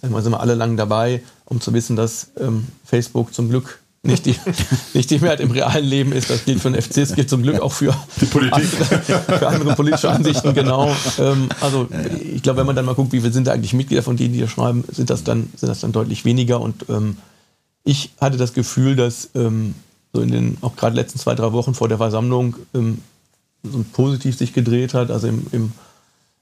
sagen 0.00 0.14
wir, 0.14 0.22
sind 0.22 0.32
wir 0.32 0.40
alle 0.40 0.54
lang 0.54 0.76
dabei, 0.76 1.22
um 1.46 1.60
zu 1.60 1.72
wissen, 1.72 1.96
dass 1.96 2.28
ähm, 2.38 2.66
Facebook 2.84 3.34
zum 3.34 3.48
Glück 3.48 3.80
nicht 4.02 4.24
die, 4.24 4.34
nicht 4.94 5.10
die 5.10 5.18
Mehrheit 5.18 5.40
im 5.40 5.50
realen 5.50 5.84
Leben 5.84 6.12
ist. 6.12 6.30
Das 6.30 6.44
gilt 6.44 6.60
für 6.60 6.70
den 6.70 6.80
FC, 6.80 6.94
das 6.94 7.14
gilt 7.14 7.28
zum 7.28 7.42
Glück 7.42 7.60
auch 7.60 7.72
für, 7.72 7.94
die 8.20 8.26
Politik. 8.26 8.64
für 8.64 9.48
andere 9.48 9.74
politische 9.74 10.10
Ansichten, 10.10 10.54
genau. 10.54 10.94
Ähm, 11.18 11.48
also 11.60 11.88
ich 12.34 12.42
glaube, 12.42 12.60
wenn 12.60 12.66
man 12.66 12.76
dann 12.76 12.86
mal 12.86 12.94
guckt, 12.94 13.12
wie 13.12 13.20
viele 13.20 13.32
sind 13.32 13.46
da 13.46 13.52
eigentlich 13.52 13.74
Mitglieder 13.74 14.02
von 14.02 14.16
denen, 14.16 14.32
die 14.32 14.40
da 14.40 14.48
schreiben, 14.48 14.84
sind 14.90 15.10
das 15.10 15.24
dann, 15.24 15.50
sind 15.56 15.68
das 15.68 15.80
dann 15.80 15.92
deutlich 15.92 16.24
weniger. 16.24 16.60
Und 16.60 16.86
ähm, 16.88 17.16
ich 17.84 18.12
hatte 18.20 18.38
das 18.38 18.54
Gefühl, 18.54 18.96
dass 18.96 19.30
ähm, 19.34 19.74
so 20.12 20.20
in 20.20 20.30
den, 20.30 20.58
auch 20.60 20.76
gerade 20.76 20.96
letzten 20.96 21.18
zwei, 21.18 21.34
drei 21.34 21.52
Wochen 21.52 21.74
vor 21.74 21.88
der 21.88 21.98
Versammlung 21.98 22.56
ähm, 22.74 22.98
so 23.62 23.84
positiv 23.92 24.36
sich 24.36 24.52
gedreht 24.52 24.94
hat. 24.94 25.10
Also 25.10 25.28
im, 25.28 25.46
im 25.52 25.72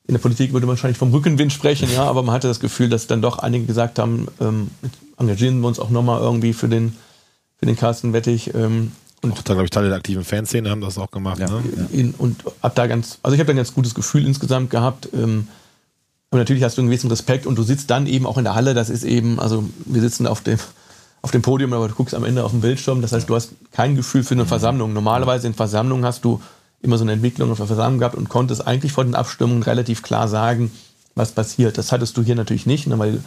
in 0.06 0.14
der 0.14 0.20
Politik 0.20 0.54
würde 0.54 0.66
man 0.66 0.74
wahrscheinlich 0.74 0.96
vom 0.96 1.12
Rückenwind 1.12 1.52
sprechen, 1.52 1.86
ja, 1.92 2.04
aber 2.04 2.22
man 2.22 2.34
hatte 2.34 2.48
das 2.48 2.60
Gefühl, 2.60 2.88
dass 2.88 3.06
dann 3.06 3.20
doch 3.20 3.40
einige 3.40 3.66
gesagt 3.66 3.98
haben, 3.98 4.26
ähm, 4.40 4.70
engagieren 5.18 5.60
wir 5.60 5.68
uns 5.68 5.78
auch 5.78 5.90
nochmal 5.90 6.22
irgendwie 6.22 6.54
für 6.54 6.66
den 6.66 6.96
für 7.58 7.66
den 7.66 7.76
Carsten 7.76 8.12
Wettig. 8.12 8.54
Ähm, 8.54 8.92
und 9.20 9.32
auch 9.32 9.42
da, 9.42 9.54
glaube 9.54 9.64
ich, 9.64 9.70
Teile 9.70 9.88
der 9.88 9.96
aktiven 9.96 10.24
Fanszene 10.24 10.70
haben 10.70 10.80
das 10.80 10.96
auch 10.96 11.10
gemacht. 11.10 11.40
Ja, 11.40 11.48
ne? 11.48 11.62
in, 11.92 12.12
und 12.12 12.44
ab 12.62 12.74
da 12.76 12.86
ganz, 12.86 13.18
also 13.22 13.34
ich 13.34 13.40
habe 13.40 13.48
da 13.48 13.52
ein 13.52 13.56
ganz 13.56 13.74
gutes 13.74 13.94
Gefühl 13.94 14.24
insgesamt 14.24 14.70
gehabt. 14.70 15.08
Ähm, 15.12 15.48
und 16.30 16.38
natürlich 16.38 16.62
hast 16.62 16.76
du 16.76 16.82
einen 16.82 16.90
gewissen 16.90 17.10
Respekt 17.10 17.46
und 17.46 17.56
du 17.56 17.62
sitzt 17.62 17.90
dann 17.90 18.06
eben 18.06 18.26
auch 18.26 18.38
in 18.38 18.44
der 18.44 18.54
Halle. 18.54 18.74
Das 18.74 18.90
ist 18.90 19.02
eben, 19.02 19.40
also 19.40 19.64
wir 19.86 20.00
sitzen 20.00 20.26
auf 20.26 20.42
dem, 20.42 20.58
auf 21.22 21.30
dem 21.30 21.42
Podium, 21.42 21.72
aber 21.72 21.88
du 21.88 21.94
guckst 21.94 22.14
am 22.14 22.24
Ende 22.24 22.44
auf 22.44 22.52
den 22.52 22.60
Bildschirm. 22.60 23.02
Das 23.02 23.12
heißt, 23.12 23.28
du 23.28 23.34
hast 23.34 23.52
kein 23.72 23.96
Gefühl 23.96 24.22
für 24.22 24.34
eine 24.34 24.44
mhm. 24.44 24.48
Versammlung. 24.48 24.92
Normalerweise 24.92 25.46
in 25.46 25.54
Versammlungen 25.54 26.04
hast 26.04 26.24
du 26.24 26.40
immer 26.80 26.96
so 26.96 27.04
eine 27.04 27.12
Entwicklung 27.12 27.50
auf 27.50 27.58
der 27.58 27.66
Versammlung 27.66 27.98
gehabt 27.98 28.14
und 28.14 28.28
konntest 28.28 28.66
eigentlich 28.66 28.92
vor 28.92 29.04
den 29.04 29.14
Abstimmungen 29.14 29.62
relativ 29.62 30.02
klar 30.02 30.28
sagen, 30.28 30.70
was 31.14 31.32
passiert. 31.32 31.76
Das 31.76 31.90
hattest 31.90 32.16
du 32.16 32.22
hier 32.22 32.36
natürlich 32.36 32.66
nicht, 32.66 32.86
ne, 32.86 32.98
weil 32.98 33.20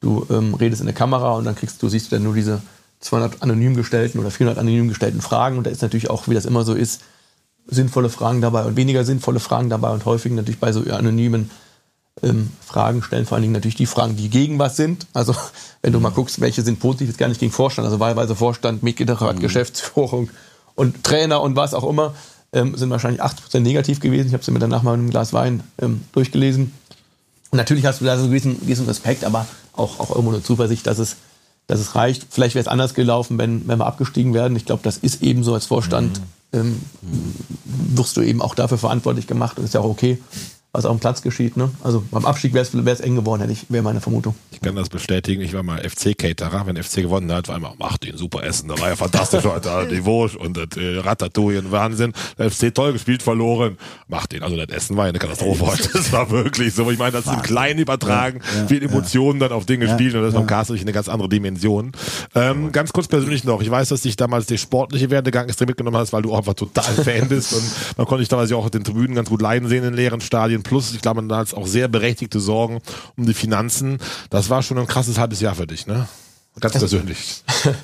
du 0.00 0.26
ähm, 0.30 0.54
redest 0.54 0.80
in 0.80 0.86
der 0.86 0.94
Kamera 0.94 1.34
und 1.34 1.44
dann 1.44 1.54
kriegst 1.54 1.82
du, 1.82 1.88
siehst 1.88 2.10
du 2.10 2.16
dann 2.16 2.24
nur 2.24 2.34
diese 2.34 2.62
200 3.00 3.42
anonym 3.42 3.76
gestellten 3.76 4.18
oder 4.18 4.30
400 4.30 4.58
anonym 4.58 4.88
gestellten 4.88 5.20
Fragen. 5.20 5.58
Und 5.58 5.66
da 5.66 5.70
ist 5.70 5.82
natürlich 5.82 6.08
auch, 6.08 6.28
wie 6.28 6.34
das 6.34 6.46
immer 6.46 6.64
so 6.64 6.74
ist, 6.74 7.02
sinnvolle 7.66 8.08
Fragen 8.08 8.40
dabei 8.40 8.64
und 8.64 8.76
weniger 8.76 9.04
sinnvolle 9.04 9.40
Fragen 9.40 9.68
dabei. 9.68 9.90
Und 9.90 10.04
häufig 10.06 10.32
natürlich 10.32 10.60
bei 10.60 10.72
so 10.72 10.80
anonymen 10.90 11.50
ähm, 12.22 12.50
Fragen 12.64 13.02
stellen 13.02 13.26
vor 13.26 13.36
allen 13.36 13.42
Dingen 13.42 13.52
natürlich 13.52 13.74
die 13.74 13.86
Fragen, 13.86 14.16
die 14.16 14.30
gegen 14.30 14.58
was 14.58 14.76
sind. 14.76 15.06
Also 15.12 15.34
wenn 15.82 15.92
du 15.92 16.00
mal 16.00 16.10
guckst, 16.10 16.40
welche 16.40 16.62
sind 16.62 16.80
positiv, 16.80 17.10
ist 17.10 17.18
gar 17.18 17.28
nicht 17.28 17.40
gegen 17.40 17.52
Vorstand. 17.52 17.84
Also 17.84 18.00
wahlweise 18.00 18.34
Vorstand, 18.34 18.82
Mitgliederrat, 18.82 19.36
mhm. 19.36 19.40
Geschäftsführung 19.40 20.30
und 20.74 21.04
Trainer 21.04 21.42
und 21.42 21.56
was 21.56 21.74
auch 21.74 21.88
immer, 21.88 22.14
ähm, 22.52 22.76
sind 22.76 22.90
wahrscheinlich 22.90 23.22
80% 23.22 23.60
negativ 23.60 24.00
gewesen. 24.00 24.28
Ich 24.28 24.32
habe 24.32 24.44
sie 24.44 24.50
mir 24.50 24.58
danach 24.58 24.82
mal 24.82 24.94
in 24.94 25.00
einem 25.00 25.10
Glas 25.10 25.32
Wein 25.32 25.62
ähm, 25.80 26.02
durchgelesen. 26.12 26.72
Und 27.50 27.58
natürlich 27.58 27.84
hast 27.84 28.00
du 28.00 28.04
da 28.04 28.16
so 28.16 28.22
einen 28.22 28.30
gewissen, 28.30 28.60
gewissen 28.60 28.86
Respekt, 28.86 29.24
aber 29.24 29.46
auch, 29.74 30.00
auch 30.00 30.10
irgendwo 30.10 30.32
eine 30.32 30.42
Zuversicht, 30.42 30.86
dass 30.86 30.98
es, 30.98 31.16
dass 31.66 31.80
es 31.80 31.94
reicht. 31.94 32.26
Vielleicht 32.30 32.54
wäre 32.54 32.62
es 32.62 32.68
anders 32.68 32.94
gelaufen, 32.94 33.36
wenn, 33.36 33.68
wenn 33.68 33.78
wir 33.78 33.86
abgestiegen 33.86 34.32
werden. 34.32 34.56
Ich 34.56 34.64
glaube, 34.64 34.82
das 34.82 34.96
ist 34.96 35.22
eben 35.22 35.44
so 35.44 35.52
als 35.52 35.66
Vorstand. 35.66 36.20
Mhm. 36.20 36.24
Ähm, 36.52 36.80
wirst 37.94 38.16
du 38.16 38.22
eben 38.22 38.40
auch 38.40 38.54
dafür 38.54 38.78
verantwortlich 38.78 39.26
gemacht 39.26 39.58
und 39.58 39.64
ist 39.64 39.74
ja 39.74 39.80
auch 39.80 39.90
okay 39.90 40.18
was 40.72 40.84
auf 40.84 40.96
dem 40.96 41.00
Platz 41.00 41.22
geschieht. 41.22 41.56
Ne? 41.56 41.70
Also 41.82 42.04
beim 42.10 42.24
Abstieg 42.24 42.52
wäre 42.52 42.64
es 42.64 43.00
eng 43.00 43.16
geworden, 43.16 43.40
hätte 43.40 43.52
ich, 43.52 43.66
wäre 43.70 43.82
meine 43.82 44.00
Vermutung. 44.00 44.34
Ich 44.50 44.60
kann 44.60 44.76
das 44.76 44.88
bestätigen. 44.88 45.42
Ich 45.42 45.52
war 45.54 45.62
mal 45.62 45.78
FC-Caterer. 45.78 46.66
Wenn 46.66 46.82
FC 46.82 46.96
gewonnen 46.96 47.32
hat, 47.32 47.48
war 47.48 47.56
immer, 47.56 47.74
macht 47.78 48.04
den 48.04 48.16
super 48.16 48.44
Essen. 48.44 48.68
Da 48.68 48.78
war 48.78 48.88
ja 48.88 48.96
fantastisch 48.96 49.44
heute. 49.46 49.88
Die 49.90 50.04
Wurst 50.04 50.36
und 50.36 50.56
das 50.56 50.76
äh, 50.76 50.98
Ratatouille, 50.98 51.70
Wahnsinn. 51.70 52.12
Der 52.38 52.50
FC 52.50 52.74
toll 52.74 52.92
gespielt, 52.92 53.22
verloren. 53.22 53.78
Macht 54.08 54.32
den. 54.32 54.42
Also 54.42 54.56
das 54.56 54.68
Essen 54.68 54.96
war 54.96 55.06
ja 55.06 55.10
eine 55.10 55.18
Katastrophe 55.18 55.66
heute. 55.66 55.88
Das 55.92 56.12
war 56.12 56.30
wirklich 56.30 56.74
so. 56.74 56.90
Ich 56.90 56.98
meine, 56.98 57.12
das 57.12 57.26
ist 57.26 57.32
im 57.32 57.42
Kleinen 57.42 57.80
übertragen. 57.80 58.40
Ja, 58.54 58.60
ja, 58.60 58.66
viel 58.66 58.82
Emotionen 58.82 59.40
ja. 59.40 59.48
dann 59.48 59.56
auf 59.56 59.66
Dinge 59.66 59.88
spielen 59.88 60.16
und 60.16 60.22
das 60.22 60.28
ist 60.30 60.34
beim 60.34 60.46
Castle 60.46 60.78
eine 60.78 60.92
ganz 60.92 61.08
andere 61.08 61.28
Dimension. 61.28 61.92
Ähm, 62.34 62.72
ganz 62.72 62.92
kurz 62.92 63.08
persönlich 63.08 63.44
noch. 63.44 63.62
Ich 63.62 63.70
weiß, 63.70 63.88
dass 63.88 64.02
dich 64.02 64.16
damals 64.16 64.46
der 64.46 64.58
sportliche 64.58 65.10
Werdegang 65.10 65.46
extrem 65.46 65.66
mitgenommen 65.66 65.96
hast, 65.96 66.12
weil 66.12 66.22
du 66.22 66.32
auch 66.32 66.38
einfach 66.38 66.54
total 66.54 66.94
Fan 66.94 67.28
bist 67.28 67.54
und 67.54 67.62
man 67.96 68.06
konnte 68.06 68.22
dich 68.22 68.28
damals 68.28 68.50
ja 68.50 68.56
auch 68.56 68.64
auf 68.64 68.70
den 68.70 68.84
Tribünen 68.84 69.14
ganz 69.14 69.28
gut 69.28 69.42
leiden 69.42 69.68
sehen 69.68 69.84
in 69.84 69.94
leeren 69.94 70.20
Stadien 70.20 70.62
plus, 70.66 70.92
ich 70.94 71.02
glaube, 71.02 71.22
man 71.22 71.36
hat 71.36 71.54
auch 71.54 71.66
sehr 71.66 71.88
berechtigte 71.88 72.40
Sorgen 72.40 72.80
um 73.16 73.26
die 73.26 73.34
Finanzen. 73.34 73.98
Das 74.30 74.50
war 74.50 74.62
schon 74.62 74.78
ein 74.78 74.86
krasses 74.86 75.18
halbes 75.18 75.40
Jahr 75.40 75.54
für 75.54 75.66
dich, 75.66 75.86
ne? 75.86 76.08
Ganz 76.60 76.78
persönlich. 76.78 77.42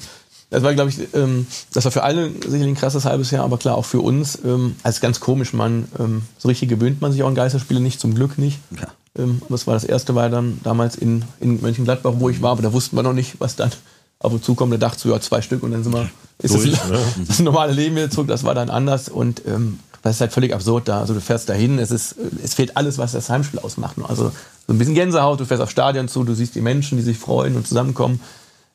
Das 0.53 0.62
war, 0.62 0.75
glaube 0.75 0.90
ich, 0.90 0.99
ähm, 1.14 1.47
das 1.73 1.87
war 1.87 1.92
für 1.92 2.03
alle 2.03 2.31
sicherlich 2.31 2.66
ein 2.66 2.75
krasses 2.75 3.07
halbes 3.07 3.31
Jahr, 3.31 3.42
aber 3.42 3.57
klar 3.57 3.75
auch 3.75 3.87
für 3.87 4.03
uns. 4.03 4.38
Ähm, 4.45 4.77
also 4.83 5.01
ganz 5.01 5.18
komisch, 5.18 5.55
man 5.55 5.88
ähm, 5.99 6.25
so 6.37 6.49
richtig 6.49 6.68
gewöhnt 6.68 7.01
man 7.01 7.11
sich 7.11 7.23
auch 7.23 7.29
an 7.29 7.35
Geisterspiele 7.35 7.81
nicht, 7.81 7.99
zum 7.99 8.14
Glück 8.14 8.37
nicht. 8.37 8.59
Ja. 8.79 8.88
Ähm, 9.18 9.40
das 9.49 9.66
war 9.66 9.73
das 9.73 9.85
erste, 9.85 10.14
war 10.14 10.29
dann 10.29 10.61
damals 10.62 10.97
in, 10.97 11.25
in 11.40 11.62
Mönchengladbach, 11.62 12.12
wo 12.18 12.29
ich 12.29 12.42
war, 12.42 12.51
aber 12.53 12.61
da 12.61 12.75
wussten 12.75 12.97
wir 12.97 13.03
noch 13.03 13.14
nicht, 13.14 13.40
was 13.40 13.57
dann 13.57 13.71
auf 14.18 14.35
uns 14.35 14.45
zukommt. 14.45 14.75
Da 14.75 14.77
dachte 14.77 15.09
ich, 15.09 15.14
ja, 15.14 15.18
zwei 15.23 15.40
Stück 15.40 15.62
und 15.62 15.71
dann 15.71 15.85
sind 15.85 15.95
wir, 15.95 16.11
ist 16.40 16.55
Durch, 16.55 16.71
das, 16.71 16.88
ne? 16.90 16.99
das 17.27 17.38
normale 17.38 17.73
Leben 17.73 17.97
wieder 17.97 18.11
zurück. 18.11 18.29
Das 18.29 18.45
war 18.45 18.55
dann 18.55 18.68
anders 18.68 19.09
und 19.09 19.40
ähm, 19.47 19.79
das 20.03 20.17
ist 20.17 20.21
halt 20.21 20.33
völlig 20.33 20.53
absurd 20.53 20.88
da. 20.88 21.01
Also 21.01 21.15
du 21.15 21.21
fährst 21.21 21.49
dahin, 21.49 21.79
es, 21.79 21.91
ist, 21.91 22.17
es 22.43 22.55
fehlt 22.55 22.77
alles, 22.77 22.99
was 22.99 23.12
das 23.12 23.31
Heimspiel 23.31 23.61
ausmacht. 23.61 23.97
Also 24.09 24.33
so 24.67 24.73
ein 24.73 24.79
bisschen 24.79 24.95
Gänsehaut, 24.95 25.41
du 25.41 25.45
fährst 25.45 25.62
aufs 25.62 25.73
Stadion 25.73 26.09
zu, 26.09 26.25
du 26.25 26.35
siehst 26.35 26.55
die 26.55 26.61
Menschen, 26.61 26.99
die 26.99 27.05
sich 27.05 27.19
freuen 27.19 27.57
und 27.57 27.67
zusammenkommen, 27.67 28.21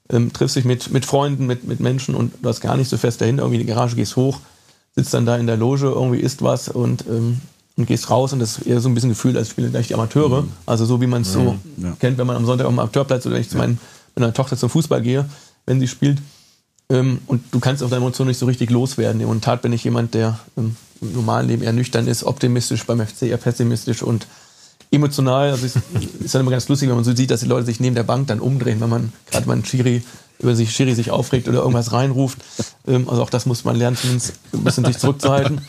ähm, 0.10 0.32
triffst 0.32 0.56
dich 0.56 0.66
mit, 0.66 0.92
mit 0.92 1.06
Freunden, 1.06 1.46
mit, 1.46 1.66
mit 1.66 1.82
Menschen 1.82 2.16
und 2.16 2.34
du 2.42 2.50
hast 2.50 2.62
gar 2.62 2.78
nichts, 2.78 2.90
du 2.92 2.98
fährst 2.98 3.20
dahin, 3.20 3.40
irgendwie 3.40 3.60
in 3.60 3.68
die 3.68 3.74
Garage, 3.74 3.96
gehst 3.96 4.16
hoch, 4.16 4.40
sitzt 4.96 5.14
dann 5.14 5.26
da 5.26 5.36
in 5.38 5.48
der 5.48 5.58
Loge, 5.58 5.88
irgendwie 5.88 6.20
isst 6.20 6.42
was 6.42 6.70
und, 6.70 7.06
ähm, 7.08 7.42
und 7.76 7.86
gehst 7.88 8.10
raus 8.10 8.32
und 8.32 8.40
das 8.40 8.58
ist 8.58 8.68
eher 8.68 8.80
so 8.80 8.88
ein 8.88 8.96
bisschen 8.96 9.10
Gefühl, 9.10 9.38
als 9.38 9.50
spielen 9.50 9.72
gleich 9.72 9.88
die 9.88 9.96
Amateure. 9.96 10.44
Mhm. 10.44 10.52
Also 10.66 10.86
so 10.86 11.02
wie 11.02 11.08
man 11.08 11.24
es 11.24 11.34
so 11.34 11.58
ja. 11.78 11.96
kennt, 12.00 12.18
wenn 12.18 12.28
man 12.28 12.38
am 12.38 12.46
Sonntag 12.46 12.68
am 12.68 12.80
Amateurplatz 12.80 13.26
oder 13.26 13.38
ich 13.38 13.50
zu 13.50 13.58
meinen, 13.58 13.80
mit 14.16 14.22
meiner 14.22 14.34
Tochter 14.34 14.56
zum 14.56 14.70
Fußball 14.70 15.02
gehe, 15.02 15.26
wenn 15.66 15.80
sie 15.82 15.88
spielt. 15.88 16.20
Ähm, 16.90 17.20
und 17.28 17.44
du 17.52 17.60
kannst 17.60 17.84
auf 17.84 17.90
deine 17.90 18.02
Emotionen 18.02 18.30
nicht 18.30 18.38
so 18.38 18.46
richtig 18.46 18.70
loswerden. 18.70 19.24
Und 19.26 19.44
Tat 19.44 19.62
bin 19.62 19.74
ich 19.74 19.84
jemand, 19.84 20.14
der 20.14 20.40
ähm, 20.58 20.78
im 21.02 21.14
normalen 21.14 21.48
Leben 21.48 21.64
eher 21.64 21.74
nüchtern 21.74 22.08
ist, 22.08 22.24
optimistisch, 22.24 22.86
beim 22.86 23.06
FC 23.06 23.24
eher 23.24 23.38
pessimistisch 23.38 24.04
und 24.04 24.28
emotional. 24.92 25.52
Also 25.52 25.66
es 25.66 25.76
ist 26.20 26.34
dann 26.34 26.42
immer 26.42 26.52
ganz 26.52 26.68
lustig, 26.68 26.90
wenn 26.90 26.96
man 26.96 27.04
so 27.04 27.16
sieht, 27.16 27.32
dass 27.32 27.42
die 27.42 27.48
Leute 27.48 27.66
sich 27.66 27.80
neben 27.80 27.96
der 27.96 28.04
Bank 28.04 28.28
dann 28.28 28.40
umdrehen, 28.40 28.80
wenn 28.82 28.90
man 28.90 29.14
gerade 29.30 29.48
mal 29.48 29.54
einen 29.54 29.66
Schiri 29.66 30.04
über 30.40 30.56
sich 30.56 30.72
Schiri 30.72 30.94
sich 30.94 31.12
aufregt 31.12 31.48
oder 31.48 31.60
irgendwas 31.60 31.92
reinruft. 31.92 32.40
Ähm, 32.88 33.10
also 33.10 33.24
auch 33.24 33.30
das 33.30 33.46
muss 33.46 33.64
man 33.64 33.76
lernen, 33.76 33.98
zumindest 33.98 34.34
ein 34.54 34.64
bisschen 34.64 34.86
sich 34.86 34.98
zurückzuhalten. 34.98 35.62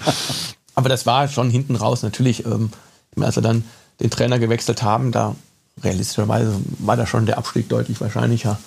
Aber 0.74 0.88
das 0.88 1.06
war 1.06 1.28
schon 1.28 1.50
hinten 1.50 1.76
raus 1.76 2.02
natürlich, 2.02 2.44
ähm, 2.46 2.70
als 3.18 3.36
wir 3.36 3.42
dann 3.42 3.64
den 4.00 4.10
Trainer 4.10 4.38
gewechselt 4.38 4.82
haben, 4.82 5.10
da 5.10 5.34
realistischerweise 5.82 6.54
war 6.78 6.96
da 6.96 7.06
schon 7.06 7.26
der 7.26 7.38
Abstieg 7.38 7.68
deutlich 7.68 8.00
wahrscheinlicher 8.00 8.58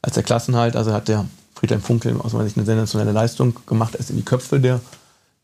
als 0.00 0.14
der 0.14 0.22
Klassenhalt. 0.22 0.74
Also 0.74 0.92
hat 0.92 1.08
der 1.08 1.26
Friedhelm 1.54 1.82
Funkel 1.82 2.16
aus 2.18 2.32
meiner 2.32 2.46
Sicht 2.46 2.56
eine 2.56 2.66
sensationelle 2.66 3.12
Leistung 3.12 3.54
gemacht. 3.66 3.94
Er 3.94 4.00
ist 4.00 4.10
in 4.10 4.16
die 4.16 4.24
Köpfe 4.24 4.58
der, 4.58 4.80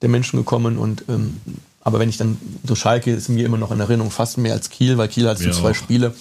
der 0.02 0.08
Menschen 0.08 0.36
gekommen. 0.38 0.78
Und, 0.78 1.04
ähm, 1.08 1.38
aber 1.80 1.98
wenn 1.98 2.08
ich 2.08 2.16
dann 2.16 2.38
so 2.64 2.74
Schalke, 2.74 3.12
ist 3.12 3.28
mir 3.28 3.46
immer 3.46 3.58
noch 3.58 3.70
in 3.70 3.80
Erinnerung 3.80 4.10
fast 4.10 4.38
mehr 4.38 4.52
als 4.52 4.70
Kiel, 4.70 4.98
weil 4.98 5.08
Kiel 5.08 5.28
hat 5.28 5.38
so 5.38 5.50
zwei 5.50 5.74
Spiele. 5.74 6.14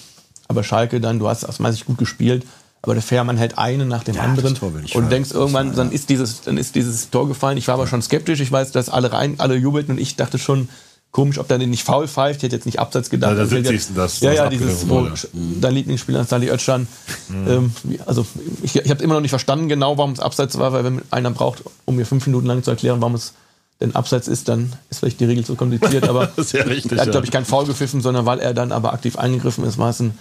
Aber 0.48 0.64
Schalke 0.64 1.00
dann, 1.00 1.18
du 1.18 1.28
hast 1.28 1.44
aus 1.44 1.58
meiner 1.58 1.72
Sicht 1.72 1.86
gut 1.86 1.98
gespielt. 1.98 2.44
Aber 2.80 2.94
der 2.94 3.02
Fährmann 3.02 3.36
hält 3.36 3.58
einen 3.58 3.88
nach 3.88 4.04
dem 4.04 4.14
ja, 4.14 4.22
anderen 4.22 4.56
und 4.56 4.94
du 4.94 5.02
denkst 5.08 5.32
irgendwann, 5.32 5.74
dann 5.74 5.90
ist 5.90 6.10
dieses, 6.10 6.42
dann 6.42 6.56
ist 6.56 6.76
dieses 6.76 7.10
Tor 7.10 7.26
gefallen. 7.26 7.58
Ich 7.58 7.66
war 7.66 7.74
aber 7.74 7.88
schon 7.88 8.02
skeptisch. 8.02 8.38
Ich 8.40 8.52
weiß, 8.52 8.70
dass 8.70 8.88
alle 8.88 9.12
rein, 9.12 9.34
alle 9.38 9.56
jubelten 9.56 9.96
und 9.96 10.00
ich 10.00 10.14
dachte 10.14 10.38
schon, 10.38 10.68
komisch, 11.10 11.38
ob 11.38 11.48
der 11.48 11.58
den 11.58 11.70
nicht 11.70 11.84
faul 11.84 12.06
pfeift. 12.06 12.38
Ich 12.38 12.44
hätte 12.44 12.56
jetzt 12.56 12.66
nicht 12.66 12.78
Absatz 12.78 13.10
gedacht. 13.10 13.32
Ja, 13.32 13.38
da 13.38 13.46
sitzt 13.46 13.90
das. 13.96 14.20
Ja, 14.20 14.32
ja, 14.32 14.48
dieses, 14.48 14.88
wo 14.88 15.08
dein 15.32 15.74
Lieblingsspieler 15.74 16.24
Sali 16.24 16.50
Özcan. 16.50 16.86
Mhm. 17.28 17.48
Ähm, 17.48 17.72
also 18.06 18.26
ich, 18.62 18.76
ich 18.76 18.90
habe 18.90 19.02
immer 19.02 19.14
noch 19.14 19.20
nicht 19.20 19.30
verstanden 19.30 19.68
genau, 19.68 19.98
warum 19.98 20.12
es 20.12 20.20
Abseits 20.20 20.58
war, 20.58 20.72
weil 20.72 20.84
wenn 20.84 21.02
einer 21.10 21.30
braucht, 21.30 21.64
um 21.84 21.96
mir 21.96 22.06
fünf 22.06 22.26
Minuten 22.26 22.46
lang 22.46 22.62
zu 22.62 22.70
erklären, 22.70 23.00
warum 23.00 23.14
es 23.14 23.32
denn 23.80 23.94
Abseits 23.94 24.26
ist, 24.26 24.48
dann 24.48 24.72
ist 24.90 24.98
vielleicht 24.98 25.20
die 25.20 25.24
Regel 25.24 25.44
zu 25.44 25.54
kompliziert. 25.54 26.08
Aber 26.08 26.30
ja 26.52 26.62
richtig, 26.64 26.92
er 26.92 27.02
hat, 27.02 27.10
glaube 27.10 27.26
ich, 27.26 27.32
kein 27.32 27.44
Foul 27.44 27.66
gepfiffen, 27.66 28.00
sondern 28.00 28.26
weil 28.26 28.40
er 28.40 28.54
dann 28.54 28.72
aber 28.72 28.92
aktiv 28.92 29.16
eingegriffen 29.16 29.64
ist, 29.64 29.78
war 29.78 29.90
es 29.90 30.00
ein, 30.00 30.18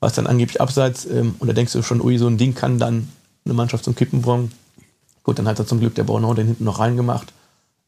war 0.00 0.08
es 0.08 0.14
dann 0.14 0.26
angeblich 0.26 0.60
Abseits. 0.60 1.06
Ähm, 1.06 1.34
und 1.38 1.48
da 1.48 1.54
denkst 1.54 1.72
du 1.72 1.82
schon, 1.82 2.00
ui, 2.00 2.18
so 2.18 2.26
ein 2.26 2.36
Ding 2.36 2.54
kann 2.54 2.78
dann 2.78 3.08
eine 3.44 3.54
Mannschaft 3.54 3.84
zum 3.84 3.94
Kippen 3.94 4.20
bringen. 4.20 4.52
Gut, 5.22 5.38
dann 5.38 5.48
hat 5.48 5.58
er 5.58 5.66
zum 5.66 5.80
Glück 5.80 5.94
der 5.94 6.04
Bornau 6.04 6.34
den 6.34 6.46
hinten 6.46 6.64
noch 6.64 6.78
reingemacht. 6.78 7.32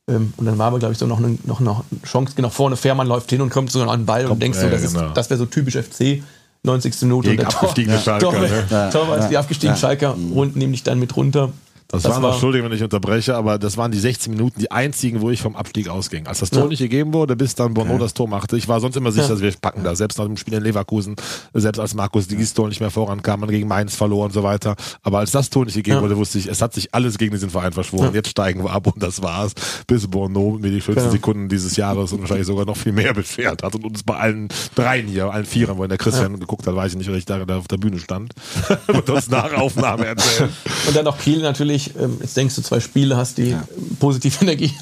Ähm, 0.09 0.33
und 0.37 0.47
dann 0.47 0.59
war 0.59 0.69
aber, 0.69 0.79
glaube 0.79 0.93
ich, 0.93 0.99
so 0.99 1.07
noch 1.07 1.19
eine, 1.19 1.39
noch 1.45 1.61
eine 1.61 1.77
Chance, 2.05 2.35
genau 2.35 2.49
vorne, 2.49 2.77
Fährmann 2.77 3.07
läuft 3.07 3.31
hin 3.31 3.41
und 3.41 3.51
kommt 3.51 3.71
so 3.71 3.83
an 3.83 4.01
den 4.01 4.07
Ball 4.07 4.23
kommt, 4.23 4.33
und 4.33 4.43
denkst 4.43 4.59
so, 4.59 4.69
das, 4.69 4.93
genau. 4.93 5.11
das 5.11 5.31
wäre 5.31 5.39
so 5.39 5.47
typisch 5.47 5.77
FC. 5.77 6.23
90. 6.65 7.03
Minute 7.03 7.31
Gegen 7.31 7.43
und 7.43 7.53
der 7.53 7.55
abgestiegene 7.55 7.97
Tor, 7.97 8.05
Schalker. 8.05 8.31
Tor, 8.31 8.41
ne? 8.41 8.67
Tor, 8.69 8.91
Tor 8.91 9.19
ja, 9.19 9.29
die 9.29 9.37
abgestiegenen 9.37 9.77
ja. 9.77 9.81
Schalker 9.81 10.17
holen 10.33 10.53
nämlich 10.55 10.83
dann 10.83 10.99
mit 10.99 11.17
runter. 11.17 11.53
Das, 11.93 12.05
das 12.05 12.13
waren, 12.13 12.23
war, 12.23 12.33
Entschuldigung, 12.33 12.71
wenn 12.71 12.77
ich 12.77 12.83
unterbreche, 12.83 13.37
aber 13.37 13.59
das 13.59 13.77
waren 13.77 13.93
die 13.93 13.99
16 13.99 14.33
Minuten, 14.33 14.59
die 14.59 14.71
einzigen, 14.71 15.21
wo 15.21 15.29
ich 15.29 15.43
vom 15.43 15.55
Abstieg 15.55 15.89
ausging. 15.89 16.27
Als 16.27 16.41
das 16.41 16.49
Tor 16.49 16.63
ja. 16.63 16.69
nicht 16.69 16.79
gegeben 16.79 17.13
wurde, 17.13 17.37
bis 17.37 17.55
dann 17.55 17.75
Bono 17.75 17.93
ja. 17.93 17.99
das 17.99 18.15
Tor 18.15 18.29
machte. 18.29 18.57
Ich 18.57 18.67
war 18.67 18.81
sonst 18.81 18.97
immer 18.97 19.13
sicher, 19.13 19.25
ja. 19.25 19.31
dass 19.33 19.43
wir 19.43 19.53
packen 19.61 19.85
da. 19.85 19.95
Selbst 19.95 20.19
nach 20.19 20.25
dem 20.25 20.39
Spiel 20.39 20.55
in 20.55 20.63
Leverkusen, 20.63 21.17
selbst 21.53 21.79
als 21.79 21.93
Markus 21.93 22.29
Digistor 22.29 22.69
nicht 22.69 22.81
mehr 22.81 22.91
vorankam, 22.91 23.41
man 23.41 23.51
gegen 23.51 23.69
Mainz 23.69 23.95
verloren 23.95 24.29
und 24.29 24.33
so 24.33 24.43
weiter. 24.43 24.75
Aber 25.03 25.19
als 25.19 25.33
das 25.33 25.51
Tor 25.51 25.67
nicht 25.67 25.75
gegeben 25.75 26.01
wurde, 26.01 26.17
wusste 26.17 26.39
ich, 26.39 26.47
es 26.47 26.63
hat 26.63 26.73
sich 26.73 26.95
alles 26.95 27.19
gegen 27.19 27.33
diesen 27.33 27.51
Verein 27.51 27.73
verschworen. 27.73 28.15
Jetzt 28.15 28.31
steigen 28.31 28.65
wir 28.65 28.71
ab 28.71 28.87
und 28.87 29.03
das 29.03 29.23
war's. 29.23 29.53
Bis 29.87 30.07
Bono 30.07 30.59
mir 30.59 30.71
die 30.71 30.81
schönsten 30.81 31.11
Sekunden 31.11 31.51
dieses 31.51 31.77
Jahres 31.77 32.15
und 32.15 32.21
wahrscheinlich 32.21 32.47
sogar 32.47 32.65
noch 32.65 32.77
viel 32.79 32.93
mehr 32.93 33.13
beschert 33.13 33.63
hat 33.63 33.75
und 33.75 33.85
uns 33.85 34.03
bei 34.03 34.17
allen 34.17 34.49
dreien 34.75 35.09
hier, 35.09 35.31
allen 35.31 35.45
Vieren, 35.45 35.77
wo 35.77 35.87
der 35.87 35.99
Christian 35.99 36.41
geguckt 36.41 36.67
hat, 36.67 36.75
weiß 36.75 36.93
ich 36.93 36.99
nicht, 36.99 37.11
weil 37.11 37.19
ich 37.19 37.27
da, 37.27 37.45
da 37.45 37.59
auf 37.59 37.69
der 37.69 37.77
Bühne 37.77 37.99
stand 37.99 38.33
und 38.87 39.11
uns 39.11 39.29
nach 39.29 39.53
Aufnahme 39.53 40.07
erzählen. 40.07 40.49
Und 40.87 40.97
dann 40.97 41.05
noch 41.05 41.19
Kiel 41.19 41.43
natürlich, 41.43 41.82
ähm, 41.99 42.19
jetzt 42.21 42.37
denkst 42.37 42.55
du, 42.57 42.63
zwei 42.63 42.81
Spiele 42.81 43.17
hast, 43.17 43.39
die 43.39 43.51
ja. 43.51 43.65
positive 44.01 44.43
Energie. 44.43 44.73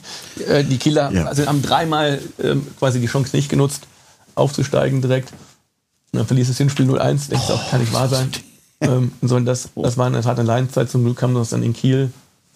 Äh, 0.46 0.64
die 0.64 0.78
Kieler 0.78 1.12
ja. 1.12 1.24
also 1.26 1.46
haben 1.46 1.62
dreimal 1.62 2.20
ähm, 2.42 2.66
quasi 2.78 3.00
die 3.00 3.06
Chance 3.06 3.36
nicht 3.36 3.48
genutzt, 3.48 3.86
aufzusteigen 4.34 5.00
direkt. 5.00 5.32
Und 6.12 6.18
dann 6.18 6.26
verlierst 6.26 6.48
du 6.48 6.52
das 6.52 6.58
Hinspiel 6.58 6.88
0-1, 6.90 7.30
denkst 7.30 7.46
du 7.46 7.52
auch, 7.52 7.70
kann 7.70 7.80
nicht 7.80 7.92
wahr 7.92 8.08
sein. 8.08 8.30
Ähm, 8.80 9.12
sondern 9.20 9.46
das, 9.46 9.68
das 9.76 9.98
war 9.98 10.06
in 10.06 10.14
der 10.14 10.22
Tat 10.22 10.38
eine 10.38 10.46
Leidenszeit. 10.46 10.90
Zum 10.90 11.04
Glück 11.04 11.18
kam 11.18 11.34
das 11.34 11.50
dann 11.50 11.62
in 11.62 11.74
Kiel. 11.74 12.10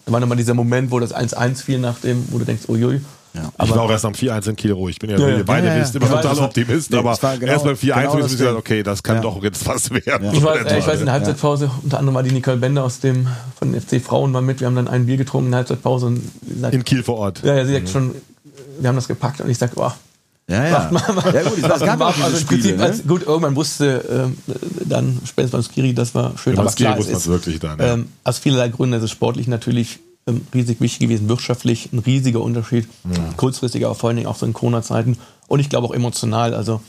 Da 0.05 0.11
war 0.11 0.19
nochmal 0.19 0.37
dieser 0.37 0.53
Moment, 0.53 0.91
wo 0.91 0.99
das 0.99 1.13
1-1 1.13 1.63
fiel 1.63 1.79
nach 1.79 1.99
dem, 1.99 2.25
wo 2.31 2.39
du 2.39 2.45
denkst, 2.45 2.67
uiui. 2.67 3.01
Ja. 3.35 3.51
Ich 3.65 3.69
war 3.71 3.81
auch 3.81 3.91
erst 3.91 4.05
am 4.05 4.13
4-1 4.13 4.49
in 4.49 4.55
Kiel 4.55 4.71
ruhig. 4.71 4.95
Ich 4.95 4.99
bin 4.99 5.09
ja, 5.09 5.17
ja, 5.17 5.37
ja. 5.37 5.43
beide 5.43 5.67
ja, 5.67 5.77
ja. 5.77 5.85
immer 5.93 6.09
total 6.09 6.39
Optimist, 6.39 6.91
nee, 6.91 6.97
aber 6.97 7.17
genau, 7.37 7.51
erst 7.51 7.65
beim 7.65 7.75
4-1 7.75 7.79
genau 7.79 7.95
habe 7.95 8.21
ich 8.21 8.27
gesagt, 8.27 8.55
okay, 8.55 8.83
das 8.83 9.03
kann 9.03 9.21
doch 9.21 9.43
jetzt 9.43 9.67
was 9.67 9.91
werden. 9.91 10.33
Ich, 10.33 10.43
war, 10.43 10.55
äh, 10.55 10.79
ich 10.79 10.87
weiß, 10.87 10.99
in 10.99 11.05
der 11.05 11.13
Halbzeitpause, 11.13 11.69
unter 11.83 11.99
anderem 11.99 12.15
war 12.15 12.23
die 12.23 12.31
Nicole 12.31 12.57
Bender 12.57 12.83
aus 12.83 12.99
dem, 12.99 13.27
von 13.57 13.71
den 13.71 13.81
FC 13.81 14.01
Frauen 14.01 14.31
mal 14.31 14.41
mit. 14.41 14.59
Wir 14.59 14.67
haben 14.67 14.75
dann 14.75 14.87
ein 14.87 15.05
Bier 15.05 15.17
getrunken 15.17 15.47
in 15.47 15.51
der 15.51 15.59
Halbzeitpause. 15.59 16.07
Und 16.07 16.21
sagt, 16.59 16.73
in 16.73 16.83
Kiel 16.83 17.03
vor 17.03 17.17
Ort. 17.17 17.41
Ja, 17.43 17.55
ja, 17.55 17.65
sie 17.65 17.73
sagt 17.73 17.87
mhm. 17.87 17.91
schon, 17.91 18.15
wir 18.79 18.89
haben 18.89 18.95
das 18.95 19.07
gepackt 19.07 19.41
und 19.41 19.49
ich 19.49 19.57
sag, 19.57 19.75
boah, 19.75 19.95
ja, 20.47 20.63
ja. 20.63 20.89
Mal, 20.91 21.13
mal. 21.13 21.33
ja 21.33 21.41
gut, 21.41 21.63
das 21.63 21.79
gab 21.81 21.99
auch 22.01 22.17
also 22.19 22.37
Spiele, 22.37 22.61
Prinzip, 22.61 22.77
ne? 22.77 22.83
als, 22.83 23.07
gut, 23.07 23.23
irgendwann 23.25 23.55
wusste 23.55 24.05
ähm, 24.07 24.37
dann 24.85 25.19
spätestens 25.25 25.51
beim 25.51 25.73
Skiri, 25.73 25.93
das 25.95 26.13
war 26.13 26.37
schön. 26.37 26.53
Ja, 26.53 26.61
aber 26.61 26.71
klar, 26.71 26.97
wusste 26.97 27.13
man 27.13 27.21
es 27.21 27.27
wirklich 27.27 27.59
dann. 27.59 27.79
Ja. 27.79 27.93
Ähm, 27.93 28.09
aus 28.23 28.37
vielerlei 28.37 28.69
Gründen, 28.69 28.93
es 28.93 29.03
ist 29.03 29.11
sportlich 29.11 29.47
natürlich 29.47 29.99
riesig 30.53 30.81
wichtig 30.81 30.99
gewesen, 31.07 31.29
wirtschaftlich 31.29 31.93
ein 31.93 31.99
riesiger 31.99 32.41
Unterschied, 32.41 32.87
ja. 33.03 33.33
kurzfristiger, 33.37 33.87
aber 33.87 33.95
vor 33.95 34.09
allen 34.09 34.17
Dingen 34.17 34.27
auch 34.27 34.35
so 34.35 34.45
in 34.45 34.53
Corona-Zeiten 34.53 35.17
und 35.47 35.59
ich 35.59 35.69
glaube 35.69 35.87
auch 35.87 35.93
emotional, 35.93 36.53
also 36.53 36.81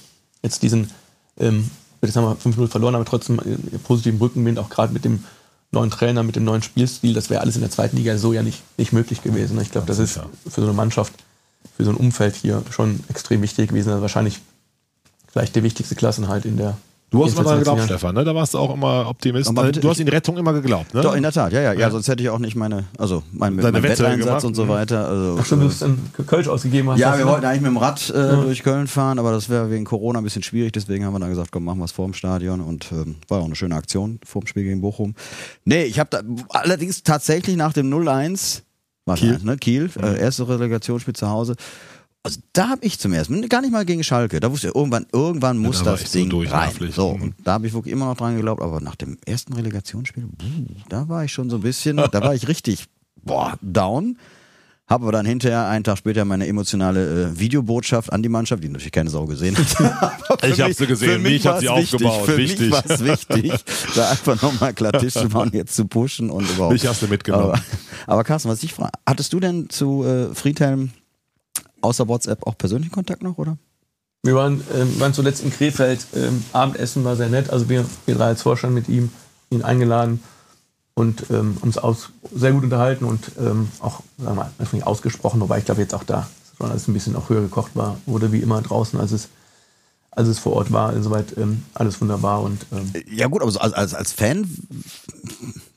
jetzt 0.42 0.62
diesen, 0.62 0.90
ähm, 1.38 1.70
jetzt 2.00 2.16
haben 2.16 2.24
wir 2.24 2.36
5-0 2.36 2.68
verloren, 2.68 2.94
aber 2.94 3.04
trotzdem 3.04 3.38
äh, 3.40 3.78
positiven 3.78 4.18
Rückenwind, 4.18 4.58
auch 4.58 4.70
gerade 4.70 4.92
mit 4.92 5.04
dem 5.04 5.24
neuen 5.70 5.90
Trainer, 5.90 6.22
mit 6.22 6.36
dem 6.36 6.44
neuen 6.44 6.62
Spielstil, 6.62 7.12
das 7.12 7.28
wäre 7.28 7.42
alles 7.42 7.56
in 7.56 7.60
der 7.60 7.70
zweiten 7.70 7.96
Liga 7.96 8.16
so 8.16 8.32
ja 8.32 8.42
nicht, 8.42 8.62
nicht 8.78 8.92
möglich 8.92 9.22
gewesen. 9.22 9.60
Ich 9.60 9.70
glaube, 9.70 9.86
das 9.86 9.98
ist 9.98 10.14
für 10.48 10.60
so 10.60 10.62
eine 10.62 10.72
Mannschaft, 10.72 11.12
für 11.76 11.84
so 11.84 11.90
ein 11.90 11.96
Umfeld 11.96 12.36
hier 12.36 12.62
schon 12.70 13.00
extrem 13.08 13.42
wichtig 13.42 13.68
gewesen. 13.68 13.90
Also 13.90 14.00
wahrscheinlich 14.00 14.40
vielleicht 15.30 15.54
der 15.56 15.62
wichtigste 15.62 15.94
Klassenhalt 15.94 16.46
in 16.46 16.56
der 16.56 16.78
Du 17.10 17.24
hast 17.24 17.34
immer 17.34 17.44
daran 17.44 17.58
geglaubt, 17.58 17.82
Stefan, 17.82 18.14
ne? 18.16 18.24
Da 18.24 18.34
warst 18.34 18.54
du 18.54 18.58
auch 18.58 18.74
immer 18.74 19.08
Optimist. 19.08 19.48
Aber 19.48 19.70
du 19.70 19.88
hast 19.88 20.00
in 20.00 20.06
die 20.06 20.12
Rettung 20.12 20.36
immer 20.36 20.52
geglaubt, 20.52 20.92
ne? 20.92 21.02
Doch, 21.02 21.14
in 21.14 21.22
der 21.22 21.30
Tat, 21.30 21.52
ja, 21.52 21.60
ja, 21.60 21.72
ja, 21.72 21.90
sonst 21.90 22.08
hätte 22.08 22.22
ich 22.22 22.28
auch 22.28 22.40
nicht 22.40 22.56
meine, 22.56 22.84
also 22.98 23.22
mein, 23.32 23.54
mein 23.54 23.74
Wette 23.74 23.82
Wetteinsatz 23.82 24.26
gemacht. 24.26 24.44
und 24.44 24.54
so 24.54 24.68
weiter. 24.68 25.06
Also, 25.06 25.36
Ach 25.40 25.46
stimmt, 25.46 25.62
du 25.62 25.68
hast 25.68 25.82
dann 25.82 25.98
Kölsch 26.26 26.48
ausgegeben. 26.48 26.90
Hast 26.90 26.98
ja, 26.98 27.16
wir 27.16 27.26
wollten 27.26 27.44
eigentlich 27.44 27.62
mit 27.62 27.70
dem 27.70 27.76
Rad 27.76 28.10
äh, 28.10 28.42
durch 28.42 28.64
Köln 28.64 28.88
fahren, 28.88 29.20
aber 29.20 29.30
das 29.30 29.48
wäre 29.48 29.70
wegen 29.70 29.84
Corona 29.84 30.18
ein 30.18 30.24
bisschen 30.24 30.42
schwierig, 30.42 30.72
deswegen 30.72 31.04
haben 31.04 31.14
wir 31.14 31.20
dann 31.20 31.30
gesagt, 31.30 31.52
komm, 31.52 31.64
machen 31.64 31.78
wir 31.78 31.84
es 31.84 31.92
vor 31.92 32.06
dem 32.06 32.14
Stadion 32.14 32.60
und 32.60 32.90
ähm, 32.90 33.16
war 33.28 33.40
auch 33.40 33.44
eine 33.44 33.54
schöne 33.54 33.76
Aktion 33.76 34.18
vor 34.24 34.42
dem 34.42 34.48
Spiel 34.48 34.64
gegen 34.64 34.80
Bochum. 34.80 35.14
Nee, 35.64 35.84
ich 35.84 36.00
habe 36.00 36.10
da 36.10 36.22
allerdings 36.48 37.04
tatsächlich 37.04 37.56
nach 37.56 37.72
dem 37.72 37.88
0-1 37.92 38.62
war 39.04 39.16
Kiel. 39.16 39.36
Kiel, 39.36 39.46
ne? 39.46 39.56
Kiel 39.56 39.90
äh, 40.02 40.18
erste 40.18 40.48
Relegationsspiel 40.48 41.14
zu 41.14 41.28
Hause. 41.28 41.54
Also 42.26 42.40
da 42.52 42.68
habe 42.68 42.84
ich 42.84 42.98
zum 42.98 43.12
ersten 43.12 43.40
Mal, 43.40 43.48
gar 43.48 43.60
nicht 43.62 43.72
mal 43.72 43.84
gegen 43.84 44.04
Schalke, 44.04 44.38
da 44.40 44.50
wusste 44.50 44.68
ich, 44.68 44.74
irgendwann, 44.74 45.06
irgendwann 45.12 45.58
muss 45.58 45.78
da 45.80 45.86
war 45.86 45.92
das 45.96 46.12
so 46.12 46.18
Ding 46.18 46.28
durch, 46.30 46.50
rein. 46.52 46.68
nervlich. 46.68 46.94
So, 46.94 47.08
und 47.10 47.34
da 47.44 47.54
habe 47.54 47.66
ich 47.66 47.72
wirklich 47.72 47.92
immer 47.92 48.06
noch 48.06 48.16
dran 48.16 48.36
geglaubt, 48.36 48.60
aber 48.62 48.80
nach 48.80 48.96
dem 48.96 49.16
ersten 49.26 49.52
Relegationsspiel, 49.54 50.28
da 50.88 51.08
war 51.08 51.24
ich 51.24 51.32
schon 51.32 51.48
so 51.50 51.56
ein 51.56 51.62
bisschen, 51.62 51.96
da 51.96 52.12
war 52.22 52.34
ich 52.34 52.46
richtig 52.48 52.86
boah, 53.22 53.54
down. 53.62 54.18
Habe 54.88 55.02
aber 55.02 55.10
dann 55.10 55.26
hinterher, 55.26 55.66
einen 55.66 55.82
Tag 55.82 55.98
später, 55.98 56.24
meine 56.24 56.46
emotionale 56.46 57.24
äh, 57.32 57.40
Videobotschaft 57.40 58.12
an 58.12 58.22
die 58.22 58.28
Mannschaft, 58.28 58.62
die 58.62 58.68
natürlich 58.68 58.92
keine 58.92 59.10
Sau 59.10 59.26
gesehen 59.26 59.56
hat. 59.58 59.66
Ich 60.44 60.60
hab 60.60 60.68
mich- 60.68 60.76
sie 60.76 60.86
gesehen. 60.86 61.22
mich 61.22 61.32
Mich 61.32 61.46
hat 61.46 61.58
sie 61.60 61.66
wichtig. 61.66 61.94
aufgebaut. 61.94 62.24
Für 62.26 62.36
Wichtig. 62.36 62.60
mich 62.60 62.70
war 62.70 62.84
es 62.88 63.02
wichtig, 63.04 63.52
da 63.96 64.10
einfach 64.10 64.40
nochmal 64.42 64.72
glatt 64.74 65.00
Tisch 65.00 65.14
zu 65.14 65.26
machen, 65.26 65.50
jetzt 65.54 65.74
zu 65.74 65.86
pushen 65.86 66.30
und 66.30 66.48
überhaupt. 66.48 66.74
Mich 66.74 66.86
hast 66.86 67.02
du 67.02 67.08
mitgenommen. 67.08 67.46
Aber, 67.50 67.60
aber 68.06 68.22
Carsten, 68.22 68.48
was 68.48 68.62
ich 68.62 68.72
frage, 68.74 68.92
hattest 69.04 69.32
du 69.32 69.40
denn 69.40 69.68
zu 69.70 70.04
äh, 70.04 70.32
Friedhelm 70.34 70.90
außer 71.86 72.08
WhatsApp 72.08 72.46
auch 72.46 72.58
persönlichen 72.58 72.92
Kontakt 72.92 73.22
noch, 73.22 73.38
oder? 73.38 73.56
Wir 74.22 74.34
waren, 74.34 74.62
ähm, 74.74 75.00
waren 75.00 75.14
zuletzt 75.14 75.42
in 75.42 75.50
Krefeld. 75.50 76.06
Ähm, 76.14 76.44
Abendessen 76.52 77.04
war 77.04 77.16
sehr 77.16 77.28
nett. 77.28 77.50
Also 77.50 77.68
wir, 77.68 77.86
wir 78.06 78.14
drei 78.16 78.26
als 78.26 78.42
Vorstand 78.42 78.74
mit 78.74 78.88
ihm, 78.88 79.10
ihn 79.50 79.62
eingeladen 79.62 80.20
und 80.94 81.30
ähm, 81.30 81.58
uns 81.60 81.78
aus, 81.78 82.10
sehr 82.34 82.52
gut 82.52 82.64
unterhalten 82.64 83.04
und 83.04 83.32
ähm, 83.38 83.68
auch, 83.80 84.00
sagen 84.18 84.36
wir 84.36 84.50
mal, 84.78 84.82
ausgesprochen, 84.82 85.40
wobei 85.40 85.58
ich 85.58 85.64
glaube 85.64 85.82
jetzt 85.82 85.94
auch 85.94 86.04
da 86.04 86.26
schon 86.56 86.70
alles 86.70 86.88
ein 86.88 86.94
bisschen 86.94 87.14
auch 87.16 87.28
höher 87.28 87.42
gekocht 87.42 87.72
war, 87.74 87.98
wurde 88.06 88.32
wie 88.32 88.40
immer 88.40 88.62
draußen, 88.62 88.98
als 88.98 89.12
es, 89.12 89.28
als 90.16 90.28
es 90.28 90.38
vor 90.38 90.54
Ort 90.54 90.72
war. 90.72 90.92
Insoweit 90.94 91.36
ähm, 91.36 91.62
alles 91.74 92.00
wunderbar 92.00 92.42
und 92.42 92.66
ähm, 92.72 92.92
Ja 93.10 93.28
gut, 93.28 93.42
aber 93.42 93.50
so 93.50 93.60
als, 93.60 93.72
als, 93.74 93.94
als 93.94 94.12
Fan 94.12 94.48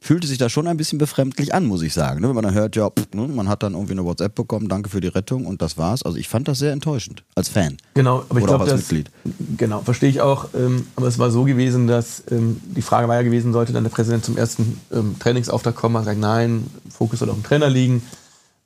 fühlte 0.02 0.28
sich 0.28 0.38
das 0.38 0.52
schon 0.52 0.66
ein 0.66 0.78
bisschen 0.78 0.98
befremdlich 0.98 1.54
an, 1.54 1.66
muss 1.66 1.82
ich 1.82 1.94
sagen. 1.94 2.22
Ne? 2.22 2.30
Wenn 2.30 2.36
man 2.36 2.46
dann 2.46 2.54
hört, 2.54 2.76
ja, 2.76 2.90
pff, 2.90 3.14
ne, 3.14 3.28
man 3.28 3.50
hat 3.50 3.64
dann 3.64 3.74
irgendwie 3.74 3.92
eine 3.92 4.06
WhatsApp 4.06 4.34
bekommen, 4.34 4.70
danke 4.70 4.90
für 4.90 5.02
die 5.02 5.10
Rettung 5.10 5.46
und 5.46 5.62
das 5.62 5.78
war's. 5.78 6.04
Also 6.04 6.18
ich 6.18 6.30
fand 6.30 6.48
das 6.48 6.58
sehr 6.58 6.72
enttäuschend 6.72 7.24
als 7.36 7.50
Fan. 7.50 7.78
Genau, 7.94 8.24
aber 8.30 8.40
ich 8.40 8.44
Oder 8.46 8.56
auch 8.56 8.58
glaube, 8.60 8.72
als 8.72 8.72
das 8.72 8.92
Mitglied. 8.92 9.12
genau 9.58 9.82
verstehe 9.82 10.10
ich 10.10 10.22
auch. 10.22 10.48
Ähm, 10.56 10.88
aber 10.96 11.08
es 11.08 11.20
war 11.20 11.32
so 11.32 11.44
gewesen, 11.44 11.88
dass 11.88 12.24
ähm, 12.32 12.62
die 12.64 12.82
Frage 12.82 13.10
war 13.10 13.18
ja 13.18 13.24
gewesen, 13.24 13.52
sollte 13.52 13.74
dann 13.74 13.84
der 13.84 13.92
Präsident 13.92 14.24
zum 14.24 14.38
ersten 14.38 14.80
ähm, 14.92 15.18
Trainingsauftakt 15.20 15.78
kommen? 15.78 15.96
Hat 15.98 16.04
gesagt, 16.06 16.22
nein, 16.22 16.66
Fokus 16.90 17.20
soll 17.20 17.30
auf 17.30 17.36
dem 17.36 17.44
Trainer 17.44 17.70
liegen. 17.70 18.02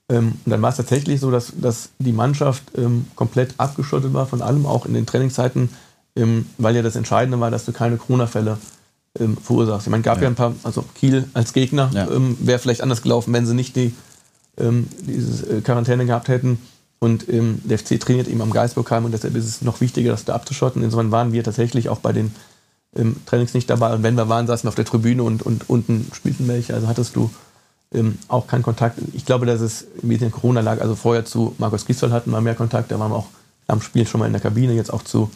Ähm, 0.10 0.34
und 0.46 0.52
dann 0.52 0.62
war 0.62 0.70
es 0.70 0.78
tatsächlich 0.78 1.20
so, 1.20 1.32
dass, 1.32 1.54
dass 1.56 1.90
die 2.00 2.12
Mannschaft 2.12 2.64
ähm, 2.78 3.08
komplett 3.16 3.54
abgeschottet 3.58 4.14
war 4.14 4.26
von 4.26 4.42
allem, 4.42 4.66
auch 4.66 4.86
in 4.86 4.94
den 4.94 5.06
Trainingszeiten, 5.06 5.70
ähm, 6.16 6.46
weil 6.58 6.76
ja 6.76 6.82
das 6.82 6.96
Entscheidende 6.96 7.40
war, 7.40 7.52
dass 7.52 7.66
du 7.66 7.72
keine 7.72 7.98
Corona-Fälle 7.98 8.58
ähm, 9.20 9.38
verursachst. 9.38 9.88
Ich 9.88 9.92
meine, 9.92 10.04
gab 10.04 10.22
ja. 10.22 10.28
ein 10.28 10.36
paar, 10.36 10.54
also 10.64 10.84
Kiel 10.96 11.28
als 11.34 11.54
Gegner 11.54 11.90
Ja. 11.94 12.10
ähm, 12.10 12.38
wäre 12.42 12.60
vielleicht 12.60 12.82
anders 12.82 13.02
gelaufen, 13.02 13.34
wenn 13.34 13.46
sie 13.46 13.54
nicht 13.54 13.76
die 13.76 13.94
ähm, 14.58 14.88
diese 15.00 15.58
äh, 15.58 15.62
Quarantäne 15.62 16.06
gehabt 16.06 16.28
hätten. 16.28 16.60
Und 17.00 17.26
der 17.28 17.78
FC 17.78 18.00
trainiert 18.00 18.30
eben 18.30 18.42
am 18.42 18.52
Geisburgheim 18.52 19.04
und 19.04 19.12
deshalb 19.12 19.36
ist 19.36 19.44
es 19.44 19.62
noch 19.62 19.82
wichtiger, 19.82 20.12
das 20.12 20.24
da 20.24 20.36
abzuschotten. 20.36 20.82
Insofern 20.82 21.12
waren 21.12 21.34
wir 21.34 21.44
tatsächlich 21.44 21.90
auch 21.90 22.00
bei 22.00 22.14
den 22.14 22.34
Trainings 23.26 23.54
nicht 23.54 23.70
dabei. 23.70 23.94
Und 23.94 24.04
wenn 24.04 24.16
wir 24.16 24.30
waren, 24.30 24.48
saßen 24.48 24.64
wir 24.64 24.70
auf 24.70 24.76
der 24.76 24.86
Tribüne 24.86 25.22
und, 25.22 25.44
und 25.44 25.70
unten 25.70 26.08
spielten 26.14 26.48
welche. 26.48 26.74
Also 26.74 26.88
hattest 26.88 27.18
du 27.18 27.30
ähm, 27.94 28.18
auch 28.28 28.48
keinen 28.48 28.64
Kontakt. 28.64 28.98
Ich 29.14 29.26
glaube, 29.26 29.46
dass 29.46 29.62
es 29.62 29.86
ein 30.02 30.10
bisschen 30.10 30.32
Corona 30.32 30.62
lag. 30.62 30.82
Also 30.82 30.96
vorher 30.96 31.26
zu 31.26 31.56
Markus 31.58 31.86
Gisdol 31.86 32.12
hatten 32.12 32.32
wir 32.32 32.42
mehr 32.42 32.56
Kontakt. 32.56 32.92
Da 32.92 33.00
waren 33.00 33.12
wir 33.12 33.18
auch 33.18 33.28
am 33.68 33.82
Spiel 33.82 34.08
schon 34.08 34.20
mal 34.20 34.28
in 34.28 34.34
der 34.34 34.42
Kabine. 34.42 34.74
Jetzt 34.74 34.92
auch 34.92 35.04
zu 35.04 35.30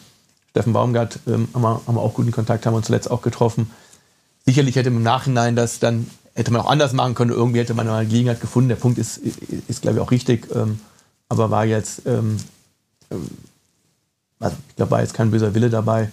Steffen 0.50 0.72
Baumgart 0.72 1.20
ähm, 1.26 1.48
haben, 1.54 1.62
wir, 1.62 1.80
haben 1.86 1.94
wir 1.94 2.00
auch 2.00 2.14
guten 2.14 2.32
Kontakt, 2.32 2.66
haben 2.66 2.72
wir 2.72 2.78
uns 2.78 2.86
zuletzt 2.86 3.10
auch 3.10 3.22
getroffen. 3.22 3.70
Sicherlich 4.44 4.76
hätte 4.76 4.90
man 4.90 4.98
im 4.98 5.02
Nachhinein 5.04 5.56
das 5.56 5.78
dann, 5.78 6.10
hätte 6.34 6.50
man 6.52 6.62
auch 6.62 6.70
anders 6.70 6.92
machen 6.92 7.14
können. 7.14 7.30
Irgendwie 7.30 7.60
hätte 7.60 7.74
man 7.74 7.86
mal 7.86 8.06
Gelegenheit 8.06 8.40
gefunden. 8.40 8.68
Der 8.68 8.76
Punkt 8.76 8.98
ist, 8.98 9.18
ist, 9.18 9.38
ist 9.68 9.82
glaube 9.82 9.98
ich, 9.98 10.02
auch 10.02 10.10
richtig. 10.10 10.48
Ähm, 10.54 10.80
aber 11.28 11.50
war 11.50 11.64
jetzt, 11.64 12.02
ähm, 12.06 12.38
ähm, 13.10 13.28
also 14.40 14.56
ich 14.68 14.76
glaube, 14.76 14.90
war 14.90 15.00
jetzt 15.00 15.14
kein 15.14 15.30
böser 15.30 15.54
Wille 15.54 15.70
dabei. 15.70 16.10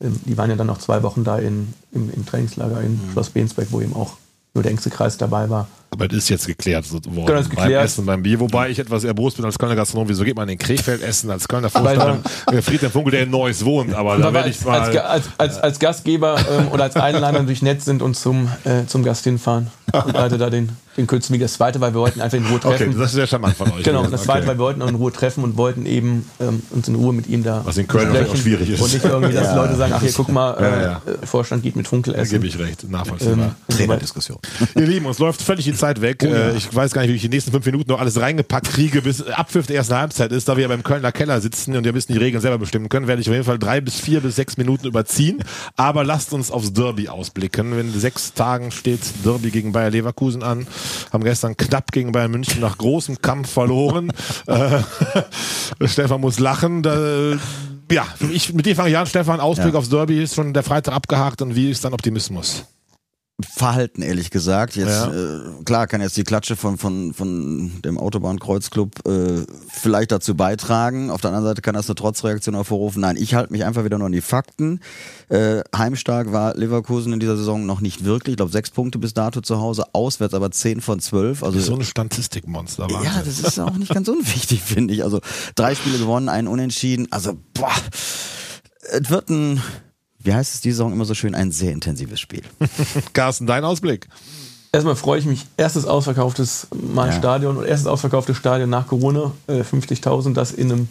Ähm, 0.00 0.20
die 0.24 0.36
waren 0.36 0.50
ja 0.50 0.56
dann 0.56 0.68
noch 0.68 0.78
zwei 0.78 1.02
Wochen 1.02 1.24
da 1.24 1.38
in, 1.38 1.74
im, 1.92 2.10
im 2.12 2.24
Trainingslager 2.24 2.80
in 2.80 3.00
Schloss 3.12 3.30
Bensberg, 3.30 3.68
wo 3.70 3.80
eben 3.80 3.94
auch 3.94 4.16
nur 4.54 4.62
der 4.62 4.70
engste 4.70 4.90
Kreis 4.90 5.16
dabei 5.16 5.50
war. 5.50 5.68
Aber 5.92 6.08
das 6.08 6.18
ist 6.18 6.30
jetzt 6.30 6.46
geklärt 6.46 6.86
so 6.86 6.94
worden. 6.94 7.26
Genau, 7.26 7.38
ist 7.38 7.48
Beim 7.54 7.64
geklärt. 7.64 7.84
Essen, 7.84 8.06
beim 8.06 8.22
Bier. 8.22 8.40
Wobei 8.40 8.70
ich 8.70 8.78
etwas 8.78 9.04
erbost 9.04 9.36
bin 9.36 9.44
als 9.44 9.58
Kölner 9.58 9.76
Gastronom. 9.76 10.08
Wieso 10.08 10.24
geht 10.24 10.34
man 10.34 10.48
in 10.48 10.56
Krefeld 10.56 11.02
essen 11.02 11.30
als 11.30 11.46
Kölner 11.46 11.68
Vorstand? 11.68 12.24
Äh, 12.50 12.62
Friedhelm 12.62 12.90
Funkel, 12.90 13.10
der 13.10 13.22
in 13.24 13.30
Neuss 13.30 13.62
wohnt. 13.62 13.92
Aber 13.92 14.16
da 14.16 14.32
werde 14.32 14.48
ich 14.48 14.56
als, 14.56 14.66
als, 14.66 14.86
mal... 14.86 14.92
Ga- 14.94 15.00
als, 15.02 15.24
als, 15.36 15.58
als 15.58 15.78
Gastgeber 15.78 16.36
ähm, 16.50 16.68
oder 16.68 16.84
als 16.84 16.96
Einlader 16.96 17.38
natürlich 17.40 17.60
nett 17.62 17.82
sind 17.82 18.00
und 18.00 18.14
zum, 18.16 18.48
äh, 18.64 18.86
zum 18.86 19.02
Gast 19.04 19.24
hinfahren. 19.24 19.66
Und 19.92 20.12
Leute 20.14 20.38
da 20.38 20.48
den, 20.48 20.70
den 20.96 21.06
kürzeren 21.06 21.34
Weg. 21.34 21.40
Das 21.42 21.54
zweite, 21.54 21.80
weil 21.80 21.94
wir 21.94 22.00
wollten 22.00 22.20
einfach 22.20 22.36
in 22.38 22.44
Ruhe 22.46 22.56
Okay, 22.62 22.76
treffen. 22.76 22.98
das 22.98 23.10
ist 23.10 23.14
sehr 23.14 23.26
charmant 23.26 23.56
von 23.56 23.70
euch. 23.72 23.82
Genau, 23.82 24.06
das 24.06 24.24
zweite, 24.24 24.40
Okay. 24.40 24.48
weil 24.48 24.56
wir 24.58 24.64
wollten 24.64 24.80
in 24.82 24.94
Ruhe 24.94 25.12
treffen 25.12 25.42
und 25.44 25.56
wollten 25.56 25.86
eben 25.86 26.26
ähm, 26.40 26.62
uns 26.70 26.88
in 26.88 26.94
Ruhe 26.94 27.12
mit 27.12 27.26
ihm 27.28 27.42
da 27.42 27.62
Was 27.64 27.78
in 27.78 27.88
Köln 27.88 28.10
auch 28.14 28.36
schwierig 28.36 28.68
ist. 28.70 28.80
Und 28.80 28.92
nicht 28.92 29.04
irgendwie, 29.04 29.32
dass 29.32 29.46
Ja. 29.48 29.56
Leute 29.56 29.76
sagen, 29.76 29.92
ach 29.96 30.00
hier, 30.02 30.12
guck 30.12 30.28
mal, 30.30 30.56
Ja, 30.60 30.82
ja. 30.82 31.02
äh, 31.22 31.26
Vorstand 31.26 31.62
geht 31.62 31.76
mit 31.76 31.88
Funkel 31.88 32.12
Da 32.14 32.20
essen. 32.20 32.32
gebe 32.32 32.46
ich 32.46 32.58
recht, 32.58 32.88
nachvollziehbar. 32.90 33.32
Ähm, 33.34 33.40
insoweit- 33.68 33.76
Trainerdiskussion. 33.78 34.38
Ihr 34.74 34.86
Lieben, 34.86 35.06
uns 35.06 35.18
läuft 35.18 35.42
völlig 35.42 35.64
die 35.64 35.74
Zeit 35.74 36.00
weg. 36.00 36.22
Äh, 36.22 36.56
Ich 36.56 36.74
weiß 36.74 36.92
gar 36.92 37.02
nicht, 37.02 37.10
wie 37.10 37.16
ich 37.16 37.22
die 37.22 37.28
nächsten 37.28 37.50
fünf 37.52 37.64
Minuten 37.66 37.90
noch 37.90 38.00
alles 38.00 38.20
reingepackt 38.20 38.68
kriege, 38.72 39.02
bis 39.02 39.22
Abpfiff 39.22 39.66
der 39.66 39.76
ersten 39.76 39.94
Halbzeit 39.94 40.30
ist. 40.32 40.48
Da 40.48 40.56
wir 40.56 40.62
ja 40.62 40.68
beim 40.68 40.82
Kölner 40.82 41.12
Keller 41.12 41.40
sitzen 41.40 41.74
und 41.76 41.84
wir 41.84 41.92
müssen 41.92 42.12
die 42.12 42.18
Regeln 42.18 42.40
selber 42.42 42.58
bestimmen 42.58 42.88
können, 42.88 43.06
werde 43.06 43.22
ich 43.22 43.28
auf 43.28 43.32
jeden 43.34 43.44
Fall 43.46 43.58
drei 43.58 43.80
bis 43.80 43.98
vier 43.98 44.20
bis 44.20 44.36
sechs 44.36 44.56
Minuten 44.56 44.86
überziehen. 44.86 45.42
Aber 45.76 46.04
lasst 46.04 46.32
uns 46.32 46.50
aufs 46.50 46.72
Derby 46.72 47.08
ausblicken. 47.08 47.78
In 47.78 47.98
sechs 47.98 48.34
Tagen 48.34 48.70
steht 48.70 49.00
Derby 49.24 49.50
gegen 49.50 49.72
Bayer 49.72 49.90
Leverkusen 49.90 50.42
an. 50.42 50.66
Haben 51.12 51.24
gestern 51.24 51.56
knapp 51.56 51.92
gegen 51.92 52.12
Bayern 52.12 52.30
München 52.30 52.60
nach 52.60 52.78
großem 52.78 53.20
Kampf 53.20 53.50
verloren. 53.50 54.12
äh, 54.46 54.80
Stefan 55.86 56.20
muss 56.20 56.38
lachen. 56.38 56.82
Da, 56.82 57.32
ja, 57.90 58.06
ich, 58.30 58.52
mit 58.54 58.66
dir 58.66 58.76
fange 58.76 58.90
ich 58.90 58.96
an, 58.96 59.06
Stefan. 59.06 59.40
Ausblick 59.40 59.74
Ja. 59.74 59.78
aufs 59.78 59.88
Derby 59.88 60.22
ist 60.22 60.34
schon 60.34 60.52
der 60.54 60.62
Freitag 60.62 60.94
abgehakt 60.94 61.42
und 61.42 61.54
wie 61.54 61.70
ist 61.70 61.84
dann 61.84 61.92
Optimismus? 61.92 62.64
Verhalten, 63.42 64.02
ehrlich 64.02 64.30
gesagt. 64.30 64.76
Jetzt, 64.76 64.88
Ja. 64.88 65.12
äh, 65.12 65.40
klar 65.64 65.86
kann 65.86 66.00
jetzt 66.00 66.16
die 66.16 66.24
Klatsche 66.24 66.56
von, 66.56 66.78
von, 66.78 67.12
von 67.14 67.80
dem 67.82 67.98
Autobahnkreuzclub 67.98 69.06
äh, 69.06 69.44
vielleicht 69.70 70.12
dazu 70.12 70.34
beitragen. 70.34 71.10
Auf 71.10 71.20
der 71.20 71.30
anderen 71.30 71.46
Seite 71.46 71.62
kann 71.62 71.74
das 71.74 71.88
eine 71.88 71.94
Trotzreaktion 71.94 72.54
hervorrufen. 72.54 73.00
Nein, 73.00 73.16
ich 73.16 73.34
halte 73.34 73.52
mich 73.52 73.64
einfach 73.64 73.84
wieder 73.84 73.98
nur 73.98 74.06
an 74.06 74.12
die 74.12 74.20
Fakten. 74.20 74.80
Äh, 75.28 75.62
heimstark 75.76 76.32
war 76.32 76.54
Leverkusen 76.56 77.12
in 77.12 77.20
dieser 77.20 77.36
Saison 77.36 77.66
noch 77.66 77.80
nicht 77.80 78.04
wirklich. 78.04 78.32
Ich 78.32 78.36
glaube, 78.38 78.52
sechs 78.52 78.70
Punkte 78.70 78.98
bis 78.98 79.14
dato 79.14 79.40
zu 79.40 79.60
Hause, 79.60 79.84
auswärts 79.94 80.34
aber 80.34 80.50
zehn 80.50 80.80
von 80.80 81.00
zwölf. 81.00 81.42
Also 81.42 81.58
So 81.60 81.74
ein 81.74 81.84
Statistikmonster. 81.84 82.84
Wahnsinn. 82.84 83.02
ja, 83.04 83.22
das 83.24 83.40
ist 83.40 83.58
auch 83.58 83.76
nicht 83.76 83.92
ganz 83.94 84.08
unwichtig, 84.08 84.62
finde 84.64 84.94
ich. 84.94 85.02
Also 85.04 85.20
drei 85.54 85.74
Spiele 85.74 85.98
gewonnen, 85.98 86.28
einen 86.28 86.48
unentschieden. 86.48 87.08
Also, 87.10 87.38
boah, 87.54 87.70
es 88.90 89.10
wird 89.10 89.30
ein, 89.30 89.62
wie 90.22 90.32
heißt 90.32 90.54
es 90.54 90.60
die 90.60 90.70
Saison 90.70 90.92
immer 90.92 91.04
so 91.04 91.14
schön, 91.14 91.34
ein 91.34 91.50
sehr 91.52 91.72
intensives 91.72 92.20
Spiel. 92.20 92.42
Carsten, 93.12 93.46
dein 93.46 93.64
Ausblick. 93.64 94.08
Erstmal 94.72 94.96
freue 94.96 95.18
ich 95.18 95.26
mich, 95.26 95.44
erstes 95.56 95.84
ausverkauftes 95.84 96.68
Mal 96.94 97.08
Ja. 97.08 97.12
Stadion 97.12 97.56
und 97.58 97.66
erstes 97.66 97.86
ausverkauftes 97.86 98.36
Stadion 98.36 98.70
nach 98.70 98.86
Corona, 98.86 99.32
äh, 99.46 99.60
50.000, 99.60 100.32
das 100.32 100.52
in 100.52 100.72
einem 100.72 100.88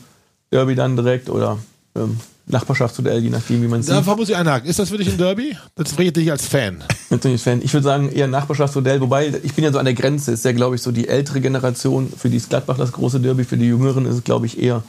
Derby 0.52 0.76
dann 0.76 0.96
direkt 0.96 1.30
oder 1.30 1.58
ähm, 1.96 2.20
Nachbarschaftsduell, 2.46 3.24
je 3.24 3.30
nachdem, 3.30 3.62
wie 3.64 3.68
man 3.68 3.80
es 3.80 3.88
sieht. 3.88 3.96
Da 3.96 4.16
muss 4.16 4.30
ich 4.30 4.36
einhaken. 4.36 4.70
Ist 4.70 4.78
das 4.78 4.90
für 4.90 4.98
dich 4.98 5.10
ein 5.10 5.18
Derby? 5.18 5.56
Das 5.76 5.94
friert 5.94 6.18
dich 6.18 6.30
als 6.30 6.46
Fan. 6.46 6.84
Natürlich 7.10 7.42
Fan. 7.42 7.62
Ich 7.64 7.74
würde 7.74 7.86
sagen, 7.86 8.12
eher 8.12 8.26
ein 8.26 8.32
Nachbarschaftsmodell, 8.32 9.02
wobei 9.02 9.34
ich 9.42 9.54
bin 9.54 9.64
ja 9.64 9.72
so 9.72 9.80
an 9.80 9.86
der 9.86 9.94
Grenze. 9.94 10.34
Ist 10.34 10.46
ja, 10.46 10.52
glaube 10.52 10.76
ich, 10.76 10.82
so 10.82 10.92
die 10.92 11.08
ältere 11.08 11.42
Generation. 11.42 12.12
Für 12.16 12.30
die 12.30 12.38
ist 12.38 12.50
Gladbach 12.50 12.78
das 12.78 12.92
große 12.92 13.20
Derby, 13.20 13.46
für 13.46 13.58
die 13.58 13.66
Jüngeren 13.68 14.06
ist 14.06 14.16
es, 14.16 14.24
glaube 14.24 14.46
ich, 14.46 14.62
eher 14.62 14.84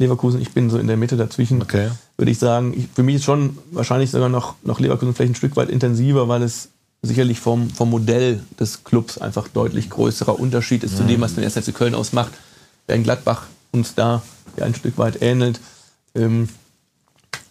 Leverkusen. 0.00 0.40
Ich 0.40 0.52
bin 0.52 0.70
so 0.70 0.78
in 0.78 0.88
der 0.88 0.96
Mitte 0.96 1.16
dazwischen. 1.16 1.62
Okay. 1.62 1.90
Würde 2.16 2.32
ich 2.32 2.38
sagen, 2.38 2.74
ich, 2.76 2.88
für 2.92 3.02
mich 3.02 3.16
ist 3.16 3.24
schon 3.24 3.58
wahrscheinlich 3.70 4.10
sogar 4.10 4.28
noch, 4.28 4.54
noch 4.64 4.80
Leverkusen 4.80 5.14
vielleicht 5.14 5.32
ein 5.32 5.36
Stück 5.36 5.56
weit 5.56 5.68
intensiver, 5.68 6.26
weil 6.28 6.42
es 6.42 6.70
sicherlich 7.02 7.40
vom, 7.40 7.70
vom 7.70 7.90
Modell 7.90 8.42
des 8.58 8.84
Clubs 8.84 9.18
einfach 9.18 9.48
deutlich 9.48 9.88
größerer 9.88 10.38
Unterschied 10.38 10.84
ist 10.84 10.96
zu 10.96 11.04
dem, 11.04 11.20
was 11.20 11.34
den 11.34 11.44
1. 11.44 11.54
FC 11.54 11.74
Köln 11.74 11.94
ausmacht. 11.94 12.32
Während 12.86 13.04
Gladbach 13.04 13.46
uns 13.72 13.94
da 13.94 14.22
ja 14.56 14.64
ein 14.64 14.74
Stück 14.74 14.98
weit 14.98 15.22
ähnelt. 15.22 15.60
Ähm, 16.14 16.48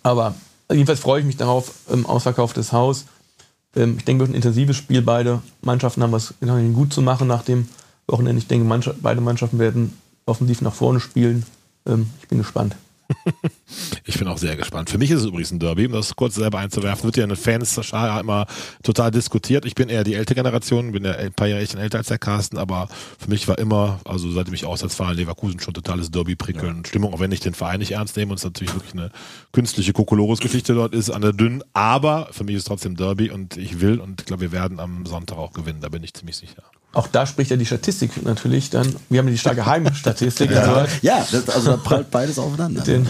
aber 0.04 0.36
jedenfalls 0.72 1.00
freue 1.00 1.22
ich 1.22 1.26
mich 1.26 1.38
darauf, 1.38 1.72
ähm, 1.92 2.06
ausverkauftes 2.06 2.74
Haus. 2.74 3.06
Ähm, 3.76 3.96
ich 3.98 4.06
denke, 4.06 4.22
wird 4.22 4.32
ein 4.32 4.36
intensives 4.36 4.78
Spiel. 4.78 5.02
Beide 5.02 5.42
Mannschaften 5.62 6.04
haben 6.04 6.12
was 6.12 6.34
gut 6.74 6.94
zu 6.94 7.02
machen 7.02 7.28
nach 7.28 7.44
dem 7.44 7.68
Wochenende. 8.08 8.40
Ich 8.40 8.48
denke, 8.48 8.68
Mannschaft, 8.68 9.00
beide 9.02 9.22
Mannschaften 9.22 9.60
werden 9.60 9.98
offensiv 10.26 10.62
nach 10.62 10.74
vorne 10.74 11.00
spielen. 11.00 11.46
Ähm, 11.86 12.10
ich 12.22 12.28
bin 12.28 12.38
gespannt. 12.38 12.76
Ich 14.06 14.18
bin 14.18 14.28
auch 14.28 14.40
sehr 14.40 14.56
gespannt. 14.56 14.90
Für 14.90 14.98
mich 14.98 15.12
ist 15.12 15.20
es 15.20 15.26
übrigens 15.28 15.52
ein 15.52 15.60
Derby, 15.60 15.86
um 15.86 15.92
das 15.92 16.16
kurz 16.16 16.36
selber 16.36 16.58
einzuwerfen. 16.60 17.04
Wird 17.04 17.18
ja 17.18 17.24
in 17.24 17.30
den 17.30 17.38
Fans 17.38 17.78
immer 17.78 18.48
total 18.82 19.12
diskutiert. 19.12 19.66
Ich 19.66 19.76
bin 19.76 19.90
eher 19.90 20.04
die 20.04 20.16
ältere 20.16 20.36
Generation, 20.36 20.92
bin 20.92 21.06
ja 21.06 21.12
ein 21.12 21.34
paar 21.34 21.48
Jahre 21.48 21.62
älter 21.62 22.00
als 22.00 22.08
der 22.08 22.18
Carsten, 22.18 22.58
aber 22.58 22.88
für 23.20 23.30
mich 23.30 23.48
war 23.48 23.60
immer, 23.60 24.00
also 24.06 24.32
seitdem 24.32 24.56
ich 24.56 24.66
auswärts 24.66 24.96
fahre 24.96 25.14
Leverkusen, 25.14 25.60
schon 25.60 25.76
totales 25.76 26.10
Derby-Prickeln. 26.10 26.78
Ja. 26.78 26.88
Stimmung, 26.88 27.14
auch 27.14 27.20
wenn 27.20 27.32
ich 27.32 27.40
den 27.40 27.54
Verein 27.54 27.80
nicht 27.80 27.92
ernst 27.92 28.18
nehme 28.18 28.32
und 28.32 28.40
es 28.40 28.44
natürlich 28.44 28.74
wirklich 28.74 28.94
eine 28.94 29.12
künstliche 29.52 29.94
Kokolores-Geschichte 29.94 30.74
dort 30.74 30.96
ist, 30.96 31.12
an 31.12 31.22
der 31.22 31.34
dünnen. 31.34 31.64
Aber 31.74 32.30
für 32.32 32.44
mich 32.44 32.56
ist 32.56 32.64
es 32.64 32.68
trotzdem 32.68 32.96
Derby 32.96 33.30
und 33.30 33.58
ich 33.58 33.80
will 33.80 34.00
und 34.00 34.22
ich 34.22 34.26
glaube, 34.26 34.42
wir 34.42 34.52
werden 34.52 34.80
am 34.80 35.06
Sonntag 35.06 35.38
auch 35.38 35.54
gewinnen. 35.54 35.82
Da 35.82 35.90
bin 35.90 36.04
ich 36.04 36.16
ziemlich 36.16 36.38
sicher. 36.38 36.64
Auch 36.92 37.08
da 37.08 37.26
spricht 37.26 37.52
ja 37.52 37.58
die 37.58 37.66
Statistik 37.66 38.24
natürlich 38.24 38.70
dann. 38.70 38.96
Wir 39.10 39.20
haben 39.20 39.28
die 39.28 39.38
starke 39.38 39.66
Heimstatistik. 39.66 40.50
ja, 40.52 40.62
also, 40.62 40.98
ja 41.02 41.26
das, 41.32 41.50
also 41.50 41.72
da 41.72 41.78
prallt 41.78 42.10
beides 42.10 42.40
aufeinander. 42.40 42.80
Mit 42.80 42.88
den, 42.88 43.08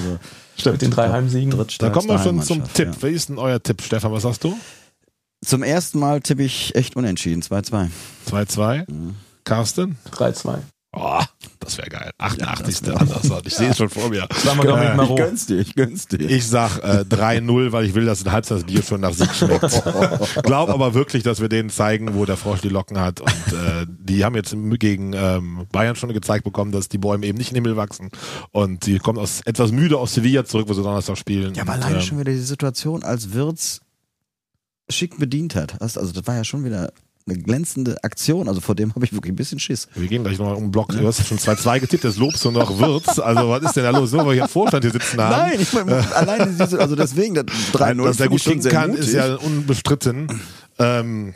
also, 0.57 0.71
mit 0.71 0.81
den 0.81 0.91
drei 0.91 1.09
Heimsiegen. 1.09 1.53
Da 1.79 1.89
kommen 1.89 2.09
wir 2.09 2.19
schon 2.19 2.41
zum 2.41 2.63
Tipp. 2.73 2.89
Ja. 3.01 3.07
Wie 3.07 3.13
ist 3.13 3.29
denn 3.29 3.37
euer 3.37 3.61
Tipp, 3.61 3.81
Stefan? 3.81 4.11
Was 4.11 4.23
sagst 4.23 4.43
du? 4.43 4.57
Zum 5.45 5.63
ersten 5.63 5.99
Mal 5.99 6.19
tippe 6.19 6.43
ich 6.43 6.75
echt 6.75 6.97
unentschieden. 6.97 7.41
2-2. 7.41 7.89
2-2. 8.29 8.91
Mhm. 8.91 9.15
Carsten? 9.45 9.97
3-2. 10.11 10.57
Oh, 10.91 11.21
das 11.59 11.77
wäre 11.77 11.87
geil. 11.87 12.11
88. 12.17 12.87
Ja, 12.87 12.93
Andersort. 12.95 13.45
Ich 13.45 13.53
ja. 13.53 13.59
sehe 13.59 13.69
es 13.69 13.77
schon 13.77 13.89
vor 13.89 14.09
mir. 14.09 14.27
Sag 14.43 14.55
mal 14.55 14.67
äh, 14.67 14.95
mal 14.95 15.05
ich 15.07 15.15
gönn's 15.15 15.45
dir, 15.45 15.59
ich 15.59 15.75
gönn's 15.75 16.07
dir. 16.07 16.19
Ich 16.19 16.47
sag 16.47 16.79
äh, 16.79 17.05
3-0, 17.07 17.71
weil 17.71 17.85
ich 17.85 17.93
will, 17.93 18.05
dass 18.05 18.25
ein 18.25 18.31
Halbzeitbier 18.31 18.81
schon 18.81 19.01
nach 19.01 19.13
Sieg 19.13 19.31
schmeckt. 19.35 19.83
Glaub 20.43 20.69
aber 20.69 20.95
wirklich, 20.95 21.21
dass 21.21 21.41
wir 21.41 21.49
denen 21.49 21.69
zeigen, 21.69 22.15
wo 22.15 22.25
der 22.25 22.37
Frosch 22.37 22.61
die 22.61 22.69
Locken 22.69 22.99
hat. 22.99 23.21
Und 23.21 23.53
äh, 23.53 23.85
die 23.87 24.25
haben 24.25 24.35
jetzt 24.35 24.55
gegen 24.79 25.13
ähm, 25.13 25.67
Bayern 25.71 25.95
schon 25.95 26.11
gezeigt 26.11 26.43
bekommen, 26.43 26.71
dass 26.71 26.89
die 26.89 26.97
Bäume 26.97 27.27
eben 27.27 27.37
nicht 27.37 27.49
in 27.49 27.55
den 27.55 27.65
Himmel 27.65 27.77
wachsen. 27.77 28.09
Und 28.51 28.85
sie 28.85 28.97
kommen 28.97 29.19
aus 29.19 29.41
etwas 29.45 29.71
müde 29.71 29.99
aus 29.99 30.15
Sevilla 30.15 30.43
zurück, 30.43 30.69
wo 30.69 30.73
sie 30.73 30.81
Donnerstag 30.81 31.19
spielen. 31.19 31.53
Ja, 31.53 31.63
aber 31.63 31.73
alleine 31.73 31.97
ähm, 31.97 32.01
schon 32.01 32.19
wieder 32.19 32.31
die 32.31 32.39
Situation, 32.39 33.03
als 33.03 33.31
Wirtz 33.33 33.81
schick 34.89 35.19
bedient 35.19 35.53
hat. 35.53 35.79
Also 35.83 36.11
das 36.11 36.25
war 36.25 36.35
ja 36.35 36.43
schon 36.43 36.65
wieder 36.65 36.91
eine 37.29 37.41
glänzende 37.41 38.03
Aktion. 38.03 38.47
Also 38.47 38.61
vor 38.61 38.75
dem 38.75 38.93
habe 38.95 39.05
ich 39.05 39.13
wirklich 39.13 39.31
ein 39.31 39.35
bisschen 39.35 39.59
Schiss. 39.59 39.87
Wir 39.95 40.07
gehen 40.07 40.23
gleich 40.23 40.37
nochmal 40.37 40.55
um 40.55 40.63
den 40.65 40.71
Block. 40.71 40.89
Du 40.89 41.05
hast 41.05 41.25
schon 41.25 41.37
2-2 41.37 41.79
getippt, 41.81 42.03
das 42.03 42.17
lobst 42.17 42.43
du 42.45 42.51
noch 42.51 42.79
Wirtz. 42.79 43.19
Also 43.19 43.49
was 43.49 43.63
ist 43.63 43.75
denn 43.75 43.83
da 43.83 43.91
los? 43.91 44.11
Nur 44.11 44.21
weil 44.21 44.35
wir 44.35 44.43
hier 44.43 44.47
Vorstand 44.47 44.83
hier 44.83 44.91
sitzen 44.91 45.21
haben. 45.21 45.49
Nein, 45.49 45.59
ich 45.61 45.73
meine, 45.73 46.15
alleine 46.15 46.47
diese, 46.47 46.79
also 46.79 46.95
deswegen, 46.95 47.35
das 47.35 47.45
3-0 47.45 48.03
Dass 48.03 48.17
der 48.17 48.29
gut 48.29 48.41
kicken 48.41 48.63
kann, 48.63 48.91
mutig. 48.91 49.07
ist 49.07 49.13
ja 49.13 49.35
unbestritten. 49.35 50.41
Ähm, 50.77 51.33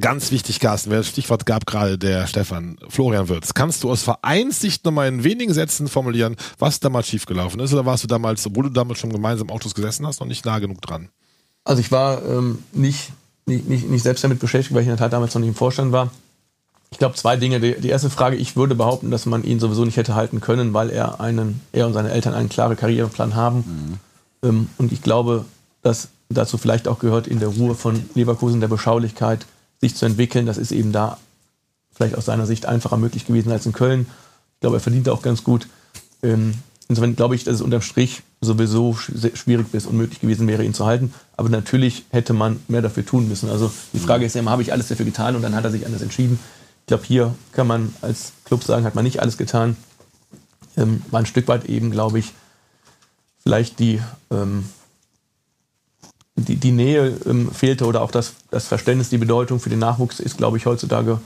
Ganz 0.00 0.30
wichtig, 0.30 0.58
Carsten, 0.58 0.90
wer 0.90 0.98
das 0.98 1.08
Stichwort 1.08 1.44
gab 1.44 1.66
gerade 1.66 1.98
der 1.98 2.26
Stefan, 2.26 2.78
Florian 2.88 3.28
Wirtz. 3.28 3.52
Kannst 3.52 3.84
du 3.84 3.90
aus 3.90 4.02
Vereinssicht 4.02 4.86
nochmal 4.86 5.08
in 5.08 5.22
wenigen 5.22 5.52
Sätzen 5.52 5.86
formulieren, 5.86 6.36
was 6.58 6.80
damals 6.80 7.08
schiefgelaufen 7.08 7.60
ist? 7.60 7.74
Oder 7.74 7.84
warst 7.84 8.02
du 8.02 8.08
damals, 8.08 8.46
obwohl 8.46 8.64
du 8.64 8.70
damals 8.70 9.00
schon 9.00 9.12
gemeinsam 9.12 9.50
Autos 9.50 9.74
gesessen 9.74 10.06
hast, 10.06 10.20
noch 10.20 10.26
nicht 10.26 10.46
nah 10.46 10.60
genug 10.60 10.80
dran? 10.80 11.10
Also 11.64 11.80
ich 11.80 11.92
war 11.92 12.24
ähm, 12.24 12.60
nicht 12.72 13.10
nicht, 13.46 13.68
nicht, 13.68 13.88
nicht 13.88 14.02
selbst 14.02 14.24
damit 14.24 14.38
beschäftigt, 14.38 14.74
weil 14.74 14.82
ich 14.82 14.88
in 14.88 14.96
der 14.96 14.98
Tat 14.98 15.12
damals 15.12 15.34
noch 15.34 15.40
nicht 15.40 15.48
im 15.48 15.54
Vorstand 15.54 15.92
war. 15.92 16.10
Ich 16.90 16.98
glaube, 16.98 17.16
zwei 17.16 17.36
Dinge. 17.36 17.58
Die, 17.58 17.80
die, 17.80 17.88
erste 17.88 18.10
Frage, 18.10 18.36
ich 18.36 18.54
würde 18.54 18.74
behaupten, 18.74 19.10
dass 19.10 19.26
man 19.26 19.44
ihn 19.44 19.60
sowieso 19.60 19.84
nicht 19.84 19.96
hätte 19.96 20.14
halten 20.14 20.40
können, 20.40 20.74
weil 20.74 20.90
er 20.90 21.20
einen, 21.20 21.60
er 21.72 21.86
und 21.86 21.94
seine 21.94 22.10
Eltern 22.10 22.34
einen 22.34 22.50
klaren 22.50 22.76
Karriereplan 22.76 23.34
haben. 23.34 23.98
Mhm. 24.42 24.48
Ähm, 24.48 24.68
und 24.78 24.92
ich 24.92 25.02
glaube, 25.02 25.46
dass 25.80 26.08
dazu 26.28 26.58
vielleicht 26.58 26.88
auch 26.88 26.98
gehört, 26.98 27.26
in 27.26 27.40
der 27.40 27.48
Ruhe 27.48 27.74
von 27.74 28.04
Leverkusen, 28.14 28.60
der 28.60 28.68
Beschaulichkeit, 28.68 29.46
sich 29.80 29.94
zu 29.96 30.06
entwickeln. 30.06 30.46
Das 30.46 30.58
ist 30.58 30.70
eben 30.70 30.92
da 30.92 31.18
vielleicht 31.94 32.16
aus 32.16 32.26
seiner 32.26 32.46
Sicht 32.46 32.66
einfacher 32.66 32.96
möglich 32.96 33.26
gewesen 33.26 33.50
als 33.52 33.66
in 33.66 33.72
Köln. 33.72 34.06
Ich 34.54 34.60
glaube, 34.60 34.76
er 34.76 34.80
verdient 34.80 35.08
auch 35.08 35.22
ganz 35.22 35.44
gut. 35.44 35.68
Ähm, 36.22 36.54
insofern 36.88 37.16
glaube 37.16 37.34
ich, 37.34 37.44
dass 37.44 37.56
es 37.56 37.60
unterm 37.60 37.82
Strich 37.82 38.22
sowieso 38.40 38.94
schwierig 38.94 39.68
bis 39.68 39.86
unmöglich 39.86 40.20
gewesen 40.20 40.46
wäre, 40.48 40.64
ihn 40.64 40.74
zu 40.74 40.86
halten. 40.86 41.12
Aber 41.36 41.48
natürlich 41.48 42.04
hätte 42.10 42.32
man 42.32 42.60
mehr 42.68 42.82
dafür 42.82 43.04
tun 43.04 43.28
müssen. 43.28 43.48
Also 43.48 43.72
die 43.92 43.98
Frage 43.98 44.24
ist 44.24 44.34
ja 44.34 44.40
immer, 44.40 44.50
habe 44.50 44.62
ich 44.62 44.72
alles 44.72 44.88
dafür 44.88 45.06
getan 45.06 45.36
und 45.36 45.42
dann 45.42 45.54
hat 45.54 45.64
er 45.64 45.70
sich 45.70 45.86
anders 45.86 46.02
entschieden. 46.02 46.38
Ich 46.80 46.86
glaube, 46.86 47.04
hier 47.04 47.34
kann 47.52 47.66
man 47.66 47.94
als 48.00 48.32
Club 48.44 48.64
sagen, 48.64 48.84
hat 48.84 48.94
man 48.94 49.04
nicht 49.04 49.20
alles 49.20 49.38
getan. 49.38 49.76
Ähm, 50.76 51.02
war 51.10 51.20
ein 51.20 51.26
Stück 51.26 51.48
weit 51.48 51.66
eben, 51.66 51.90
glaube 51.90 52.18
ich, 52.18 52.32
vielleicht 53.42 53.78
die, 53.78 54.00
ähm, 54.30 54.64
die, 56.36 56.56
die 56.56 56.72
Nähe 56.72 57.16
ähm, 57.26 57.50
fehlte 57.52 57.86
oder 57.86 58.02
auch 58.02 58.10
das, 58.10 58.34
das 58.50 58.66
Verständnis, 58.66 59.10
die 59.10 59.18
Bedeutung 59.18 59.60
für 59.60 59.70
den 59.70 59.78
Nachwuchs 59.78 60.18
ist, 60.18 60.38
glaube 60.38 60.56
ich, 60.56 60.66
heutzutage 60.66 61.20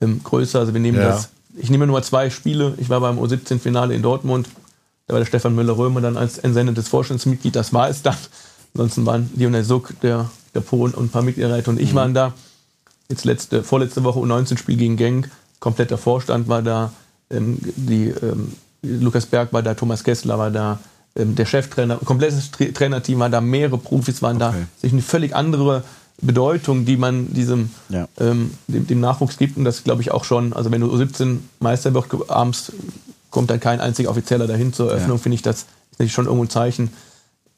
ähm, 0.00 0.22
größer. 0.22 0.60
Also 0.60 0.72
wir 0.72 0.80
nehmen 0.80 0.98
ja. 0.98 1.08
das, 1.08 1.30
ich 1.56 1.70
nehme 1.70 1.86
nur 1.86 2.02
zwei 2.02 2.30
Spiele. 2.30 2.74
Ich 2.78 2.90
war 2.90 3.00
beim 3.00 3.18
U17-Finale 3.18 3.94
in 3.94 4.02
Dortmund 4.02 4.48
da 5.10 5.14
war 5.14 5.20
der 5.20 5.26
Stefan 5.26 5.56
Müller-Römer 5.56 6.00
dann 6.00 6.16
als 6.16 6.38
entsendetes 6.38 6.86
Vorstandsmitglied, 6.86 7.56
das 7.56 7.72
war 7.72 7.88
es 7.88 8.02
dann. 8.02 8.14
Ansonsten 8.74 9.04
waren 9.06 9.28
Lionel 9.34 9.64
Suck, 9.64 9.98
der, 10.02 10.30
der 10.54 10.60
Polen 10.60 10.94
und 10.94 11.06
ein 11.06 11.08
paar 11.08 11.22
Mitglieder 11.22 11.60
und 11.66 11.80
ich 11.80 11.90
mhm. 11.90 11.96
waren 11.96 12.14
da. 12.14 12.32
Jetzt 13.08 13.24
letzte, 13.24 13.64
vorletzte 13.64 14.04
Woche 14.04 14.20
U19-Spiel 14.20 14.76
gegen 14.76 14.96
Genk, 14.96 15.28
kompletter 15.58 15.98
Vorstand 15.98 16.46
war 16.46 16.62
da, 16.62 16.92
ähm, 17.28 17.58
die, 17.60 18.10
ähm, 18.22 18.52
Lukas 18.82 19.26
Berg 19.26 19.52
war 19.52 19.64
da, 19.64 19.74
Thomas 19.74 20.04
Kessler 20.04 20.38
war 20.38 20.52
da, 20.52 20.78
ähm, 21.16 21.34
der 21.34 21.44
Cheftrainer, 21.44 21.96
komplettes 21.96 22.52
Tra 22.52 22.66
Trainerteam 22.66 23.18
war 23.18 23.30
da, 23.30 23.40
mehrere 23.40 23.78
Profis 23.78 24.22
waren 24.22 24.40
okay. 24.40 24.52
da. 24.60 24.80
Sich 24.80 24.92
eine 24.92 25.02
völlig 25.02 25.34
andere 25.34 25.82
Bedeutung, 26.20 26.84
die 26.84 26.96
man 26.96 27.34
diesem 27.34 27.70
ja. 27.88 28.06
ähm, 28.20 28.52
dem, 28.68 28.86
dem, 28.86 29.00
Nachwuchs 29.00 29.38
gibt. 29.38 29.56
Und 29.56 29.64
das 29.64 29.82
glaube 29.82 30.02
ich 30.02 30.12
auch 30.12 30.22
schon, 30.22 30.52
also 30.52 30.70
wenn 30.70 30.82
du 30.82 30.86
U17 30.86 31.38
Meister 31.58 31.92
wird, 31.94 32.30
abends 32.30 32.70
kommt 33.30 33.50
dann 33.50 33.60
kein 33.60 33.80
einziger 33.80 34.10
Offizieller 34.10 34.46
dahin 34.46 34.72
zur 34.72 34.90
Eröffnung, 34.90 35.16
ja. 35.16 35.22
finde 35.22 35.34
ich, 35.34 35.42
das 35.42 35.60
ist 35.60 35.66
natürlich 35.92 36.12
schon 36.12 36.26
irgendwo 36.26 36.44
ein 36.44 36.50
Zeichen. 36.50 36.90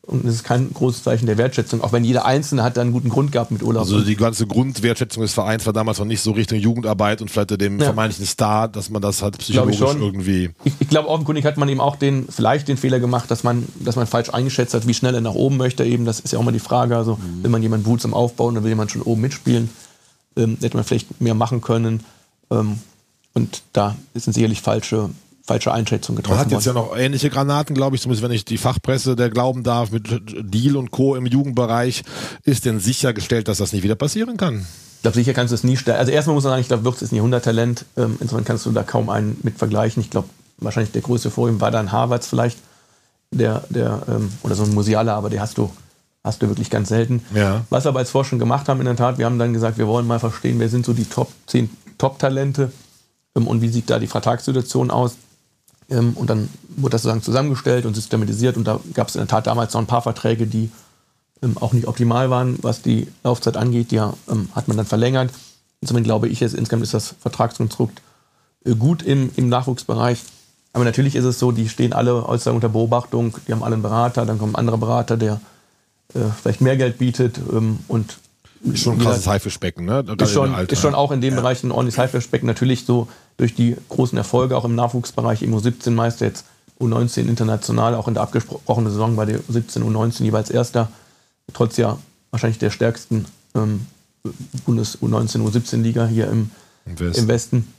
Und 0.05 0.25
es 0.25 0.35
ist 0.35 0.45
kein 0.45 0.73
großes 0.75 1.05
Zeichen 1.05 1.27
der 1.27 1.39
Wertschätzung, 1.39 1.81
auch 1.81 1.93
wenn 1.93 2.03
jeder 2.03 2.25
Einzelne 2.25 2.65
hat 2.65 2.77
da 2.77 2.81
einen 2.81 2.91
guten 2.91 3.09
Grund 3.09 3.31
gehabt 3.31 3.53
mit 3.53 3.63
Urlaub. 3.63 3.85
Also 3.85 4.01
die 4.01 4.17
ganze 4.17 4.49
Grundwertschätzung 4.49 5.23
des 5.23 5.33
Vereins 5.33 5.65
war 5.65 5.73
damals 5.73 6.01
noch 6.01 6.07
nicht 6.07 6.21
so 6.21 6.33
Richtung 6.33 6.59
Jugendarbeit 6.59 7.23
und 7.23 7.31
vielleicht 7.31 7.51
dem 7.61 7.79
ja. 7.79 7.85
vermeintlichen 7.85 8.27
Star, 8.27 8.67
dass 8.67 8.91
man 8.91 9.01
das 9.01 9.23
halt 9.23 9.39
psychologisch 9.39 9.77
ich 9.77 10.01
irgendwie. 10.01 10.51
Ich, 10.65 10.73
ich 10.81 10.89
glaube, 10.89 11.09
offenkundig 11.09 11.45
hat 11.45 11.57
man 11.57 11.69
eben 11.69 11.81
auch 11.81 11.95
den, 11.95 12.27
vielleicht 12.29 12.67
den 12.67 12.79
Fehler 12.79 12.99
gemacht, 12.99 13.31
dass 13.31 13.45
man, 13.45 13.69
dass 13.79 13.95
man 13.95 14.09
falsch 14.09 14.31
eingeschätzt 14.31 14.75
hat, 14.75 14.89
wie 14.89 14.95
schnell 14.95 15.15
er 15.15 15.21
nach 15.21 15.35
oben 15.35 15.57
möchte. 15.57 15.85
Eben, 15.85 16.05
das 16.05 16.19
ist 16.19 16.33
ja 16.33 16.41
auch 16.41 16.43
mal 16.43 16.51
die 16.51 16.59
Frage. 16.59 16.97
Also, 16.97 17.15
mhm. 17.15 17.45
will 17.45 17.51
man 17.51 17.63
jemanden 17.63 17.85
behutsam 17.85 18.13
aufbauen, 18.13 18.57
dann 18.57 18.65
will 18.65 18.71
jemand 18.71 18.91
schon 18.91 19.03
oben 19.03 19.21
mitspielen. 19.21 19.71
Ähm, 20.35 20.59
hätte 20.61 20.77
man 20.77 20.83
vielleicht 20.83 21.21
mehr 21.21 21.35
machen 21.35 21.61
können. 21.61 22.01
Ähm, 22.51 22.81
und 23.35 23.63
da 23.73 23.95
sind 24.15 24.33
sicherlich 24.33 24.63
falsche 24.63 25.11
falsche 25.53 25.73
Einschätzung 25.73 26.17
getroffen 26.17 26.37
Man 26.39 26.47
hat 26.47 26.51
jetzt 26.51 26.67
worden. 26.67 26.77
ja 26.77 26.83
noch 26.83 26.97
ähnliche 26.97 27.29
Granaten, 27.29 27.75
glaube 27.75 27.95
ich, 27.95 28.03
zumindest 28.03 28.23
wenn 28.23 28.33
ich 28.33 28.47
die 28.47 28.57
Fachpresse 28.57 29.17
der 29.17 29.29
glauben 29.29 29.63
darf, 29.63 29.91
mit 29.91 30.09
Deal 30.41 30.77
und 30.77 30.91
Co. 30.91 31.15
im 31.15 31.27
Jugendbereich. 31.27 32.05
Ist 32.45 32.65
denn 32.65 32.81
sichergestellt, 32.81 33.49
dass 33.49 33.59
das 33.59 33.75
nicht 33.75 33.83
wieder 33.83 33.95
passieren 33.95 34.39
kann? 34.39 34.67
Ich 34.97 35.03
glaube, 35.03 35.15
sicher 35.15 35.35
kannst 35.35 35.51
du 35.51 35.57
es 35.57 35.65
nie 35.65 35.77
stellen. 35.77 35.99
Also 35.99 36.11
erstmal 36.11 36.35
muss 36.35 36.45
man 36.45 36.53
sagen, 36.53 36.63
ich 36.63 36.69
glaube, 36.69 36.85
Wirtz 36.85 37.03
ist 37.03 37.13
ein 37.13 37.17
Jahrhunderttalent. 37.17 37.85
Ähm, 37.99 38.17
insofern 38.21 38.45
kannst 38.45 38.65
du 38.65 38.71
da 38.71 38.83
kaum 38.83 39.11
einen 39.11 39.39
mit 39.43 39.59
vergleichen. 39.59 40.01
Ich 40.03 40.09
glaube, 40.09 40.29
wahrscheinlich 40.57 40.93
der 40.93 41.03
größte 41.03 41.31
vor 41.31 41.49
ihm 41.51 41.61
war 41.61 41.71
dann 41.71 41.93
Harvards 41.93 42.29
vielleicht, 42.29 42.57
der, 43.31 43.65
der, 43.69 44.03
ähm, 44.09 44.31
oder 44.43 44.55
so 44.55 44.63
ein 44.63 44.73
Musialer, 44.73 45.15
aber 45.15 45.29
der 45.29 45.43
hast 45.43 45.59
du, 45.59 45.71
hast 46.25 46.41
du 46.41 46.49
wirklich 46.49 46.71
ganz 46.71 46.89
selten. 46.89 47.23
Ja. 47.35 47.67
Was 47.69 47.85
wir 47.85 47.91
aber 47.91 47.99
als 47.99 48.11
Forschung 48.11 48.39
gemacht 48.39 48.69
haben, 48.69 48.81
in 48.81 48.87
der 48.87 48.97
Tat, 48.97 49.19
wir 49.19 49.27
haben 49.27 49.39
dann 49.39 49.53
gesagt, 49.53 49.77
wir 49.77 49.87
wollen 49.87 50.07
mal 50.07 50.19
verstehen, 50.19 50.59
wer 50.61 50.71
sind 50.71 50.87
so 50.87 50.95
die 50.95 51.05
Top 51.05 51.31
10 51.47 51.69
Top-Talente 51.99 52.73
ähm, 53.37 53.47
und 53.47 53.61
wie 53.61 53.69
sieht 53.69 53.91
da 53.91 53.99
die 53.99 54.07
Vertragssituation 54.07 54.91
aus. 54.91 55.17
Ähm, 55.91 56.15
und 56.15 56.31
dann 56.31 56.49
wurde 56.77 56.93
das 56.93 57.03
sozusagen 57.03 57.23
zusammengestellt 57.23 57.87
und 57.87 57.95
systematisiert. 57.95 58.57
Und 58.57 58.65
da 58.65 58.81
gab 58.95 59.09
es 59.09 59.15
in 59.15 59.21
der 59.21 59.29
Tat 59.29 59.47
damals 59.47 59.75
noch 59.75 59.81
ein 59.81 59.87
paar 59.87 60.03
Verträge, 60.03 60.47
die 60.47 60.71
ähm, 61.43 61.57
auch 61.59 61.73
nicht 61.73 61.87
optimal 61.87 62.31
waren, 62.31 62.59
was 62.63 62.83
die 62.83 63.09
Laufzeit 63.25 63.57
angeht. 63.57 63.91
Die 63.91 63.97
ähm, 63.97 64.49
hat 64.55 64.69
man 64.69 64.77
dann 64.77 64.87
verlängert. 64.87 65.31
Insofern 65.81 66.05
glaube 66.05 66.29
ich, 66.29 66.41
jetzt, 66.41 66.55
insgesamt 66.55 66.85
ist 66.85 66.95
das 66.95 67.15
Vertragskonstrukt 67.21 68.01
äh, 68.65 68.75
gut 68.75 69.03
im, 69.03 69.31
im 69.37 69.49
Nachwuchsbereich. 69.49 70.23
Aber 70.73 70.85
natürlich 70.85 71.17
ist 71.17 71.25
es 71.25 71.39
so, 71.39 71.53
die 71.53 71.69
stehen 71.69 71.93
alle 71.93 72.25
unter 72.25 72.69
Beobachtung, 72.69 73.37
die 73.47 73.53
haben 73.53 73.63
alle 73.63 73.75
einen 73.75 73.83
Berater, 73.83 74.25
dann 74.25 74.39
kommt 74.39 74.55
ein 74.55 74.59
anderer 74.59 74.79
Berater, 74.79 75.19
der 75.19 75.41
äh, 76.15 76.21
vielleicht 76.41 76.61
mehr 76.61 76.77
Geld 76.77 76.99
bietet 76.99 77.39
ähm, 77.53 77.81
und 77.89 78.19
ist 78.65 78.83
schon 78.83 78.95
ein 78.95 78.99
krasses 79.01 79.27
Haifischbecken, 79.27 79.85
ne? 79.85 80.05
Ist 80.21 80.33
schon, 80.33 80.55
ist 80.55 80.81
schon 80.81 80.95
auch 80.95 81.11
in 81.11 81.21
dem 81.21 81.35
ja. 81.35 81.41
Bereich 81.41 81.63
ein 81.65 81.73
ordentliches 81.73 81.99
Haifischbecken. 81.99 82.47
Natürlich 82.47 82.85
so 82.85 83.09
durch 83.37 83.55
die 83.55 83.77
großen 83.89 84.17
Erfolge 84.17 84.57
auch 84.57 84.65
im 84.65 84.75
Nachwuchsbereich, 84.75 85.43
irgendwo 85.43 85.61
17 85.61 85.95
Meister, 85.95 86.27
jetzt 86.27 86.45
U19 86.81 87.29
international, 87.29 87.95
auch 87.95 88.09
in 88.09 88.15
der 88.15 88.23
abgesprochenen 88.23 88.91
Saison 88.91 89.17
bei 89.17 89.25
der 89.25 89.41
17 89.49 89.83
U19 89.83 90.25
jeweils 90.25 90.51
Erster, 90.51 90.91
trotz 91.53 91.77
ja 91.77 91.99
wahrscheinlich 92.31 92.59
der 92.59 92.71
stärksten 92.71 93.27
ähm, 93.55 93.87
Bundes 94.65 94.99
U19 95.01 95.43
U17 95.43 95.83
Liga 95.83 96.07
hier 96.07 96.29
im, 96.29 96.51
Im, 96.87 97.01
West. 97.01 97.19
im 97.19 97.29
Westen. 97.29 97.75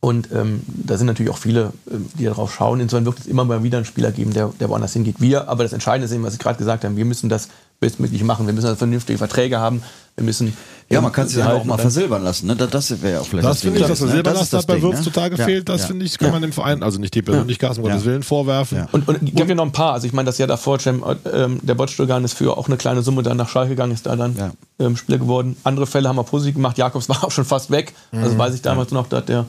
Und 0.00 0.30
ähm, 0.32 0.62
da 0.66 0.98
sind 0.98 1.06
natürlich 1.06 1.32
auch 1.32 1.38
viele, 1.38 1.72
ähm, 1.90 2.06
die 2.18 2.24
darauf 2.24 2.54
schauen. 2.54 2.80
Insofern 2.80 3.06
wird 3.06 3.18
es 3.18 3.26
immer 3.26 3.44
mal 3.44 3.62
wieder 3.62 3.78
einen 3.78 3.86
Spieler 3.86 4.12
geben, 4.12 4.32
der, 4.32 4.52
der 4.60 4.68
woanders 4.68 4.92
hingeht. 4.92 5.20
Wir, 5.20 5.48
aber 5.48 5.62
das 5.62 5.72
Entscheidende 5.72 6.06
ist 6.06 6.12
eben, 6.12 6.22
was 6.22 6.34
ich 6.34 6.38
gerade 6.38 6.58
gesagt 6.58 6.84
habe, 6.84 6.96
wir 6.96 7.04
müssen 7.04 7.28
das 7.28 7.48
bestmöglich 7.80 8.22
machen. 8.24 8.46
Wir 8.46 8.54
müssen 8.54 8.66
also 8.66 8.76
vernünftige 8.76 9.18
Verträge 9.18 9.58
haben. 9.58 9.82
Wir 10.16 10.24
müssen 10.24 10.56
ja, 10.88 11.00
man 11.00 11.12
kann 11.12 11.26
sich 11.26 11.38
dann 11.38 11.50
auch 11.50 11.64
mal 11.64 11.78
versilbern 11.78 12.22
lassen. 12.22 12.46
Ne? 12.46 12.54
Das, 12.54 12.70
das 12.70 13.02
wäre 13.02 13.14
ja 13.14 13.20
auch 13.20 13.26
vielleicht 13.26 13.46
das, 13.46 13.60
finde 13.60 13.80
ich, 13.80 13.86
dass 13.86 13.98
der 13.98 14.08
Silberlast 14.08 14.52
ne? 14.52 14.58
hat 14.60 14.66
bei 14.68 14.80
Würz 14.80 14.98
ne? 14.98 15.04
total 15.04 15.36
Ja, 15.36 15.44
fehlt. 15.44 15.68
Das 15.68 15.82
ja. 15.82 15.86
finde 15.88 16.04
ich, 16.04 16.16
kann 16.16 16.30
man 16.30 16.42
dem 16.42 16.52
Verein, 16.52 16.84
also 16.84 17.00
nicht 17.00 17.12
die 17.14 17.22
Persönlichkeit, 17.22 17.76
um 17.76 17.82
Gottes 17.82 18.04
Willen 18.04 18.22
vorwerfen. 18.22 18.78
Ja. 18.78 18.88
Und, 18.92 19.08
und 19.08 19.20
ich 19.20 19.34
habe 19.40 19.48
ja 19.48 19.56
noch 19.56 19.64
ein 19.64 19.72
paar. 19.72 19.94
Also 19.94 20.06
ich 20.06 20.12
meine, 20.12 20.26
das 20.26 20.38
Jahr 20.38 20.46
davor, 20.46 20.78
ähm, 20.86 21.58
der 21.62 21.74
Botstogan 21.74 22.24
ist 22.24 22.34
für 22.34 22.56
auch 22.56 22.68
eine 22.68 22.76
kleine 22.76 23.02
Summe 23.02 23.24
dann 23.24 23.36
nach 23.36 23.48
Schalke 23.48 23.70
gegangen, 23.70 23.92
ist 23.92 24.06
da 24.06 24.14
dann 24.14 24.36
Ja. 24.36 24.52
ähm, 24.78 24.96
Spieler 24.96 25.18
geworden. 25.18 25.56
Andere 25.64 25.88
Fälle 25.88 26.08
haben 26.08 26.16
wir 26.16 26.24
positiv 26.24 26.54
gemacht. 26.54 26.78
Jakobs 26.78 27.08
war 27.08 27.24
auch 27.24 27.32
schon 27.32 27.44
fast 27.44 27.72
weg. 27.72 27.92
Mhm. 28.12 28.22
Also 28.22 28.38
weiß 28.38 28.54
ich 28.54 28.62
damals 28.62 28.92
noch, 28.92 29.08
da 29.08 29.16
hat 29.18 29.28
der, 29.28 29.40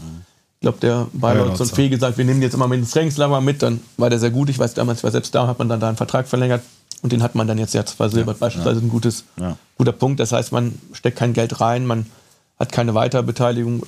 ich 0.56 0.62
glaube, 0.62 0.80
der 0.82 1.06
Bayreuth 1.14 1.56
so 1.56 1.66
ein. 1.66 1.70
Fee 1.70 1.90
gesagt, 1.90 2.18
wir 2.18 2.26
nehmen 2.26 2.42
jetzt 2.42 2.56
immer 2.56 2.68
mit 2.68 2.80
ins 2.80 2.92
Trainingslager 2.92 3.42
mit. 3.42 3.62
Dann 3.62 3.80
war 3.98 4.10
der 4.10 4.18
sehr 4.18 4.32
gut. 4.32 4.50
Ich 4.50 4.58
weiß 4.58 4.74
damals, 4.74 5.00
ich 5.00 5.04
war 5.04 5.12
selbst 5.12 5.36
da, 5.36 5.46
hat 5.46 5.60
man 5.60 5.70
dann 5.70 5.80
da 5.80 5.88
einen 5.88 5.98
Vertrag 5.98 6.28
verlängert. 6.28 6.64
Und 7.04 7.12
den 7.12 7.22
hat 7.24 7.36
man 7.36 7.48
dann 7.48 7.58
jetzt 7.58 7.74
ja 7.74 7.84
versilbert. 7.84 8.40
Beispielsweise 8.40 8.80
ein 8.82 8.90
gutes, 8.90 9.24
Ja. 9.40 9.58
guter 9.78 9.92
Punkt. 9.92 10.20
Das 10.20 10.32
heißt, 10.32 10.52
man 10.52 10.74
steckt 10.94 11.18
kein 11.18 11.34
Geld 11.34 11.62
rein, 11.62 11.86
man 11.86 12.06
hat 12.60 12.72
keine 12.72 12.96
Weiterbeteiligung, 12.96 13.84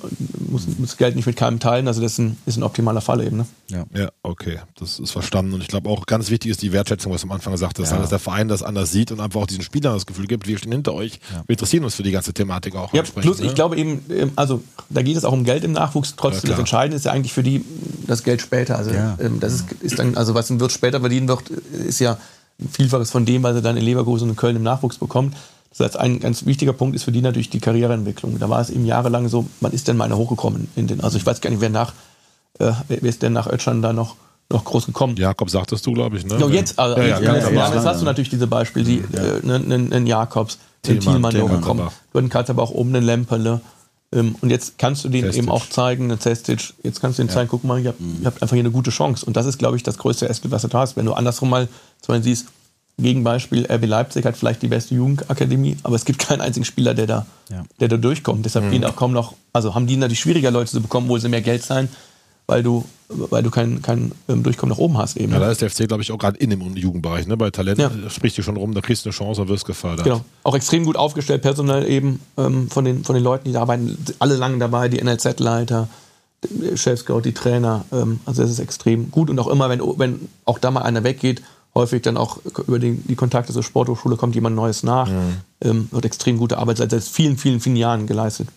muss, 0.48 0.62
muss 0.78 0.96
Geld 0.96 1.16
nicht 1.16 1.26
mit 1.26 1.34
keinem 1.34 1.58
teilen. 1.58 1.88
Also 1.88 2.00
das 2.00 2.12
ist 2.12 2.18
ein, 2.18 2.36
ist 2.46 2.56
ein 2.56 2.62
optimaler 2.62 3.00
Fall 3.00 3.20
eben. 3.20 3.38
Ne? 3.38 3.46
Ja. 3.68 3.84
Ja, 3.92 4.08
okay, 4.22 4.60
das 4.78 5.00
ist 5.00 5.10
verstanden. 5.10 5.54
Und 5.54 5.60
ich 5.60 5.66
glaube 5.66 5.88
auch 5.88 6.06
ganz 6.06 6.30
wichtig 6.30 6.52
ist 6.52 6.62
die 6.62 6.70
Wertschätzung, 6.72 7.12
was 7.12 7.22
du 7.22 7.26
am 7.26 7.32
Anfang 7.32 7.52
gesagt 7.52 7.80
hast, 7.80 7.90
Ja. 7.90 7.98
dass 7.98 8.10
der 8.10 8.20
Verein 8.20 8.46
das 8.46 8.62
anders 8.62 8.92
sieht 8.92 9.10
und 9.10 9.18
einfach 9.18 9.40
auch 9.40 9.46
diesen 9.48 9.62
Spielern 9.64 9.94
das 9.94 10.06
Gefühl 10.06 10.28
gibt, 10.28 10.46
wir 10.46 10.56
stehen 10.56 10.70
hinter 10.70 10.94
euch, 10.94 11.18
wir 11.46 11.52
interessieren 11.54 11.82
uns 11.82 11.96
für 11.96 12.04
die 12.04 12.12
ganze 12.12 12.32
Thematik 12.32 12.76
auch. 12.76 12.92
Ja, 12.94 13.00
entsprechend, 13.00 13.22
plus 13.32 13.40
ne? 13.40 13.46
ich 13.46 13.56
glaube 13.56 13.76
eben, 13.76 14.04
ähm, 14.08 14.30
also 14.36 14.62
da 14.88 15.02
geht 15.02 15.16
es 15.16 15.24
auch 15.24 15.32
um 15.32 15.42
Geld 15.42 15.64
im 15.64 15.72
Nachwuchs. 15.72 16.14
Trotzdem, 16.16 16.50
Ja, 16.50 16.54
das. 16.54 16.60
Entscheidende 16.60 16.96
ist 16.96 17.06
ja 17.06 17.10
eigentlich 17.10 17.32
für 17.32 17.42
die 17.42 17.64
das 18.06 18.22
Geld 18.22 18.40
später. 18.40 18.78
Also 18.78 18.92
Ja. 18.92 19.18
ähm, 19.20 19.40
das 19.40 19.52
ist, 19.54 19.64
ist 19.80 19.98
dann, 19.98 20.16
also 20.16 20.34
was 20.34 20.48
ein 20.48 20.60
Wirt 20.60 20.70
später 20.70 21.00
verdienen 21.00 21.26
wird, 21.26 21.48
ist 21.50 21.98
ja 21.98 22.18
Vielfaches 22.70 23.10
von 23.10 23.24
dem, 23.24 23.42
was 23.42 23.54
er 23.54 23.62
dann 23.62 23.76
in 23.76 23.84
Leverkusen 23.84 24.28
und 24.30 24.36
Köln 24.36 24.56
im 24.56 24.62
Nachwuchs 24.62 24.98
bekommt. 24.98 25.34
Das 25.70 25.80
heißt, 25.80 25.96
ein 25.98 26.18
ganz 26.20 26.46
wichtiger 26.46 26.72
Punkt 26.72 26.96
ist 26.96 27.04
für 27.04 27.12
die 27.12 27.22
natürlich 27.22 27.48
die 27.50 27.60
Karriereentwicklung. 27.60 28.38
Da 28.38 28.48
war 28.48 28.60
es 28.60 28.70
eben 28.70 28.84
jahrelang 28.86 29.28
so, 29.28 29.46
man 29.60 29.72
ist 29.72 29.86
denn 29.88 29.96
mal 29.96 30.12
hochgekommen 30.12 30.68
in 30.76 30.86
den, 30.88 31.00
also 31.00 31.16
ich 31.16 31.24
weiß 31.24 31.40
gar 31.40 31.50
nicht, 31.50 31.60
wer 31.60 31.70
nach, 31.70 31.92
äh, 32.58 32.72
wer 32.88 33.02
ist 33.04 33.22
denn 33.22 33.32
nach 33.32 33.46
Ötschern 33.46 33.80
da 33.80 33.92
noch, 33.92 34.16
noch 34.50 34.64
groß 34.64 34.86
gekommen? 34.86 35.14
Jakob 35.16 35.48
sagtest 35.48 35.86
du, 35.86 35.92
glaube 35.92 36.16
ich, 36.16 36.26
ne? 36.26 36.38
Ja, 36.40 36.48
jetzt, 36.48 36.76
also 36.78 37.00
ja, 37.00 37.06
ja, 37.06 37.20
Jahren, 37.20 37.36
Anfang. 37.36 37.74
jetzt 37.74 37.86
hast 37.86 38.00
du 38.00 38.04
natürlich 38.04 38.30
diese 38.30 38.48
Beispiele, 38.48 38.84
die, 38.84 38.98
äh, 38.98 39.40
einen, 39.42 39.72
einen, 39.72 39.92
einen 39.92 40.06
Jakobs, 40.08 40.58
den 40.84 40.98
Thielmann, 40.98 41.12
Thielmann, 41.14 41.30
Thielmann, 41.30 41.52
hochgekommen, 41.52 41.82
aber- 41.84 41.92
du 42.12 42.18
einen 42.18 42.28
Katzerbach 42.30 42.70
oben, 42.70 42.94
einen 42.96 43.06
Lemperle. 43.06 43.60
Ähm, 44.12 44.34
und 44.40 44.50
jetzt 44.50 44.76
kannst 44.78 45.04
du 45.04 45.08
denen 45.08 45.24
Cestic. 45.26 45.42
eben 45.44 45.52
auch 45.52 45.68
zeigen, 45.68 46.10
einen 46.10 46.18
Cestic, 46.20 46.74
jetzt 46.82 47.00
kannst 47.00 47.18
du 47.18 47.22
denen 47.22 47.30
zeigen, 47.30 47.48
guck 47.48 47.62
mal, 47.64 47.80
ihr 47.80 47.90
habt, 47.90 48.00
ihr 48.00 48.26
habt 48.26 48.42
einfach 48.42 48.54
hier 48.54 48.62
eine 48.64 48.72
gute 48.72 48.90
Chance. 48.90 49.24
Und 49.24 49.36
das 49.36 49.46
ist, 49.46 49.58
glaube 49.58 49.76
ich, 49.76 49.82
das 49.84 49.98
größte 49.98 50.28
Asset, 50.28 50.50
was 50.50 50.62
du 50.62 50.68
da 50.68 50.80
hast. 50.80 50.96
Wenn 50.96 51.06
du 51.06 51.12
andersrum 51.12 51.48
mal 51.50 51.68
zum 52.02 52.14
Beispiel 52.14 52.24
siehst, 52.34 52.46
Gegenbeispiel, 52.98 53.66
RB 53.70 53.86
Leipzig 53.86 54.26
hat 54.26 54.36
vielleicht 54.36 54.60
die 54.62 54.68
beste 54.68 54.94
Jugendakademie, 54.94 55.76
aber 55.84 55.96
es 55.96 56.04
gibt 56.04 56.18
keinen 56.18 56.42
einzigen 56.42 56.66
Spieler, 56.66 56.92
der 56.92 57.06
da, 57.06 57.26
Ja. 57.48 57.64
der 57.78 57.88
da 57.88 57.96
durchkommt. 57.96 58.44
Deshalb 58.44 58.66
Mhm. 58.66 58.70
gehen 58.72 58.84
auch 58.84 58.96
kaum 58.96 59.12
noch, 59.12 59.34
also 59.54 59.74
haben 59.74 59.86
die 59.86 59.96
natürlich 59.96 60.20
schwieriger, 60.20 60.50
Leute 60.50 60.70
zu 60.72 60.82
bekommen, 60.82 61.08
wo 61.08 61.16
sie 61.16 61.28
mehr 61.30 61.40
Geld 61.40 61.62
zahlen, 61.62 61.88
weil 62.50 62.64
du, 62.64 62.84
weil 63.08 63.42
du 63.44 63.50
kein, 63.50 63.80
kein 63.80 64.10
ähm, 64.28 64.42
Durchkommen 64.42 64.70
nach 64.74 64.78
oben 64.78 64.98
hast 64.98 65.16
eben. 65.16 65.32
Ja, 65.32 65.38
da 65.38 65.50
ist 65.50 65.62
der 65.62 65.70
FC, 65.70 65.86
glaube 65.86 66.02
ich, 66.02 66.10
auch 66.10 66.18
gerade 66.18 66.36
in 66.38 66.50
dem 66.50 66.60
Jugendbereich. 66.76 67.26
Ne? 67.28 67.36
Bei 67.36 67.50
Talent 67.50 67.78
Ja. 67.78 67.90
spricht 68.08 68.36
dich 68.36 68.44
schon 68.44 68.56
rum, 68.56 68.74
da 68.74 68.80
kriegst 68.80 69.04
du 69.04 69.08
eine 69.10 69.14
Chance 69.16 69.42
und 69.42 69.48
wirst 69.48 69.64
gefördert. 69.64 70.04
Genau. 70.04 70.24
Auch 70.42 70.56
extrem 70.56 70.84
gut 70.84 70.96
aufgestellt, 70.96 71.42
personell 71.42 71.88
eben 71.88 72.20
ähm, 72.36 72.68
von, 72.68 72.84
den, 72.84 73.04
von 73.04 73.14
den 73.14 73.22
Leuten, 73.22 73.44
die 73.44 73.52
da 73.52 73.60
arbeiten. 73.60 73.96
Alle 74.18 74.34
lange 74.36 74.58
dabei, 74.58 74.88
die 74.88 75.00
NLZ-Leiter, 75.02 75.88
Chef-Scout, 76.74 77.20
die 77.20 77.32
Trainer. 77.32 77.84
Ähm, 77.92 78.18
also 78.26 78.42
es 78.42 78.50
ist 78.50 78.58
extrem 78.58 79.10
gut. 79.12 79.30
Und 79.30 79.38
auch 79.38 79.48
immer, 79.48 79.68
wenn, 79.68 79.80
wenn 79.80 80.28
auch 80.44 80.58
da 80.58 80.70
mal 80.72 80.82
einer 80.82 81.04
weggeht, 81.04 81.40
häufig 81.74 82.02
dann 82.02 82.16
auch 82.16 82.38
über 82.66 82.80
den, 82.80 83.06
die 83.06 83.14
Kontakte 83.14 83.52
zur 83.52 83.62
Sporthochschule 83.62 84.16
kommt 84.16 84.34
jemand 84.34 84.56
Neues 84.56 84.82
nach. 84.82 85.08
Ähm, 85.60 85.86
wird 85.92 86.04
extrem 86.04 86.36
gute 86.36 86.58
Arbeit 86.58 86.78
seit 86.78 86.90
seit 86.90 87.04
vielen, 87.04 87.36
vielen, 87.38 87.60
vielen 87.60 87.76
Jahren 87.76 88.08
geleistet. 88.08 88.48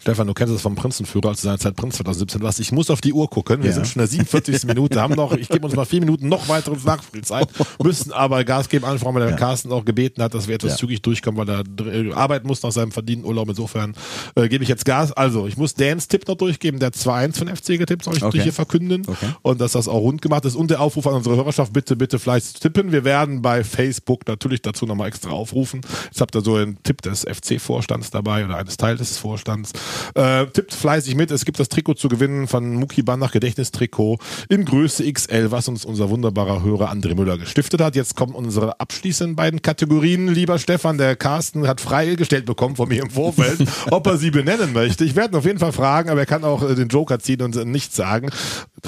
Stefan, 0.00 0.26
du 0.26 0.32
kennst 0.32 0.54
es 0.54 0.62
vom 0.62 0.74
Prinzenführer, 0.76 1.28
als 1.28 1.42
du 1.42 1.44
seinerzeit 1.44 1.76
Prinz 1.76 1.96
2017 1.96 2.40
warst. 2.42 2.58
Ich 2.58 2.72
muss 2.72 2.88
auf 2.88 3.02
die 3.02 3.12
Uhr 3.12 3.28
gucken. 3.28 3.62
Wir 3.62 3.68
Ja. 3.68 3.74
sind 3.74 3.86
schon 3.86 3.94
in 4.02 4.08
der 4.08 4.08
47. 4.08 4.64
Minute, 4.66 4.98
haben 5.00 5.14
noch, 5.14 5.32
ich 5.32 5.48
gebe 5.48 5.66
uns 5.66 5.76
mal 5.76 5.84
vier 5.84 6.00
Minuten 6.00 6.26
noch 6.28 6.48
weitere 6.48 6.74
Nachspielzeit, 6.82 7.48
müssen 7.82 8.10
aber 8.12 8.42
Gas 8.44 8.70
geben, 8.70 8.86
einfach 8.86 9.12
weil 9.12 9.26
der 9.26 9.36
Carsten 9.36 9.70
auch 9.72 9.84
gebeten 9.84 10.22
hat, 10.22 10.32
dass 10.32 10.48
wir 10.48 10.54
etwas 10.54 10.72
Ja. 10.72 10.76
zügig 10.78 11.02
durchkommen, 11.02 11.38
weil 11.46 11.48
er 11.54 11.64
dr- 11.64 12.16
arbeiten 12.16 12.46
muss 12.46 12.62
nach 12.62 12.72
seinem 12.72 12.92
verdienten 12.92 13.26
Urlaub. 13.26 13.50
Insofern 13.50 13.94
äh, 14.36 14.48
gebe 14.48 14.62
ich 14.64 14.70
jetzt 14.70 14.86
Gas. 14.86 15.12
Also, 15.12 15.46
ich 15.46 15.58
muss 15.58 15.74
Dans 15.74 16.08
Tipp 16.08 16.26
noch 16.28 16.36
durchgeben, 16.36 16.80
der 16.80 16.92
2-1 16.92 17.36
von 17.36 17.48
FC 17.54 17.76
getippt, 17.78 18.04
soll 18.04 18.16
ich 18.16 18.22
Okay. 18.24 18.42
hier 18.42 18.52
verkünden. 18.54 19.02
Okay. 19.06 19.26
Und 19.42 19.60
dass 19.60 19.72
das 19.72 19.86
auch 19.86 20.00
rund 20.00 20.22
gemacht 20.22 20.46
ist. 20.46 20.54
Und 20.56 20.70
der 20.70 20.80
Aufruf 20.80 21.06
an 21.08 21.14
unsere 21.14 21.36
Hörerschaft, 21.36 21.72
bitte, 21.74 21.94
bitte 21.96 22.18
fleißig 22.18 22.54
tippen. 22.60 22.90
Wir 22.90 23.04
werden 23.04 23.42
bei 23.42 23.64
Facebook 23.64 24.26
natürlich 24.26 24.62
dazu 24.62 24.86
nochmal 24.86 25.08
extra 25.08 25.30
aufrufen. 25.30 25.82
Jetzt 26.06 26.22
habt 26.22 26.34
ihr 26.34 26.40
so 26.40 26.54
einen 26.56 26.82
Tipp 26.84 27.02
des 27.02 27.24
FC-Vorstands 27.24 28.10
dabei 28.10 28.46
oder 28.46 28.56
eines 28.56 28.78
Teils 28.78 29.00
des 29.00 29.18
Vorstands. 29.18 29.72
Äh, 30.14 30.46
tippt 30.46 30.74
fleißig 30.74 31.14
mit. 31.14 31.30
Es 31.30 31.44
gibt 31.44 31.58
das 31.60 31.68
Trikot 31.68 31.94
zu 31.94 32.08
gewinnen 32.08 32.46
von 32.46 32.74
Muki 32.74 33.02
Bandach 33.02 33.32
Gedächtnistrikot 33.32 34.18
in 34.48 34.64
Größe 34.64 35.10
XL, 35.10 35.50
was 35.50 35.68
uns 35.68 35.84
unser 35.84 36.10
wunderbarer 36.10 36.62
Hörer 36.62 36.90
André 36.92 37.14
Müller 37.14 37.38
gestiftet 37.38 37.80
hat. 37.80 37.96
Jetzt 37.96 38.16
kommen 38.16 38.34
unsere 38.34 38.80
abschließenden 38.80 39.36
beiden 39.36 39.62
Kategorien. 39.62 40.28
Lieber 40.28 40.58
Stefan, 40.58 40.98
der 40.98 41.16
Carsten 41.16 41.66
hat 41.66 41.80
freigestellt 41.80 42.46
bekommen 42.46 42.76
von 42.76 42.88
mir 42.88 43.02
im 43.02 43.10
Vorfeld, 43.10 43.60
ob 43.90 44.06
er 44.06 44.16
sie 44.16 44.30
benennen 44.30 44.72
möchte. 44.72 45.04
Ich 45.04 45.16
werde 45.16 45.34
ihn 45.34 45.38
auf 45.38 45.44
jeden 45.44 45.58
Fall 45.58 45.72
fragen, 45.72 46.10
aber 46.10 46.20
er 46.20 46.26
kann 46.26 46.44
auch 46.44 46.62
äh, 46.62 46.74
den 46.74 46.88
Joker 46.88 47.18
ziehen 47.18 47.42
und 47.42 47.54
nichts 47.66 47.96
sagen. 47.96 48.30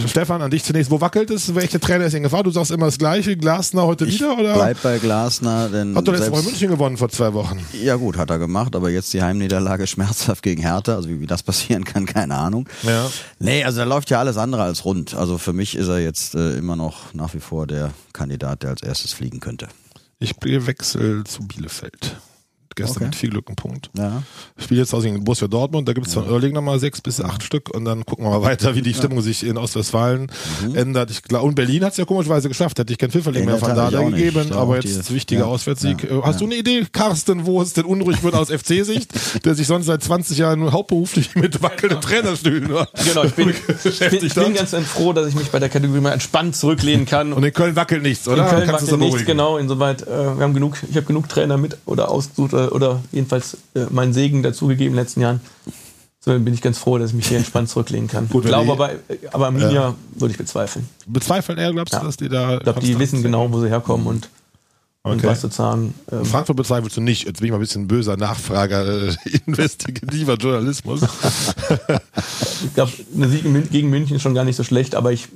Stefan, 0.06 0.40
an 0.42 0.50
dich 0.50 0.64
zunächst. 0.64 0.90
Wo 0.90 1.00
wackelt 1.00 1.30
es? 1.30 1.54
Welcher 1.54 1.78
Trainer 1.80 2.06
ist 2.06 2.14
in 2.14 2.22
Gefahr? 2.22 2.42
Du 2.42 2.50
sagst 2.50 2.70
immer 2.70 2.86
das 2.86 2.98
Gleiche. 2.98 3.36
Glasner 3.36 3.86
heute 3.86 4.06
Ich 4.06 4.14
wieder? 4.14 4.38
Oder? 4.38 4.54
bleib 4.54 4.82
bei 4.82 4.98
Glasner, 4.98 5.68
denn 5.68 5.94
Hat 5.94 6.06
doch 6.06 6.12
letzte 6.12 6.32
Woche 6.32 6.44
München 6.44 6.68
gewonnen 6.68 6.96
vor 6.96 7.08
zwei 7.08 7.32
Wochen. 7.34 7.58
ja 7.72 7.96
gut, 7.96 8.16
hat 8.16 8.30
er 8.30 8.38
gemacht, 8.38 8.74
aber 8.74 8.90
jetzt 8.90 9.12
die 9.12 9.22
Heimniederlage 9.22 9.86
schmerzhaft 9.92 10.42
gegen 10.42 10.62
Hertha, 10.62 10.91
also 10.96 11.08
wie, 11.08 11.20
wie 11.20 11.26
das 11.26 11.42
passieren 11.42 11.84
kann, 11.84 12.06
keine 12.06 12.36
Ahnung. 12.36 12.68
Ja. 12.82 13.10
Nee, 13.38 13.64
also 13.64 13.78
da 13.78 13.84
läuft 13.84 14.10
ja 14.10 14.18
alles 14.18 14.36
andere 14.36 14.62
als 14.62 14.84
rund. 14.84 15.14
Also 15.14 15.38
für 15.38 15.52
mich 15.52 15.74
ist 15.76 15.88
er 15.88 15.98
jetzt 15.98 16.34
äh, 16.34 16.56
immer 16.56 16.76
noch 16.76 17.14
nach 17.14 17.34
wie 17.34 17.40
vor 17.40 17.66
der 17.66 17.92
Kandidat, 18.12 18.62
der 18.62 18.70
als 18.70 18.82
erstes 18.82 19.12
fliegen 19.12 19.40
könnte. 19.40 19.68
Ich 20.18 20.36
wechsel 20.40 21.24
zu 21.24 21.42
Bielefeld. 21.46 22.16
Gestern 22.76 22.96
Okay. 22.96 23.04
mit 23.06 23.14
viel 23.16 23.30
Glück 23.30 23.48
ein 23.48 23.56
Punkt. 23.56 23.90
Ja. 23.96 24.22
Ich 24.56 24.64
spiele 24.64 24.80
jetzt 24.80 24.92
aus 24.94 25.02
gegen 25.02 25.22
Borussia 25.24 25.48
Dortmund, 25.48 25.88
da 25.88 25.92
gibt 25.92 26.06
es 26.06 26.14
von 26.14 26.26
Erling 26.28 26.52
nochmal 26.54 26.78
sechs 26.78 27.00
bis 27.00 27.20
acht 27.20 27.42
Stück 27.42 27.70
und 27.74 27.84
dann 27.84 28.04
gucken 28.06 28.24
wir 28.24 28.30
mal 28.30 28.42
weiter, 28.42 28.74
wie 28.74 28.82
die 28.82 28.94
Stimmung 28.94 29.20
sich 29.22 29.44
in 29.46 29.56
Ostwestfalen 29.58 30.30
Mhm. 30.66 30.74
ändert. 30.74 31.10
Ich 31.10 31.22
glaube, 31.22 31.46
und 31.46 31.54
Berlin 31.54 31.84
hat 31.84 31.92
es 31.92 31.98
ja 31.98 32.04
komischerweise 32.04 32.48
geschafft, 32.48 32.78
hätte 32.78 32.92
ich 32.92 32.98
kein 32.98 33.10
Pfifferling 33.10 33.42
In 33.44 33.48
mehr 33.48 33.58
von 33.58 33.74
da 33.74 33.88
gegeben, 33.90 34.48
Da 34.50 34.56
aber 34.56 34.76
jetzt 34.76 34.84
die- 34.84 34.90
ist 35.00 35.10
ein 35.10 35.14
wichtiger 35.14 35.40
ja, 35.42 35.46
Auswärtssieg. 35.46 36.08
ja, 36.10 36.22
Hast 36.22 36.40
du 36.40 36.44
eine 36.44 36.54
Idee, 36.56 36.86
Carsten, 36.92 37.46
wo 37.46 37.60
es 37.62 37.72
denn 37.72 37.84
unruhig 37.84 38.22
wird 38.22 38.34
aus 38.34 38.50
FC-Sicht, 38.50 39.12
der 39.44 39.54
sich 39.54 39.66
sonst 39.66 39.86
seit 39.86 40.02
20 40.02 40.38
Jahren 40.38 40.72
hauptberuflich 40.72 41.34
mit 41.34 41.62
wackelnden 41.62 42.00
Trainerstühlen 42.00 42.62
Genau, 43.04 43.24
ich 43.24 43.32
bin, 43.34 43.50
ich 43.50 44.34
bin, 44.34 44.54
ganz, 44.54 44.74
froh, 44.86 45.12
dass 45.12 45.26
ich 45.28 45.34
mich 45.34 45.50
bei 45.50 45.58
der 45.58 45.68
Kategorie 45.68 46.00
mal 46.00 46.12
entspannt 46.12 46.56
zurücklehnen 46.56 47.06
kann. 47.06 47.32
Und 47.32 47.44
in 47.44 47.52
Köln 47.52 47.76
wackelt 47.76 48.02
nichts, 48.02 48.26
oder? 48.28 48.44
In 48.44 48.50
Köln 48.50 48.68
wackelt 48.72 48.98
nichts, 49.00 49.24
genau. 49.24 49.56
Insoweit, 49.58 50.02
äh, 50.02 50.06
wir 50.36 50.42
haben 50.42 50.54
genug, 50.54 50.76
ich 50.88 50.96
habe 50.96 51.06
genug 51.06 51.28
Trainer 51.28 51.56
mit 51.56 51.76
oder 51.86 52.10
ausgesucht 52.10 52.52
oder, 52.62 52.74
oder 52.74 53.02
jedenfalls 53.12 53.56
äh, 53.74 53.86
meinen 53.90 54.12
Segen 54.12 54.42
dazugegeben 54.42 54.92
in 54.92 54.96
den 54.96 55.04
letzten 55.04 55.20
Jahren. 55.20 55.40
So 56.24 56.38
bin 56.38 56.54
ich 56.54 56.62
ganz 56.62 56.78
froh, 56.78 56.98
dass 56.98 57.10
ich 57.10 57.16
mich 57.16 57.26
hier 57.26 57.38
entspannt 57.38 57.68
zurücklehnen 57.68 58.06
kann. 58.08 58.28
Gut, 58.28 58.44
ich 58.44 58.48
glaube 58.48 58.70
aber, 58.72 58.90
aber 59.32 59.46
Arminia 59.46 59.94
würde 60.14 60.30
ich 60.32 60.38
bezweifeln. 60.38 60.88
Bezweifeln 61.06 61.58
eher, 61.58 61.72
glaubst 61.72 61.94
du, 61.94 61.98
Ja. 61.98 62.04
dass 62.04 62.16
die 62.16 62.28
da. 62.28 62.58
Ich 62.58 62.62
glaube, 62.62 62.80
die 62.80 62.96
wissen 62.98 63.24
genau, 63.24 63.52
wo 63.52 63.60
sie 63.60 63.68
herkommen 63.68 64.06
und, 64.06 64.28
und 65.02 65.16
Okay. 65.18 65.26
was 65.26 65.40
sozusagen. 65.40 65.94
Ähm, 66.12 66.24
Frankfurt 66.24 66.56
bezweifelst 66.56 66.96
du 66.96 67.00
nicht. 67.00 67.26
Jetzt 67.26 67.38
bin 67.40 67.46
ich 67.46 67.50
mal 67.50 67.56
ein 67.58 67.60
bisschen 67.60 67.88
böser 67.88 68.16
Nachfrager, 68.16 69.08
äh, 69.08 69.16
investigativer 69.46 70.34
Journalismus. 70.34 71.00
ich 72.64 72.74
glaube, 72.74 72.92
eine 73.16 73.28
Sieg 73.28 73.70
gegen 73.72 73.90
München 73.90 74.14
ist 74.14 74.22
schon 74.22 74.34
gar 74.34 74.44
nicht 74.44 74.54
so 74.56 74.62
schlecht, 74.62 74.94
aber 74.94 75.10
ich 75.10 75.26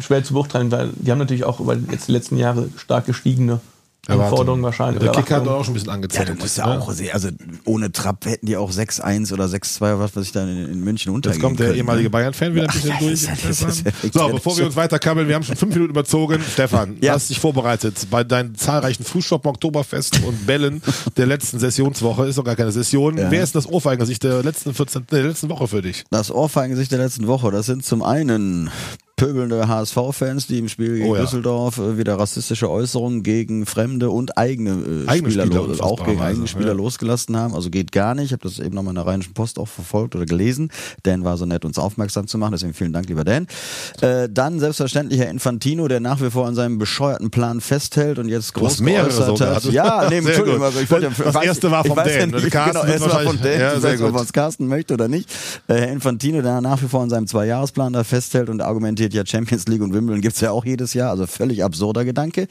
schwer 0.00 0.22
zu 0.24 0.34
beurteilen, 0.34 0.70
weil 0.70 0.90
die 0.96 1.10
haben 1.10 1.18
natürlich 1.18 1.44
auch 1.44 1.58
über 1.58 1.74
jetzt 1.90 2.08
die 2.08 2.12
letzten 2.12 2.36
Jahre 2.36 2.68
stark 2.76 3.06
gestiegene 3.06 3.60
Anforderungen 4.08 4.62
wahrscheinlich. 4.62 5.02
Der 5.02 5.12
Kicker 5.12 5.36
hat 5.36 5.48
auch 5.48 5.64
schon 5.64 5.72
ein 5.72 5.74
bisschen 5.74 5.88
Ja, 5.88 5.94
angezählt. 5.94 6.28
du 6.28 6.34
musst 6.34 6.58
ja 6.58 6.66
ne? 6.66 6.80
auch 6.80 6.90
sehen, 6.92 7.10
also 7.12 7.28
ohne 7.64 7.90
Trapp 7.92 8.26
hätten 8.26 8.46
die 8.46 8.56
auch 8.56 8.70
6-1 8.70 9.32
oder 9.32 9.46
6-2, 9.46 9.98
was 9.98 10.14
weiß 10.16 10.24
ich 10.24 10.32
da 10.32 10.42
in, 10.44 10.68
in 10.72 10.80
München 10.80 11.12
Jetzt 11.12 11.16
untergehen 11.16 11.42
kommt 11.42 11.58
der 11.60 11.66
können, 11.68 11.78
ehemalige 11.78 12.04
ne? 12.04 12.10
Bayern-Fan 12.10 12.54
wieder 12.54 12.64
ein 12.68 12.74
bisschen 12.74 12.92
Ach, 12.94 12.98
durch. 12.98 13.12
das 13.12 13.22
ist 13.22 13.26
ja- 13.44 13.48
das 13.48 13.60
ist 13.62 13.78
ja 13.78 13.84
wirklich- 13.86 14.12
so, 14.12 14.28
bevor 14.28 14.56
wir 14.58 14.66
uns 14.66 14.76
weiter 14.76 14.98
kabbeln, 14.98 15.28
wir 15.28 15.34
haben 15.34 15.42
schon 15.44 15.56
fünf 15.56 15.74
Minuten 15.74 15.90
überzogen. 15.90 16.42
Stefan, 16.52 17.00
du 17.00 17.06
Ja. 17.06 17.14
hast 17.14 17.30
dich 17.30 17.40
vorbereitet 17.40 18.06
bei 18.10 18.24
deinen 18.24 18.54
zahlreichen 18.56 19.04
Frühstoppen, 19.04 19.48
Oktoberfesten 19.50 20.24
und 20.24 20.46
Bällen 20.46 20.82
der 21.16 21.26
letzten 21.26 21.58
Sessionswoche. 21.58 22.26
Ist 22.26 22.38
doch 22.38 22.44
gar 22.44 22.56
keine 22.56 22.72
Session. 22.72 23.16
Ja. 23.16 23.30
Wer 23.30 23.42
ist 23.42 23.54
das 23.54 23.66
Ohrfeigengesicht 23.66 24.22
der 24.22 24.42
letzten 24.42 24.74
14, 24.74 25.06
der 25.10 25.22
letzten 25.24 25.48
Woche 25.48 25.66
für 25.68 25.82
dich? 25.82 26.04
Das 26.10 26.30
Ohrfeigengesicht 26.30 26.92
der 26.92 26.98
letzten 26.98 27.26
Woche, 27.26 27.50
das 27.50 27.66
sind 27.66 27.84
zum 27.84 28.02
einen 28.02 28.70
pöbelnde 29.16 29.68
HSV-Fans, 29.68 30.46
die 30.48 30.58
im 30.58 30.68
Spiel 30.68 30.94
gegen 30.96 31.08
Oh 31.08 31.14
ja. 31.14 31.22
Düsseldorf 31.22 31.78
äh, 31.78 31.96
wieder 31.98 32.18
rassistische 32.18 32.68
Äußerungen 32.70 33.22
gegen 33.22 33.64
fremde 33.64 34.10
und 34.10 34.36
eigene, 34.36 34.70
äh, 35.06 35.08
Eigene 35.08 35.30
Spieler, 35.30 35.46
Spieler, 35.46 35.84
auch 35.84 36.04
gegen 36.04 36.20
eigene 36.20 36.46
Spieler 36.48 36.68
ja. 36.68 36.72
losgelassen 36.74 37.36
haben. 37.36 37.54
Also 37.54 37.70
geht 37.70 37.92
gar 37.92 38.14
nicht. 38.14 38.26
Ich 38.26 38.32
habe 38.32 38.42
das 38.42 38.58
eben 38.58 38.74
nochmal 38.74 38.92
in 38.92 38.96
der 38.96 39.06
Rheinischen 39.06 39.32
Post 39.34 39.58
auch 39.58 39.68
verfolgt 39.68 40.16
oder 40.16 40.26
gelesen. 40.26 40.70
Dan 41.04 41.24
war 41.24 41.36
so 41.36 41.46
nett, 41.46 41.64
uns 41.64 41.78
aufmerksam 41.78 42.26
zu 42.26 42.38
machen. 42.38 42.52
Deswegen 42.52 42.74
vielen 42.74 42.92
Dank, 42.92 43.08
lieber 43.08 43.24
Dan. 43.24 43.46
Äh, 44.00 44.28
dann 44.30 44.58
selbstverständlich 44.58 45.20
Herr 45.20 45.30
Infantino, 45.30 45.86
der 45.86 46.00
nach 46.00 46.20
wie 46.20 46.30
vor 46.30 46.46
an 46.46 46.54
seinem 46.56 46.78
bescheuerten 46.78 47.30
Plan 47.30 47.60
festhält 47.60 48.18
und 48.18 48.28
jetzt 48.28 48.52
groß 48.54 48.78
geäußert 48.82 49.38
sogar. 49.38 49.54
hat. 49.56 49.64
Ja, 49.66 50.06
nee, 50.10 50.18
Entschuldigung, 50.18 50.62
aber 50.62 50.80
ich 50.80 50.90
wollte, 50.90 51.10
Das 51.16 51.34
weiß- 51.34 51.44
erste 51.44 51.70
war 51.70 51.84
vom 51.84 51.96
Dan. 51.96 52.30
nicht, 52.30 52.50
Carsten 52.50 52.80
genau, 52.80 52.92
erst 52.92 53.08
war 53.10 53.20
von 53.22 53.38
Dan. 53.40 53.60
Ja, 53.60 53.78
sehr 53.80 54.00
ob 54.04 54.12
gut. 54.12 54.22
es 54.22 54.32
Carsten 54.32 54.66
möchte 54.66 54.94
oder 54.94 55.06
nicht. 55.06 55.30
Äh, 55.68 55.74
Herr 55.74 55.92
Infantino, 55.92 56.42
der 56.42 56.60
nach 56.60 56.82
wie 56.82 56.88
vor 56.88 57.02
an 57.02 57.10
seinem 57.10 57.26
Zweijahresplan 57.28 57.92
da 57.92 58.02
festhält 58.02 58.48
und 58.48 58.60
argumentiert, 58.60 59.13
ja 59.14 59.24
Champions 59.26 59.66
League 59.66 59.80
und 59.82 59.92
Wimbledon 59.94 60.20
gibt's 60.20 60.40
ja 60.40 60.50
auch 60.50 60.64
jedes 60.64 60.94
Jahr, 60.94 61.10
also 61.10 61.26
völlig 61.26 61.64
absurder 61.64 62.04
Gedanke. 62.04 62.46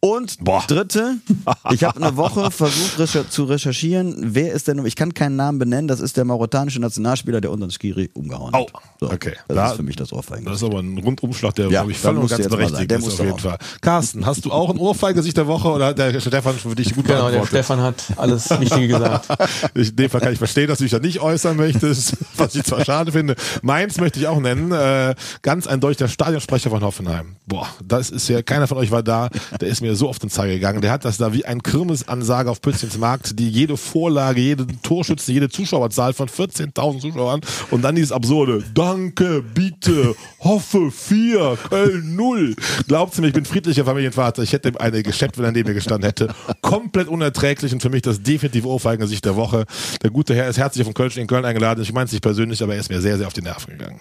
Und 0.00 0.42
Boah. 0.44 0.62
dritte, 0.66 1.16
ich 1.72 1.84
habe 1.84 2.02
eine 2.02 2.16
Woche 2.16 2.50
versucht 2.50 2.98
recher 2.98 3.28
zu 3.28 3.44
recherchieren, 3.44 4.14
wer 4.20 4.52
ist 4.52 4.68
denn, 4.68 4.84
ich 4.84 4.96
kann 4.96 5.14
keinen 5.14 5.36
Namen 5.36 5.58
benennen, 5.58 5.88
das 5.88 6.00
ist 6.00 6.16
der 6.16 6.24
mauretanische 6.24 6.80
Nationalspieler, 6.80 7.40
der 7.40 7.50
unseren 7.50 7.70
Skiri 7.70 8.10
umgehauen 8.14 8.52
hat. 8.54 8.66
Oh, 9.00 9.06
okay. 9.06 9.34
Das 9.48 9.56
Da- 9.56 9.70
ist 9.70 9.76
für 9.76 9.82
mich 9.82 9.96
das 9.96 10.12
Ohrfeigen. 10.12 10.44
Das 10.44 10.56
ist 10.56 10.64
aber 10.64 10.80
ein 10.80 10.98
Rundumschlag, 10.98 11.54
der, 11.54 11.66
Ja, 11.66 11.70
glaube 11.80 11.92
ich, 11.92 11.98
voll 11.98 12.16
und 12.16 12.28
ganz 12.28 12.48
berechtigt 12.48 12.90
Der 12.90 12.98
ist 12.98 13.04
muss 13.04 13.14
auf 13.14 13.20
jeden 13.20 13.32
auch. 13.32 13.40
Fall. 13.40 13.58
Carsten, 13.80 14.26
hast 14.26 14.44
du 14.44 14.52
auch 14.52 14.70
ein 14.70 14.78
Ohrfeigesicht 14.78 15.36
der 15.36 15.46
Woche 15.46 15.68
oder 15.68 15.86
hat 15.86 15.98
der 15.98 16.18
Stefan 16.20 16.54
für 16.56 16.74
dich 16.74 16.94
gut 16.94 17.06
Genau, 17.06 17.30
der? 17.30 17.46
Stefan 17.46 17.80
hat 17.80 17.96
alles 18.16 18.50
Wichtige 18.58 18.88
gesagt. 18.88 19.28
Ich, 19.74 19.90
in 19.90 19.96
dem 19.96 20.10
Fall 20.10 20.20
kann 20.20 20.32
ich 20.32 20.38
verstehen, 20.38 20.68
dass 20.68 20.78
du 20.78 20.84
dich 20.84 20.90
da 20.92 20.98
nicht 20.98 21.20
äußern 21.20 21.56
möchtest, 21.56 22.16
was 22.36 22.54
ich 22.54 22.64
zwar 22.64 22.84
schade 22.84 23.12
finde. 23.12 23.36
Meins 23.62 23.98
möchte 23.98 24.18
ich 24.18 24.26
auch 24.26 24.40
nennen, 24.40 24.72
äh, 24.72 25.14
ganz 25.42 25.66
eindeutig 25.66 25.89
der 25.96 26.08
Stadionsprecher 26.08 26.70
von 26.70 26.82
Hoffenheim. 26.82 27.36
Boah, 27.46 27.68
das 27.84 28.10
ist 28.10 28.28
ja, 28.28 28.42
keiner 28.42 28.66
von 28.66 28.78
euch 28.78 28.90
war 28.90 29.02
da, 29.02 29.28
der 29.60 29.68
ist 29.68 29.80
mir 29.80 29.94
so 29.94 30.08
auf 30.08 30.18
den 30.18 30.30
Zeiger 30.30 30.54
gegangen. 30.54 30.80
Der 30.80 30.92
hat 30.92 31.04
das 31.04 31.18
da 31.18 31.32
wie 31.32 31.44
ein 31.44 31.62
Kirmesansage 31.62 32.50
auf 32.50 32.60
Pützchens 32.60 32.98
Markt, 32.98 33.38
die 33.38 33.48
jede 33.48 33.76
Vorlage, 33.76 34.40
jede 34.40 34.66
Torschütze, 34.82 35.32
jede 35.32 35.48
Zuschauerzahl 35.48 36.12
von 36.12 36.28
14.000 36.28 37.00
Zuschauern 37.00 37.40
und 37.70 37.82
dann 37.82 37.94
dieses 37.94 38.12
absurde, 38.12 38.64
danke, 38.74 39.42
bitte, 39.42 40.14
hoffe, 40.40 40.90
vier, 40.90 41.58
Köln, 41.68 42.16
null. 42.16 42.56
Glaubt 42.86 43.18
mir, 43.18 43.28
ich 43.28 43.34
bin 43.34 43.44
friedlicher 43.44 43.84
Familienvater, 43.84 44.42
ich 44.42 44.52
hätte 44.52 44.70
ihm 44.70 44.76
eine 44.76 45.02
geschäppt, 45.02 45.38
wenn 45.38 45.44
er 45.44 45.52
neben 45.52 45.68
mir 45.68 45.74
gestanden 45.74 46.04
hätte. 46.04 46.34
Komplett 46.62 47.08
unerträglich 47.08 47.72
und 47.72 47.82
für 47.82 47.90
mich 47.90 48.02
das 48.02 48.22
definitive 48.22 48.68
Ohrfeigengesicht 48.68 49.24
der 49.24 49.36
Woche. 49.36 49.66
Der 50.02 50.10
gute 50.10 50.34
Herr 50.34 50.48
ist 50.48 50.58
herzlich 50.58 50.84
von 50.84 50.94
Köln 50.94 51.10
in 51.16 51.26
Köln 51.26 51.44
eingeladen. 51.44 51.82
Ich 51.82 51.92
meine 51.92 52.06
es 52.06 52.12
nicht 52.12 52.22
persönlich, 52.22 52.62
aber 52.62 52.74
er 52.74 52.80
ist 52.80 52.90
mir 52.90 53.00
sehr, 53.00 53.18
sehr 53.18 53.26
auf 53.26 53.32
die 53.32 53.42
Nerven 53.42 53.78
gegangen. 53.78 54.00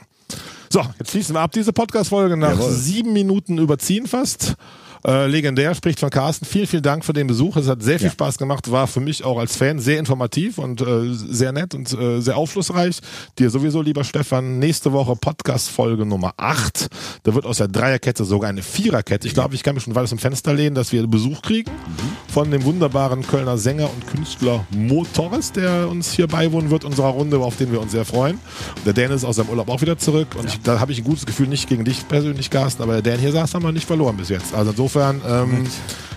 So, 0.72 0.86
jetzt 1.00 1.12
schließen 1.12 1.34
wir 1.36 1.42
ab 1.42 1.52
diese 1.52 1.74
Podcast-Folge 1.74 2.38
nach 2.38 2.52
Jawohl. 2.52 2.72
sieben 2.72 3.12
Minuten 3.14 3.58
überziehen 3.58 4.06
fast. 4.08 4.56
Äh, 5.06 5.28
legendär, 5.28 5.74
spricht 5.76 6.00
von 6.00 6.10
Carsten. 6.10 6.46
Vielen, 6.46 6.68
vielen 6.68 6.84
Dank 6.84 7.06
für 7.06 7.14
den 7.14 7.28
Besuch. 7.28 7.56
Es 7.58 7.68
hat 7.68 7.82
sehr 7.82 8.00
viel 8.00 8.08
Ja. 8.08 8.12
Spaß 8.14 8.38
gemacht, 8.38 8.70
war 8.72 8.88
für 8.88 9.00
mich 9.00 9.24
auch 9.24 9.38
als 9.40 9.56
Fan 9.56 9.80
sehr 9.80 9.98
informativ 10.00 10.58
und 10.58 10.82
äh, 10.82 11.14
sehr 11.14 11.52
nett 11.52 11.74
und 11.74 11.92
äh, 11.94 12.20
sehr 12.22 12.36
aufschlussreich. 12.38 13.00
Dir 13.38 13.50
sowieso, 13.50 13.82
lieber 13.82 14.04
Stefan, 14.04 14.60
nächste 14.60 14.92
Woche 14.92 15.16
Podcast-Folge 15.16 16.06
Nummer 16.06 16.34
8. 16.38 16.88
Da 17.24 17.34
wird 17.34 17.46
aus 17.46 17.58
der 17.58 17.68
Dreierkette 17.70 18.26
sogar 18.26 18.50
eine 18.50 18.62
Viererkette. 18.62 19.28
Ich 19.28 19.34
glaube, 19.34 19.56
ich 19.56 19.64
kann 19.64 19.76
mich 19.76 19.84
schon 19.84 19.96
weit 19.96 20.04
aus 20.04 20.10
dem 20.10 20.20
Fenster 20.20 20.54
lehnen, 20.54 20.76
dass 20.76 20.92
wir 20.92 21.06
Besuch 21.08 21.42
kriegen 21.42 21.72
von 22.28 22.52
dem 22.52 22.64
wunderbaren 22.66 23.26
Kölner 23.26 23.58
Sänger 23.58 23.90
und 23.90 24.06
Künstler 24.08 24.66
Mo 24.72 25.06
Torres, 25.14 25.52
der 25.52 25.88
uns 25.90 26.12
hier 26.12 26.28
beiwohnen 26.28 26.70
wird, 26.72 26.84
unserer 26.86 27.08
Runde, 27.10 27.38
auf 27.40 27.56
den 27.58 27.72
wir 27.72 27.80
uns 27.82 27.92
sehr 27.92 28.06
freuen. 28.06 28.36
Und 28.76 28.86
der 28.86 28.94
Dan 28.94 29.12
ist 29.16 29.24
aus 29.24 29.38
seinem 29.38 29.50
Urlaub 29.50 29.70
auch 29.70 29.82
wieder 29.82 29.98
zurück 29.98 30.28
und 30.38 30.48
ich, 30.50 30.62
da 30.62 30.80
habe 30.80 30.92
ich 30.92 31.00
ein 31.00 31.04
gutes 31.04 31.26
Gefühl, 31.26 31.48
nicht 31.48 31.68
gegen 31.70 31.86
dich 31.86 32.08
persönlich, 32.08 32.50
Carsten, 32.50 32.84
aber 32.84 33.02
der 33.02 33.14
Dan 33.14 33.20
hier 33.22 33.32
saß, 33.32 33.54
haben 33.54 33.64
wir 33.64 33.72
nicht 33.72 33.88
verloren 33.88 34.18
bis 34.18 34.30
jetzt. 34.30 34.54
Also 34.54 34.72
insofern 34.90 35.22
ähm, 35.28 35.68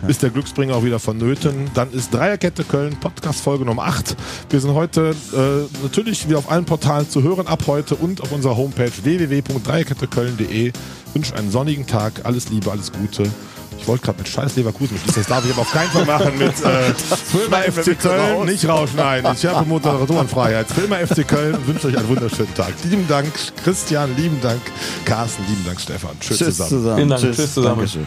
ist 0.08 0.22
der 0.22 0.30
Glücksbringer 0.30 0.74
auch 0.74 0.82
wieder 0.82 0.98
vonnöten. 0.98 1.70
Dann 1.74 1.92
ist 1.92 2.12
Dreierkette 2.14 2.64
Köln, 2.64 2.96
Podcast 2.98 3.40
Folge 3.40 3.66
Nummer 3.66 3.84
8. 3.84 4.16
Wir 4.48 4.60
sind 4.60 4.72
heute 4.72 5.14
äh, 5.34 5.82
natürlich 5.82 6.26
wieder 6.26 6.38
auf 6.38 6.50
allen 6.50 6.64
Portalen 6.64 7.08
zu 7.08 7.22
hören, 7.22 7.46
ab 7.46 7.64
heute 7.66 7.96
und 7.96 8.22
auf 8.22 8.32
unserer 8.32 8.56
Homepage 8.56 8.90
www.dreierketteköln.de. 9.02 10.72
Wünsche 11.12 11.34
einen 11.36 11.50
sonnigen 11.50 11.86
Tag, 11.86 12.24
alles 12.24 12.48
Liebe, 12.48 12.70
alles 12.70 12.92
Gute. 12.92 13.24
Ich 13.78 13.88
wollte 13.88 14.04
gerade 14.04 14.18
mit 14.18 14.28
Scheiß 14.28 14.56
Leverkusen 14.56 14.96
schließen, 14.98 15.22
das 15.22 15.26
darf 15.26 15.44
ich 15.44 15.50
aber 15.52 15.62
auf 15.62 15.72
keinen 15.72 15.90
Fall 15.90 16.04
machen 16.04 16.38
mit 16.38 16.52
äh, 16.64 16.94
Filmer 16.94 17.62
FC 17.62 17.98
Köln, 17.98 18.34
raus. 18.36 18.46
nicht 18.46 18.68
rausschneiden. 18.68 19.32
Ich 19.34 19.44
habe 19.46 19.66
Moderatorenfreiheit. 19.68 20.68
Filmer 20.70 20.98
FC 21.06 21.26
Köln 21.26 21.54
und 21.54 21.66
wünsche 21.66 21.88
euch 21.88 21.98
einen 21.98 22.08
wunderschönen 22.08 22.54
Tag. 22.54 22.72
Lieben 22.84 23.06
Dank, 23.08 23.32
Christian, 23.64 24.14
lieben 24.16 24.40
Dank, 24.40 24.60
Carsten, 25.04 25.42
lieben 25.48 25.64
Dank, 25.64 25.80
Stefan. 25.80 26.10
Tschüss, 26.20 26.38
Tschüss 26.38 26.56
zusammen. 26.56 26.70
zusammen. 26.70 26.96
Vielen 26.96 27.08
Dank. 27.08 27.20
Tschüss 27.22 27.54
zusammen. 27.54 27.76
Dankeschön. 27.76 28.06